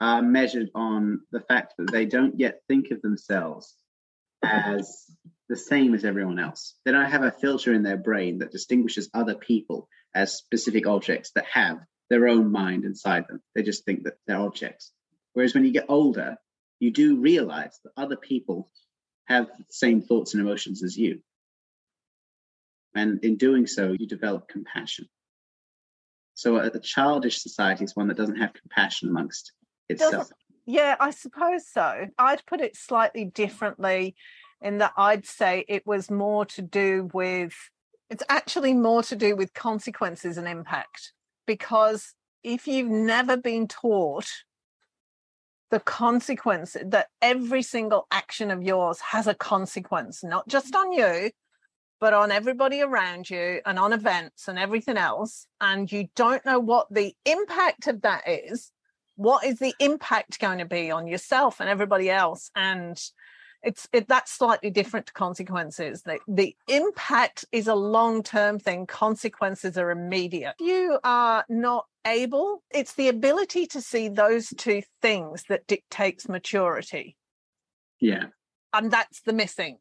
are 0.00 0.22
measured 0.22 0.70
on 0.74 1.20
the 1.30 1.40
fact 1.40 1.74
that 1.78 1.90
they 1.92 2.06
don't 2.06 2.38
yet 2.38 2.60
think 2.68 2.90
of 2.90 3.00
themselves 3.02 3.76
as 4.42 5.06
the 5.48 5.56
same 5.56 5.94
as 5.94 6.04
everyone 6.04 6.38
else. 6.38 6.74
They 6.84 6.92
don't 6.92 7.10
have 7.10 7.22
a 7.22 7.30
filter 7.30 7.72
in 7.72 7.82
their 7.82 7.96
brain 7.96 8.38
that 8.38 8.50
distinguishes 8.50 9.10
other 9.14 9.34
people 9.34 9.88
as 10.14 10.36
specific 10.36 10.86
objects 10.86 11.30
that 11.34 11.44
have 11.46 11.78
their 12.10 12.28
own 12.28 12.50
mind 12.50 12.84
inside 12.84 13.26
them. 13.28 13.40
They 13.54 13.62
just 13.62 13.84
think 13.84 14.04
that 14.04 14.14
they're 14.26 14.38
objects. 14.38 14.92
Whereas 15.34 15.54
when 15.54 15.64
you 15.64 15.72
get 15.72 15.86
older, 15.88 16.36
you 16.80 16.90
do 16.90 17.20
realize 17.20 17.78
that 17.84 17.92
other 17.96 18.16
people 18.16 18.68
have 19.26 19.46
the 19.46 19.64
same 19.70 20.02
thoughts 20.02 20.34
and 20.34 20.42
emotions 20.42 20.82
as 20.82 20.96
you. 20.96 21.20
And 22.94 23.24
in 23.24 23.36
doing 23.36 23.66
so, 23.66 23.94
you 23.98 24.06
develop 24.06 24.48
compassion. 24.48 25.08
So 26.34 26.56
a, 26.56 26.78
childish 26.78 27.42
society 27.42 27.84
is 27.84 27.94
one 27.94 28.08
that 28.08 28.16
doesn't 28.16 28.36
have 28.36 28.52
compassion 28.54 29.08
amongst 29.08 29.52
itself. 29.88 30.12
Doesn't, 30.12 30.36
yeah, 30.66 30.96
I 30.98 31.10
suppose 31.10 31.66
so. 31.66 32.06
I'd 32.18 32.46
put 32.46 32.60
it 32.60 32.76
slightly 32.76 33.24
differently 33.24 34.14
in 34.60 34.78
that 34.78 34.92
I'd 34.96 35.26
say 35.26 35.64
it 35.68 35.86
was 35.86 36.10
more 36.10 36.46
to 36.46 36.62
do 36.62 37.10
with, 37.12 37.54
it's 38.10 38.22
actually 38.28 38.74
more 38.74 39.02
to 39.04 39.16
do 39.16 39.36
with 39.36 39.52
consequences 39.54 40.38
and 40.38 40.46
impact 40.46 41.12
because 41.46 42.14
if 42.42 42.66
you've 42.66 42.90
never 42.90 43.36
been 43.36 43.68
taught 43.68 44.28
the 45.70 45.80
consequence 45.80 46.76
that 46.84 47.08
every 47.20 47.62
single 47.62 48.06
action 48.10 48.50
of 48.50 48.62
yours 48.62 49.00
has 49.00 49.26
a 49.26 49.34
consequence, 49.34 50.22
not 50.22 50.46
just 50.46 50.76
on 50.76 50.92
you, 50.92 51.30
but 52.02 52.12
on 52.12 52.32
everybody 52.32 52.80
around 52.82 53.30
you 53.30 53.60
and 53.64 53.78
on 53.78 53.92
events 53.92 54.48
and 54.48 54.58
everything 54.58 54.96
else, 54.96 55.46
and 55.60 55.90
you 55.92 56.08
don't 56.16 56.44
know 56.44 56.58
what 56.58 56.92
the 56.92 57.14
impact 57.24 57.86
of 57.86 58.02
that 58.02 58.28
is, 58.28 58.72
what 59.14 59.44
is 59.44 59.60
the 59.60 59.72
impact 59.78 60.40
going 60.40 60.58
to 60.58 60.64
be 60.64 60.90
on 60.90 61.06
yourself 61.06 61.60
and 61.60 61.70
everybody 61.70 62.10
else? 62.10 62.50
And 62.56 63.00
it's 63.62 63.88
it, 63.92 64.08
that's 64.08 64.32
slightly 64.32 64.68
different 64.68 65.06
to 65.06 65.12
consequences. 65.12 66.02
The, 66.02 66.18
the 66.26 66.56
impact 66.66 67.44
is 67.52 67.68
a 67.68 67.76
long-term 67.76 68.58
thing. 68.58 68.88
Consequences 68.88 69.78
are 69.78 69.92
immediate. 69.92 70.56
You 70.58 70.98
are 71.04 71.44
not 71.48 71.86
able 72.04 72.64
it's 72.72 72.94
the 72.94 73.06
ability 73.06 73.66
to 73.66 73.80
see 73.80 74.08
those 74.08 74.48
two 74.56 74.82
things 75.02 75.44
that 75.48 75.68
dictates 75.68 76.28
maturity. 76.28 77.16
Yeah. 78.00 78.24
And 78.72 78.90
that's 78.90 79.20
the 79.20 79.32
missing 79.32 79.78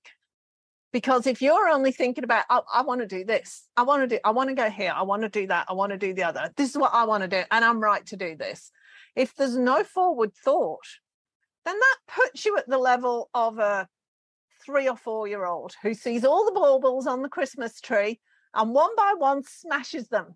because 0.92 1.28
if 1.28 1.42
you're 1.42 1.70
only 1.70 1.92
thinking 1.92 2.24
about 2.24 2.46
oh, 2.50 2.64
i 2.74 2.82
want 2.82 3.02
to 3.02 3.08
do 3.08 3.24
this 3.24 3.68
i 3.78 3.84
want 3.84 4.02
to 4.02 4.08
do 4.16 4.20
i 4.24 4.32
want 4.32 4.50
to 4.50 4.56
go 4.56 4.70
here 4.70 4.94
i 4.96 5.02
want 5.02 5.22
to 5.22 5.30
do 5.30 5.48
that 5.48 5.66
i 5.70 5.74
want 5.74 5.92
to 5.92 5.98
do 5.98 6.14
the 6.14 6.24
other 6.24 6.52
this 6.58 6.70
is 6.70 6.78
what 6.78 6.94
i 6.94 7.04
want 7.06 7.22
to 7.22 7.28
do 7.28 7.44
and 7.52 7.64
i'm 7.66 7.80
right 7.80 8.06
to 8.06 8.18
do 8.18 8.36
this 8.36 8.72
if 9.16 9.36
there's 9.36 9.58
no 9.58 9.84
forward 9.84 10.32
thought 10.44 10.86
then 11.66 11.78
that 11.78 11.98
puts 12.08 12.46
you 12.46 12.58
at 12.58 12.68
the 12.68 12.78
level 12.78 13.30
of 13.34 13.60
a 13.60 13.88
three 14.66 14.88
or 14.88 14.96
four 14.96 15.28
year 15.28 15.46
old 15.46 15.74
who 15.82 15.94
sees 15.94 16.24
all 16.24 16.46
the 16.46 16.52
baubles 16.52 17.08
on 17.08 17.22
the 17.22 17.30
Christmas 17.30 17.80
tree 17.82 18.20
and 18.54 18.74
one 18.74 18.96
by 18.96 19.14
one 19.18 19.44
smashes 19.44 20.08
them 20.08 20.36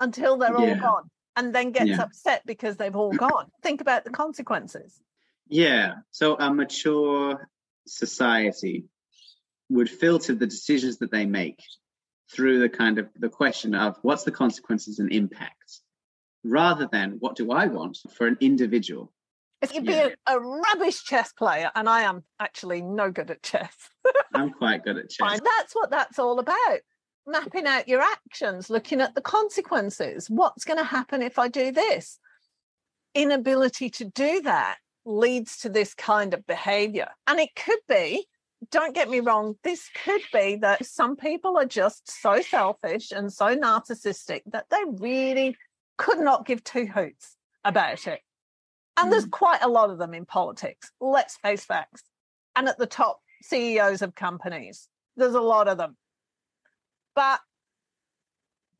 until 0.00 0.36
they're 0.36 0.56
all 0.56 0.74
gone 0.76 1.10
and 1.36 1.54
then 1.54 1.70
gets 1.70 1.90
Yeah. 1.90 2.02
upset 2.02 2.42
because 2.46 2.76
they've 2.76 2.96
all 2.96 3.12
gone. 3.12 3.50
Think 3.62 3.80
about 3.80 4.04
the 4.04 4.10
consequences. 4.10 5.00
Yeah. 5.48 5.96
So 6.10 6.36
a 6.38 6.52
mature 6.52 7.48
society 7.86 8.84
would 9.70 9.90
filter 9.90 10.34
the 10.34 10.46
decisions 10.46 10.98
that 10.98 11.10
they 11.10 11.26
make 11.26 11.62
through 12.32 12.58
the 12.60 12.68
kind 12.68 12.98
of 12.98 13.08
the 13.16 13.28
question 13.28 13.74
of 13.74 13.96
what's 14.02 14.24
the 14.24 14.30
consequences 14.30 14.98
and 14.98 15.12
impacts 15.12 15.82
rather 16.44 16.88
than 16.90 17.12
what 17.20 17.36
do 17.36 17.52
I 17.52 17.66
want 17.66 17.98
for 18.14 18.26
an 18.26 18.36
individual. 18.40 19.12
If 19.60 19.74
you'd 19.74 19.86
Yeah. 19.86 20.08
be 20.08 20.14
a, 20.26 20.36
a 20.36 20.40
rubbish 20.40 21.02
chess 21.04 21.32
player, 21.32 21.70
and 21.74 21.88
I 21.88 22.02
am 22.02 22.22
actually 22.38 22.80
no 22.80 23.10
good 23.10 23.30
at 23.30 23.42
chess, 23.42 23.74
I'm 24.34 24.52
quite 24.52 24.84
good 24.84 24.98
at 24.98 25.10
chess. 25.10 25.40
That's 25.40 25.74
what 25.74 25.90
that's 25.90 26.18
all 26.18 26.38
about. 26.38 26.80
Mapping 27.26 27.66
out 27.66 27.88
your 27.88 28.00
actions, 28.00 28.70
looking 28.70 29.00
at 29.00 29.14
the 29.14 29.20
consequences. 29.20 30.30
What's 30.30 30.64
going 30.64 30.78
to 30.78 30.84
happen 30.84 31.22
if 31.22 31.38
I 31.38 31.48
do 31.48 31.72
this? 31.72 32.18
Inability 33.14 33.90
to 33.90 34.04
do 34.04 34.42
that 34.42 34.78
leads 35.04 35.58
to 35.58 35.68
this 35.68 35.92
kind 35.94 36.34
of 36.34 36.46
behavior. 36.46 37.08
And 37.26 37.40
it 37.40 37.50
could 37.56 37.80
be, 37.88 38.26
don't 38.70 38.94
get 38.94 39.08
me 39.08 39.20
wrong, 39.20 39.56
this 39.62 39.88
could 40.04 40.22
be 40.32 40.56
that 40.56 40.84
some 40.84 41.16
people 41.16 41.56
are 41.56 41.64
just 41.64 42.10
so 42.10 42.40
selfish 42.40 43.12
and 43.12 43.32
so 43.32 43.56
narcissistic 43.56 44.42
that 44.46 44.66
they 44.70 44.82
really 44.98 45.56
could 45.96 46.18
not 46.18 46.46
give 46.46 46.64
two 46.64 46.86
hoots 46.86 47.36
about 47.64 48.06
it. 48.06 48.20
And 48.96 49.12
there's 49.12 49.26
mm. 49.26 49.30
quite 49.30 49.62
a 49.62 49.68
lot 49.68 49.90
of 49.90 49.98
them 49.98 50.12
in 50.12 50.26
politics. 50.26 50.90
Let's 51.00 51.36
face 51.36 51.64
facts. 51.64 52.02
And 52.56 52.68
at 52.68 52.78
the 52.78 52.86
top, 52.86 53.20
CEOs 53.42 54.02
of 54.02 54.14
companies. 54.14 54.88
There's 55.16 55.34
a 55.34 55.40
lot 55.40 55.68
of 55.68 55.78
them. 55.78 55.96
But 57.14 57.40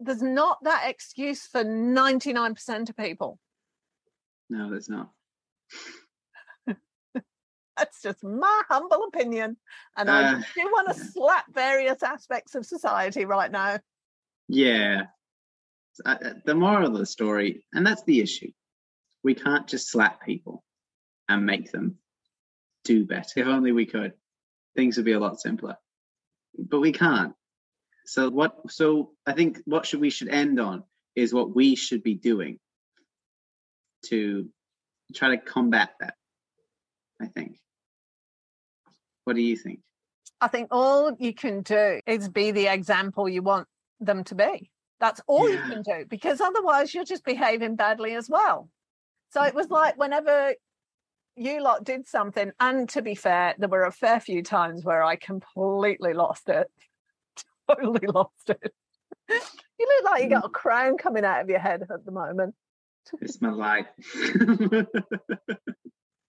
there's 0.00 0.22
not 0.22 0.58
that 0.64 0.88
excuse 0.88 1.46
for 1.46 1.64
99% 1.64 2.88
of 2.88 2.96
people. 2.96 3.38
No, 4.50 4.70
there's 4.70 4.88
not. 4.88 5.10
That's 7.78 8.02
just 8.02 8.24
my 8.24 8.62
humble 8.68 9.04
opinion. 9.04 9.56
And 9.96 10.10
I 10.10 10.34
Uh, 10.34 10.42
do 10.54 10.62
want 10.72 10.88
to 10.88 10.96
yeah. 10.96 11.10
slap 11.12 11.44
various 11.52 12.02
aspects 12.02 12.54
of 12.54 12.66
society 12.66 13.24
right 13.24 13.50
now. 13.50 13.78
Yeah. 14.48 15.06
Uh, 16.04 16.16
uh, 16.22 16.34
the 16.44 16.54
moral 16.54 16.92
of 16.92 16.98
the 16.98 17.06
story, 17.06 17.64
and 17.72 17.86
that's 17.86 18.02
the 18.04 18.20
issue. 18.20 18.50
We 19.22 19.34
can't 19.34 19.66
just 19.66 19.90
slap 19.90 20.24
people 20.24 20.64
and 21.28 21.46
make 21.46 21.70
them 21.70 21.98
do 22.84 23.04
better. 23.04 23.40
If 23.40 23.46
only 23.46 23.72
we 23.72 23.86
could, 23.86 24.12
things 24.76 24.96
would 24.96 25.06
be 25.06 25.12
a 25.12 25.20
lot 25.20 25.40
simpler. 25.40 25.76
But 26.56 26.80
we 26.80 26.92
can't. 26.92 27.34
So 28.06 28.30
what? 28.30 28.70
So 28.70 29.12
I 29.26 29.32
think 29.32 29.60
what 29.66 29.86
should 29.86 30.00
we 30.00 30.10
should 30.10 30.28
end 30.28 30.58
on 30.58 30.84
is 31.14 31.34
what 31.34 31.54
we 31.54 31.74
should 31.74 32.02
be 32.02 32.14
doing 32.14 32.58
to 34.06 34.48
try 35.14 35.30
to 35.30 35.38
combat 35.38 35.90
that. 36.00 36.14
I 37.20 37.26
think. 37.26 37.58
What 39.28 39.36
do 39.36 39.42
you 39.42 39.56
think? 39.56 39.80
I 40.40 40.48
think 40.48 40.68
all 40.70 41.14
you 41.18 41.34
can 41.34 41.60
do 41.60 42.00
is 42.06 42.30
be 42.30 42.50
the 42.50 42.68
example 42.68 43.28
you 43.28 43.42
want 43.42 43.68
them 44.00 44.24
to 44.24 44.34
be. 44.34 44.70
That's 45.00 45.20
all 45.26 45.50
Yeah. 45.50 45.66
you 45.66 45.70
can 45.70 45.82
do 45.82 46.06
because 46.08 46.40
otherwise 46.40 46.94
you're 46.94 47.04
just 47.04 47.26
behaving 47.26 47.76
badly 47.76 48.14
as 48.14 48.30
well. 48.30 48.70
So 49.28 49.42
it 49.42 49.52
was 49.54 49.68
like 49.68 49.98
whenever 49.98 50.54
you 51.36 51.60
lot 51.62 51.84
did 51.84 52.08
something, 52.08 52.52
and 52.58 52.88
to 52.88 53.02
be 53.02 53.14
fair, 53.14 53.54
there 53.58 53.68
were 53.68 53.82
a 53.84 53.92
fair 53.92 54.18
few 54.18 54.42
times 54.42 54.82
where 54.82 55.02
I 55.02 55.16
completely 55.16 56.14
lost 56.14 56.48
it. 56.48 56.68
Totally 57.68 58.06
lost 58.06 58.48
it. 58.48 58.72
You 59.28 59.86
look 59.86 60.04
like 60.10 60.22
you 60.22 60.30
got 60.30 60.46
a 60.46 60.48
crown 60.48 60.96
coming 60.96 61.26
out 61.26 61.42
of 61.42 61.50
your 61.50 61.58
head 61.58 61.82
at 61.82 62.06
the 62.06 62.12
moment. 62.12 62.54
It's 63.20 63.42
my 63.42 63.50
life. 63.50 63.88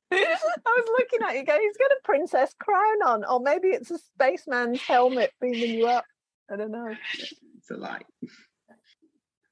I 0.12 0.38
was 0.66 0.88
looking 0.98 1.28
at 1.28 1.36
you 1.36 1.46
going, 1.46 1.62
he's 1.62 1.78
got 1.78 1.92
a 1.92 2.00
princess 2.04 2.56
crown 2.60 3.04
on, 3.06 3.26
or 3.26 3.40
maybe 3.40 3.70
it's 3.70 3.92
a 3.92 4.00
spaceman's 4.00 4.82
helmet 4.82 5.32
beaming 5.40 5.78
you 5.78 5.88
up. 5.88 6.06
I 6.52 6.56
don't 6.56 6.72
know. 6.72 6.96
it's 7.58 7.70
a 7.72 7.76
lie. 7.76 8.02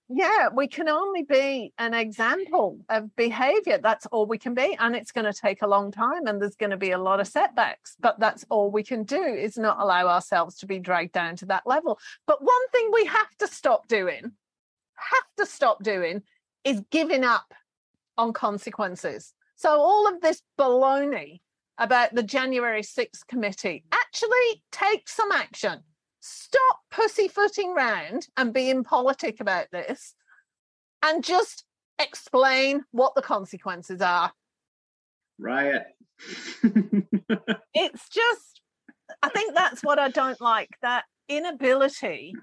Yeah, 0.09 0.47
we 0.53 0.67
can 0.67 0.87
only 0.87 1.23
be 1.23 1.73
an 1.77 1.93
example 1.93 2.79
of 2.87 3.13
behavior. 3.17 3.77
That's 3.77 4.05
all 4.05 4.25
we 4.25 4.37
can 4.37 4.53
be. 4.53 4.75
And 4.79 4.95
it's 4.95 5.11
going 5.11 5.31
to 5.31 5.33
take 5.33 5.61
a 5.61 5.67
long 5.67 5.91
time 5.91 6.27
and 6.27 6.41
there's 6.41 6.55
going 6.55 6.69
to 6.69 6.77
be 6.77 6.91
a 6.91 6.97
lot 6.97 7.19
of 7.19 7.27
setbacks. 7.27 7.97
But 7.99 8.17
that's 8.17 8.45
all 8.49 8.71
we 8.71 8.83
can 8.83 9.03
do 9.03 9.21
is 9.21 9.57
not 9.57 9.79
allow 9.79 10.07
ourselves 10.07 10.55
to 10.59 10.65
be 10.65 10.79
dragged 10.79 11.11
down 11.11 11.35
to 11.37 11.45
that 11.47 11.67
level. 11.67 11.99
But 12.25 12.41
one 12.41 12.69
thing 12.71 12.89
we 12.93 13.05
have 13.05 13.35
to 13.39 13.47
stop 13.47 13.89
doing, 13.89 14.31
have 14.95 15.27
to 15.39 15.45
stop 15.45 15.83
doing, 15.83 16.23
is 16.63 16.81
giving 16.89 17.25
up 17.25 17.53
on 18.17 18.31
consequences. 18.31 19.33
So 19.57 19.81
all 19.81 20.07
of 20.07 20.21
this 20.21 20.41
baloney 20.57 21.41
about 21.77 22.15
the 22.15 22.23
January 22.23 22.81
6th 22.81 23.27
committee, 23.27 23.83
actually 23.91 24.63
take 24.71 25.07
some 25.09 25.31
action 25.31 25.83
stop 26.19 26.79
pussyfooting 26.91 27.73
round 27.73 28.27
and 28.35 28.53
being 28.53 28.83
politic 28.83 29.39
about 29.39 29.67
this 29.71 30.13
and 31.01 31.23
just 31.23 31.63
explain 31.99 32.83
what 32.91 33.15
the 33.15 33.21
consequences 33.21 34.01
are. 34.01 34.31
Riot. 35.39 35.85
It's 37.73 38.09
just, 38.09 38.61
I 39.21 39.29
think 39.29 39.53
that's 39.53 39.83
what 39.83 39.99
I 39.99 40.09
don't 40.09 40.41
like 40.41 40.69
that 40.81 41.05
inability 41.29 42.33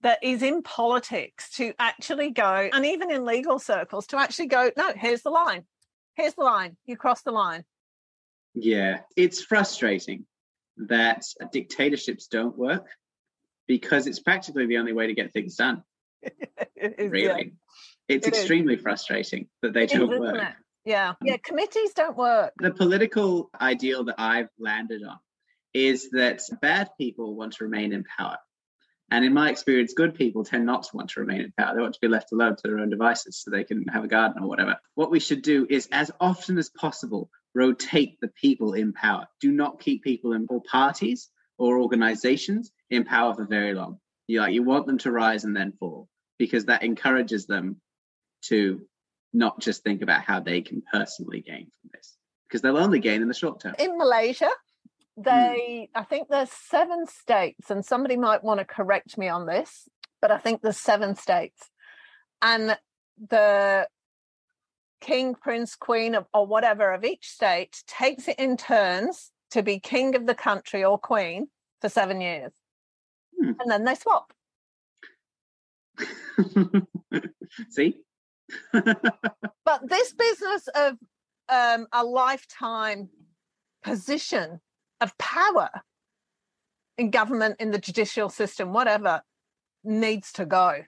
that 0.00 0.18
is 0.22 0.42
in 0.42 0.62
politics 0.62 1.50
to 1.56 1.74
actually 1.78 2.30
go, 2.30 2.70
and 2.72 2.86
even 2.86 3.10
in 3.10 3.26
legal 3.26 3.58
circles, 3.58 4.06
to 4.08 4.18
actually 4.18 4.46
go, 4.46 4.70
no, 4.76 4.92
here's 4.96 5.20
the 5.20 5.30
line. 5.30 5.64
Here's 6.16 6.34
the 6.34 6.42
line. 6.44 6.76
You 6.86 6.96
cross 6.96 7.22
the 7.22 7.32
line. 7.32 7.64
yeah, 8.54 9.00
it's 9.16 9.42
frustrating 9.42 10.26
that 10.88 11.24
dictatorships 11.52 12.26
don't 12.26 12.56
work 12.56 12.86
because 13.68 14.06
it's 14.06 14.20
practically 14.20 14.66
the 14.66 14.78
only 14.78 14.92
way 14.92 15.06
to 15.06 15.14
get 15.14 15.32
things 15.32 15.56
done, 15.56 15.82
It 16.22 16.94
is, 16.98 17.10
really. 17.10 17.24
yeah. 17.26 18.14
It's 18.16 18.26
It 18.26 18.34
is. 18.34 18.40
extremely 18.40 18.76
frustrating 18.76 19.48
that 19.62 19.72
they 19.72 19.84
It 19.84 19.92
is, 19.92 19.98
don't 19.98 20.10
isn't 20.12 20.20
work. 20.20 20.48
Yeah. 20.84 21.12
Mm. 21.12 21.14
Yeah. 21.24 21.36
Committees 21.44 21.92
don't 21.94 22.16
work. 22.16 22.52
The 22.58 22.72
political 22.72 23.50
ideal 23.60 24.04
that 24.04 24.16
I've 24.18 24.48
landed 24.58 25.02
on 25.04 25.18
is 25.74 26.10
that 26.10 26.40
bad 26.60 26.90
people 26.98 27.36
want 27.36 27.52
to 27.54 27.64
remain 27.64 27.92
in 27.92 28.04
power. 28.18 28.38
And 29.10 29.24
in 29.24 29.34
my 29.34 29.50
experience, 29.50 29.92
good 29.92 30.14
people 30.14 30.44
tend 30.44 30.66
not 30.66 30.84
to 30.84 30.96
want 30.96 31.10
to 31.10 31.20
remain 31.20 31.40
in 31.40 31.52
power. 31.58 31.74
They 31.74 31.82
want 31.82 31.94
to 31.94 32.00
be 32.00 32.08
left 32.08 32.32
alone 32.32 32.56
to 32.56 32.62
their 32.62 32.78
own 32.78 32.90
devices 32.90 33.36
so 33.38 33.50
they 33.50 33.64
can 33.64 33.84
have 33.88 34.04
a 34.04 34.08
garden 34.08 34.42
or 34.42 34.48
whatever. 34.48 34.76
What 34.94 35.10
we 35.10 35.18
should 35.18 35.42
do 35.42 35.66
is, 35.68 35.88
as 35.90 36.12
often 36.20 36.58
as 36.58 36.70
possible, 36.70 37.28
rotate 37.54 38.20
the 38.20 38.28
people 38.28 38.74
in 38.74 38.92
power. 38.92 39.26
Do 39.40 39.50
not 39.50 39.80
keep 39.80 40.04
people 40.04 40.32
in 40.32 40.46
or 40.48 40.62
parties 40.62 41.28
or 41.58 41.80
organizations 41.80 42.70
in 42.88 43.04
power 43.04 43.34
for 43.34 43.44
very 43.44 43.74
long. 43.74 43.98
You 44.28 44.40
like 44.40 44.54
you 44.54 44.62
want 44.62 44.86
them 44.86 44.98
to 44.98 45.10
rise 45.10 45.44
and 45.44 45.56
then 45.56 45.72
fall 45.72 46.08
because 46.38 46.66
that 46.66 46.84
encourages 46.84 47.46
them 47.46 47.80
to 48.42 48.82
not 49.32 49.60
just 49.60 49.82
think 49.82 50.02
about 50.02 50.22
how 50.22 50.40
they 50.40 50.60
can 50.60 50.82
personally 50.92 51.40
gain 51.40 51.70
from 51.80 51.90
this 51.92 52.16
because 52.48 52.62
they'll 52.62 52.76
only 52.76 53.00
gain 53.00 53.22
in 53.22 53.28
the 53.28 53.34
short 53.34 53.60
term. 53.60 53.74
in 53.78 53.98
Malaysia, 53.98 54.50
they 55.22 55.88
I 55.94 56.02
think 56.04 56.28
there's 56.28 56.50
seven 56.50 57.06
states, 57.06 57.70
and 57.70 57.84
somebody 57.84 58.16
might 58.16 58.42
want 58.42 58.60
to 58.60 58.64
correct 58.64 59.18
me 59.18 59.28
on 59.28 59.46
this, 59.46 59.88
but 60.20 60.30
I 60.30 60.38
think 60.38 60.62
there's 60.62 60.76
seven 60.78 61.14
states. 61.14 61.70
And 62.42 62.78
the 63.28 63.86
king, 65.00 65.34
prince, 65.34 65.76
queen, 65.76 66.14
of, 66.14 66.26
or 66.32 66.46
whatever 66.46 66.92
of 66.92 67.04
each 67.04 67.28
state 67.28 67.82
takes 67.86 68.28
it 68.28 68.38
in 68.38 68.56
turns 68.56 69.30
to 69.50 69.62
be 69.62 69.78
king 69.78 70.14
of 70.14 70.26
the 70.26 70.34
country 70.34 70.84
or 70.84 70.98
queen 70.98 71.48
for 71.80 71.88
seven 71.88 72.20
years. 72.20 72.52
Hmm. 73.38 73.52
And 73.60 73.70
then 73.70 73.84
they 73.84 73.94
swap. 73.94 74.32
See? 77.70 77.96
But 79.64 79.88
this 79.88 80.12
business 80.12 80.68
of 80.74 80.96
um, 81.48 81.86
a 81.92 82.02
lifetime 82.02 83.08
position 83.84 84.60
of 85.00 85.16
power 85.18 85.70
in 86.98 87.10
government, 87.10 87.56
in 87.60 87.70
the 87.70 87.78
judicial 87.78 88.28
system, 88.28 88.72
whatever, 88.72 89.22
needs 89.84 90.32
to 90.32 90.44
go. 90.46 90.82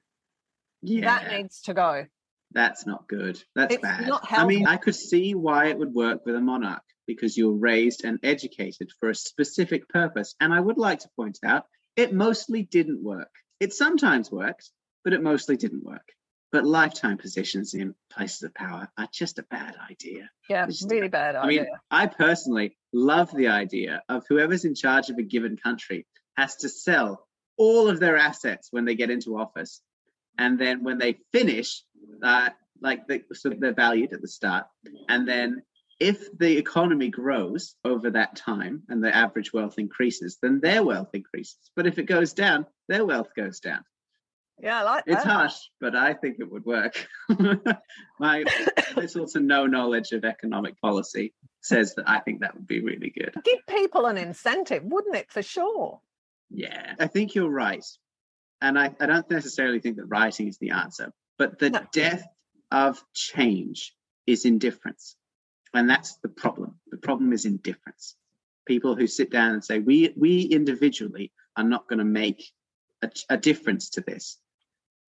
yeah. 0.83 1.05
That 1.19 1.33
needs 1.33 1.63
to 1.63 1.75
go. 1.75 2.07
That's 2.53 2.87
not 2.87 3.09
good. 3.09 3.43
That's 3.55 3.75
It's 3.75 3.83
bad. 3.83 4.07
not 4.07 4.27
I 4.31 4.45
mean. 4.47 4.67
I 4.67 4.77
could 4.77 4.95
see 4.95 5.35
why 5.35 5.69
it 5.69 5.79
would 5.79 5.95
work 5.95 6.27
with 6.27 6.35
a 6.35 6.41
monarch 6.41 6.83
because 7.07 7.37
you're 7.37 7.53
raised 7.57 8.05
and 8.05 8.19
educated 8.23 8.91
for 9.01 9.09
a 9.09 9.15
specific 9.15 9.89
purpose. 9.89 10.35
And 10.39 10.53
I 10.53 10.61
would 10.61 10.77
like 10.79 11.01
to 11.01 11.09
point 11.17 11.39
out 11.45 11.65
it 11.97 12.13
mostly 12.13 12.63
didn't 12.63 13.03
work. 13.03 13.31
It 13.59 13.73
sometimes 13.73 14.31
worked, 14.31 14.71
but 15.03 15.15
it 15.15 15.23
mostly 15.23 15.57
didn't 15.57 15.83
work. 15.83 16.07
But 16.53 16.67
lifetime 16.67 17.17
positions 17.17 17.73
in 17.73 17.95
places 18.11 18.43
of 18.43 18.55
power 18.55 18.89
are 18.99 19.09
just 19.11 19.39
a 19.39 19.43
bad 19.43 19.75
idea. 19.91 20.31
Yeah, 20.51 20.67
really 20.87 21.09
bad 21.09 21.35
idea. 21.35 21.63
I 21.63 21.65
mean, 21.65 21.73
I 21.91 22.07
personally 22.07 22.77
love 22.93 23.35
the 23.35 23.49
idea 23.49 24.03
of 24.09 24.25
whoever's 24.29 24.67
in 24.67 24.75
charge 24.75 25.09
of 25.09 25.17
a 25.17 25.23
given 25.23 25.57
country 25.57 26.07
has 26.37 26.57
to 26.57 26.69
sell 26.69 27.27
all 27.57 27.89
of 27.89 28.01
their 28.01 28.19
assets 28.19 28.69
when 28.71 28.85
they 28.85 28.95
get 28.95 29.11
into 29.11 29.39
office. 29.39 29.81
And 30.39 30.59
then 30.59 30.85
when 30.85 30.99
they 30.99 31.19
finish, 31.33 31.83
uh, 32.23 32.51
like 32.81 33.07
they, 33.07 33.23
so 33.33 33.51
they're 33.51 33.73
valued 33.73 34.13
at 34.13 34.21
the 34.21 34.29
start. 34.29 34.67
And 35.09 35.27
then 35.27 35.63
if 36.01 36.37
the 36.37 36.59
economy 36.59 37.09
grows 37.09 37.77
over 37.85 38.11
that 38.11 38.37
time 38.37 38.83
and 38.89 39.03
the 39.03 39.15
average 39.15 39.53
wealth 39.53 39.79
increases, 39.79 40.39
then 40.43 40.61
their 40.61 40.83
wealth 40.83 41.11
increases. 41.15 41.71
But 41.77 41.87
if 41.87 41.99
it 41.99 42.05
goes 42.05 42.33
down, 42.33 42.67
their 42.89 43.07
wealth 43.07 43.29
goes 43.37 43.61
down. 43.61 43.85
Yeah, 44.63 44.81
I 44.81 44.83
like 44.85 45.05
It's 45.07 45.25
that. 45.25 45.31
harsh, 45.31 45.55
but 45.81 45.95
I 45.97 46.15
think 46.15 46.37
it 46.39 46.51
would 46.51 46.65
work. 46.65 47.07
My 48.19 48.45
this 48.97 49.17
also 49.17 49.41
no 49.41 49.67
knowledge 49.67 50.13
of 50.13 50.25
economic 50.25 50.81
policy 50.81 51.35
says 51.61 51.95
that 51.97 52.09
I 52.09 52.21
think 52.21 52.41
that 52.41 52.55
would 52.55 52.67
be 52.67 52.81
really 52.81 53.11
good. 53.11 53.35
Give 53.45 53.59
people 53.69 54.07
an 54.07 54.17
incentive, 54.19 54.83
wouldn't 54.85 55.17
it, 55.17 55.31
for 55.31 55.43
sure? 55.43 56.01
Yeah, 56.51 56.95
I 56.99 57.07
think 57.09 57.35
you're 57.35 57.51
right. 57.51 57.85
And 58.61 58.79
I, 58.79 58.95
I 59.01 59.07
don't 59.07 59.29
necessarily 59.31 59.81
think 59.81 59.97
that 59.97 60.07
writing 60.07 60.47
is 60.49 60.59
the 60.59 60.71
answer, 60.71 61.13
but 61.39 61.59
the 61.59 61.71
No. 61.71 61.81
death 61.93 62.25
of 62.71 63.03
change 63.15 63.95
is 64.27 64.45
indifference. 64.45 65.17
And 65.75 65.89
that's 65.91 66.17
the 66.23 66.29
problem. 66.29 66.77
The 66.91 66.99
problem 66.99 67.33
is 67.33 67.45
indifference. 67.47 68.15
People 68.67 68.95
who 68.95 69.07
sit 69.09 69.31
down 69.31 69.53
and 69.55 69.65
say, 69.65 69.79
we, 69.81 70.13
we 70.17 70.43
individually 70.43 71.33
are 71.57 71.65
not 71.65 71.89
going 71.89 71.99
to 71.99 72.05
make 72.05 72.45
a, 73.03 73.11
a 73.31 73.37
difference 73.37 73.91
to 73.91 74.01
this. 74.03 74.39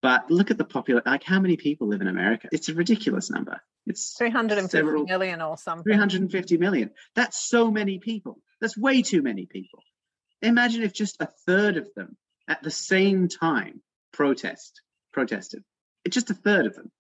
But 0.02 0.32
look 0.32 0.50
at 0.50 0.58
the 0.58 0.66
popular, 0.66 1.02
like 1.06 1.24
how 1.24 1.40
many 1.40 1.58
people 1.58 1.88
live 1.88 2.02
in 2.02 2.08
America? 2.08 2.50
It's 2.52 2.70
a 2.70 2.74
ridiculous 2.74 3.30
number. 3.30 3.62
It's 3.86 4.16
350 4.18 4.78
million 5.08 5.38
Several- 5.38 5.52
or 5.52 5.58
something. 5.58 5.84
350 5.84 6.58
million. 6.58 6.92
That's 7.16 7.40
so 7.40 7.70
many 7.72 8.00
people. 8.00 8.40
That's 8.60 8.78
way 8.78 9.02
too 9.04 9.22
many 9.22 9.46
people. 9.46 9.84
Imagine 10.42 10.84
if 10.84 10.94
just 10.94 11.22
a 11.22 11.28
third 11.46 11.78
of 11.78 11.88
them 11.96 12.18
at 12.48 12.64
the 12.64 12.72
same 12.72 13.28
time 13.28 13.82
protest 14.12 14.82
protested. 15.14 15.64
It's 16.04 16.16
just 16.16 16.32
a 16.32 16.36
third 16.36 16.66
of 16.66 16.76
them. 16.76 16.92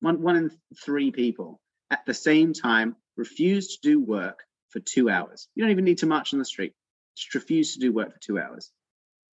One 0.00 0.20
one 0.20 0.36
in 0.36 0.50
three 0.84 1.10
people 1.10 1.60
at 1.90 2.04
the 2.06 2.14
same 2.14 2.52
time 2.52 2.96
refuse 3.16 3.76
to 3.76 3.78
do 3.82 4.00
work 4.00 4.40
for 4.70 4.80
two 4.80 5.08
hours. 5.08 5.48
You 5.54 5.62
don't 5.64 5.70
even 5.70 5.84
need 5.84 5.98
to 5.98 6.06
march 6.06 6.32
on 6.32 6.38
the 6.38 6.44
street. 6.44 6.74
Just 7.16 7.34
refuse 7.34 7.74
to 7.74 7.80
do 7.80 7.92
work 7.92 8.12
for 8.12 8.20
two 8.20 8.38
hours. 8.38 8.70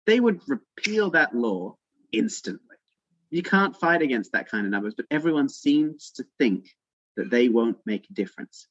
They 0.06 0.20
would 0.20 0.42
repeal 0.48 1.12
that 1.12 1.36
law 1.36 1.76
instantly. 2.12 2.69
You 3.32 3.44
can't 3.44 3.76
fight 3.76 4.02
against 4.02 4.32
that 4.32 4.50
kind 4.50 4.66
of 4.66 4.72
numbers, 4.72 4.96
but 4.96 5.06
everyone 5.12 5.50
seems 5.50 6.12
to 6.12 6.26
think 6.38 6.76
that 7.16 7.30
they 7.30 7.50
won't 7.50 7.78
make 7.86 8.10
a 8.10 8.14
difference. 8.14 8.68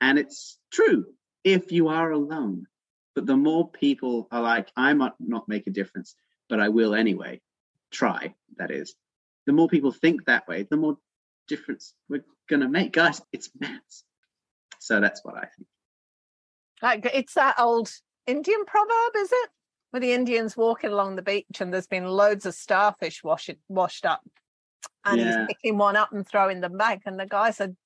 And 0.00 0.18
it's 0.18 0.58
true 0.70 1.06
if 1.44 1.72
you 1.72 1.88
are 1.88 2.10
alone. 2.10 2.66
But 3.14 3.26
the 3.26 3.36
more 3.36 3.70
people 3.70 4.28
are 4.30 4.42
like, 4.42 4.70
I 4.76 4.92
might 4.92 5.14
not 5.18 5.48
make 5.48 5.66
a 5.66 5.70
difference, 5.70 6.14
but 6.50 6.60
I 6.60 6.68
will 6.68 6.94
anyway, 6.94 7.40
try, 7.90 8.34
that 8.58 8.70
is, 8.70 8.94
the 9.46 9.52
more 9.52 9.68
people 9.68 9.92
think 9.92 10.26
that 10.26 10.46
way, 10.46 10.64
the 10.68 10.76
more 10.76 10.98
difference 11.48 11.94
we're 12.08 12.24
going 12.48 12.60
to 12.60 12.68
make. 12.68 12.92
Guys, 12.92 13.22
it's 13.32 13.50
maths. 13.58 14.04
So 14.80 15.00
that's 15.00 15.24
what 15.24 15.36
I 15.36 15.46
think. 15.56 15.68
Like 16.82 17.10
it's 17.14 17.34
that 17.34 17.58
old 17.58 17.90
Indian 18.26 18.64
proverb, 18.66 19.16
is 19.16 19.32
it? 19.32 19.50
Where 19.90 20.00
the 20.00 20.12
Indians 20.12 20.56
walking 20.56 20.90
along 20.90 21.16
the 21.16 21.22
beach 21.22 21.60
and 21.60 21.72
there's 21.72 21.86
been 21.86 22.06
loads 22.06 22.44
of 22.44 22.54
starfish 22.54 23.22
wash 23.22 23.48
washed 23.68 24.04
up. 24.04 24.22
And 25.04 25.20
Yeah. 25.20 25.26
he's 25.26 25.36
picking 25.48 25.78
one 25.78 25.96
up 25.96 26.12
and 26.12 26.26
throwing 26.26 26.60
them 26.60 26.76
back. 26.76 27.02
And 27.06 27.18
the 27.18 27.26
guy 27.26 27.50
said, 27.52 27.76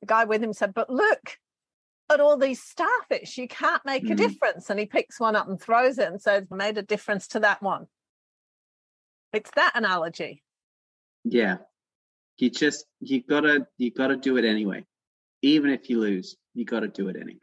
the 0.00 0.06
guy 0.06 0.24
with 0.24 0.42
him 0.42 0.52
said, 0.52 0.74
But 0.74 0.90
look 0.90 1.38
at 2.10 2.20
all 2.20 2.36
these 2.36 2.62
starfish, 2.62 3.38
you 3.38 3.48
can't 3.48 3.84
make 3.84 4.04
a 4.10 4.14
Mm. 4.14 4.18
difference. 4.18 4.70
And 4.70 4.78
he 4.78 4.86
picks 4.86 5.18
one 5.18 5.36
up 5.36 5.48
and 5.48 5.60
throws 5.60 5.98
it 5.98 6.08
and 6.08 6.20
says, 6.20 6.44
Made 6.50 6.78
a 6.78 6.82
difference 6.82 7.28
to 7.28 7.40
that 7.40 7.62
one. 7.62 7.86
It's 9.32 9.50
that 9.56 9.72
analogy. 9.74 10.42
Yeah. 11.24 11.58
You 12.36 12.50
just, 12.50 12.86
you 13.00 13.22
gotta, 13.22 13.66
you 13.78 13.90
gotta 13.90 14.16
do 14.16 14.36
it 14.36 14.44
anyway. 14.44 14.84
Even 15.42 15.70
if 15.70 15.90
you 15.90 15.98
lose, 16.00 16.36
you 16.54 16.64
gotta 16.64 16.88
do 16.88 17.08
it 17.08 17.16
anyway. 17.16 17.40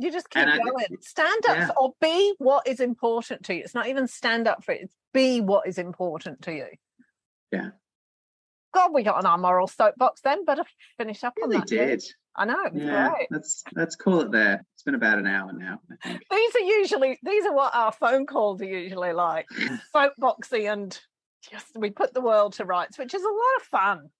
You 0.00 0.10
just 0.10 0.30
keep 0.30 0.46
And 0.46 0.62
going. 0.62 0.86
Stand 1.02 1.44
up 1.48 1.56
yeah. 1.56 1.68
or 1.78 1.92
be 2.00 2.34
what 2.38 2.66
is 2.66 2.80
important 2.80 3.44
to 3.44 3.54
you. 3.54 3.62
It's 3.62 3.74
not 3.74 3.86
even 3.88 4.06
stand 4.08 4.48
up 4.48 4.64
for 4.64 4.72
it, 4.72 4.82
it's 4.82 4.94
be 5.12 5.40
what 5.40 5.66
is 5.66 5.78
important 5.78 6.42
to 6.42 6.52
you. 6.52 6.66
Yeah. 7.52 7.70
God, 8.72 8.92
we 8.94 9.02
got 9.02 9.16
on 9.16 9.26
our 9.26 9.36
moral 9.36 9.66
soapbox 9.66 10.20
then. 10.22 10.44
Better 10.44 10.64
finish 10.96 11.22
up 11.24 11.34
Yeah, 11.36 11.44
on 11.44 11.50
they 11.50 11.56
that. 11.58 11.66
did. 11.68 12.04
I 12.36 12.44
know, 12.44 12.70
Yeah. 12.72 13.10
great. 13.10 13.26
Let's, 13.30 13.64
let's 13.74 13.96
call 13.96 14.20
it 14.20 14.30
there. 14.30 14.64
It's 14.74 14.84
been 14.84 14.94
about 14.94 15.18
an 15.18 15.26
hour 15.26 15.52
now, 15.52 15.80
These 16.04 16.54
are 16.54 16.60
usually 16.60 17.18
these 17.22 17.44
are 17.44 17.52
what 17.52 17.74
our 17.74 17.92
phone 17.92 18.24
calls 18.24 18.62
are 18.62 18.66
usually 18.66 19.12
like. 19.12 19.46
Soapboxy 19.94 20.72
and 20.72 20.98
just 21.50 21.66
we 21.76 21.90
put 21.90 22.14
the 22.14 22.20
world 22.20 22.52
to 22.54 22.64
rights, 22.64 22.98
which 22.98 23.12
is 23.12 23.22
a 23.22 23.26
lot 23.26 23.56
of 23.56 23.62
fun. 23.64 24.10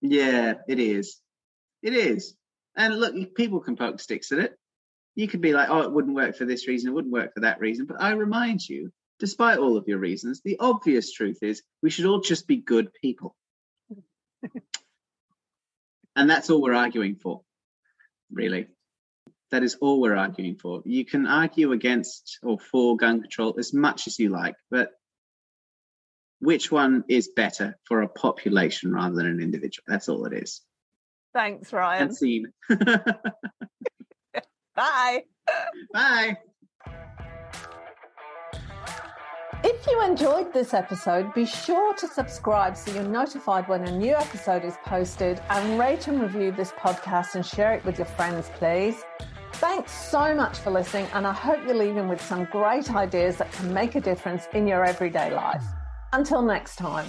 Yeah, 0.00 0.54
it 0.68 0.78
is. 0.78 1.20
It 1.82 1.94
is. 1.94 2.36
And 2.76 2.98
look, 2.98 3.34
people 3.34 3.60
can 3.60 3.76
poke 3.76 4.00
sticks 4.00 4.32
at 4.32 4.38
it. 4.38 4.58
You 5.14 5.28
could 5.28 5.40
be 5.40 5.52
like, 5.52 5.68
oh, 5.70 5.82
it 5.82 5.92
wouldn't 5.92 6.16
work 6.16 6.36
for 6.36 6.44
this 6.44 6.66
reason, 6.66 6.90
it 6.90 6.94
wouldn't 6.94 7.12
work 7.12 7.34
for 7.34 7.40
that 7.40 7.60
reason. 7.60 7.86
But 7.86 8.02
I 8.02 8.12
remind 8.12 8.68
you, 8.68 8.90
despite 9.20 9.58
all 9.58 9.76
of 9.76 9.86
your 9.86 9.98
reasons, 9.98 10.40
the 10.44 10.56
obvious 10.58 11.12
truth 11.12 11.38
is 11.42 11.62
we 11.82 11.90
should 11.90 12.06
all 12.06 12.20
just 12.20 12.48
be 12.48 12.56
good 12.56 12.88
people. 13.00 13.36
and 16.16 16.28
that's 16.28 16.50
all 16.50 16.60
we're 16.60 16.74
arguing 16.74 17.14
for, 17.16 17.42
really. 18.32 18.66
That 19.52 19.62
is 19.62 19.76
all 19.80 20.00
we're 20.00 20.16
arguing 20.16 20.56
for. 20.56 20.82
You 20.84 21.04
can 21.04 21.28
argue 21.28 21.70
against 21.70 22.40
or 22.42 22.58
for 22.58 22.96
gun 22.96 23.20
control 23.20 23.54
as 23.58 23.72
much 23.72 24.08
as 24.08 24.18
you 24.18 24.30
like, 24.30 24.56
but 24.68 24.90
which 26.40 26.72
one 26.72 27.04
is 27.08 27.28
better 27.28 27.78
for 27.84 28.02
a 28.02 28.08
population 28.08 28.92
rather 28.92 29.14
than 29.14 29.26
an 29.26 29.40
individual? 29.40 29.84
That's 29.86 30.08
all 30.08 30.26
it 30.26 30.32
is. 30.32 30.60
Thanks, 31.34 31.72
Ryan. 31.72 32.02
And 32.04 32.16
scene. 32.16 32.46
Bye. 34.76 35.24
Bye. 35.92 36.36
If 39.66 39.86
you 39.86 40.02
enjoyed 40.02 40.52
this 40.52 40.74
episode, 40.74 41.32
be 41.32 41.46
sure 41.46 41.94
to 41.94 42.06
subscribe 42.06 42.76
so 42.76 42.92
you're 42.92 43.02
notified 43.02 43.66
when 43.66 43.82
a 43.84 43.98
new 43.98 44.14
episode 44.14 44.62
is 44.64 44.76
posted 44.84 45.40
and 45.48 45.80
rate 45.80 46.06
and 46.06 46.20
review 46.20 46.52
this 46.52 46.70
podcast 46.72 47.34
and 47.34 47.44
share 47.44 47.72
it 47.74 47.84
with 47.84 47.98
your 47.98 48.06
friends, 48.06 48.50
please. 48.54 49.02
Thanks 49.54 49.92
so 49.92 50.34
much 50.34 50.58
for 50.58 50.70
listening, 50.70 51.06
and 51.14 51.26
I 51.26 51.32
hope 51.32 51.60
you're 51.64 51.74
leaving 51.74 52.08
with 52.08 52.20
some 52.20 52.44
great 52.52 52.94
ideas 52.94 53.38
that 53.38 53.50
can 53.52 53.72
make 53.72 53.94
a 53.94 54.00
difference 54.00 54.46
in 54.52 54.66
your 54.66 54.84
everyday 54.84 55.34
life. 55.34 55.64
Until 56.12 56.42
next 56.42 56.76
time. 56.76 57.06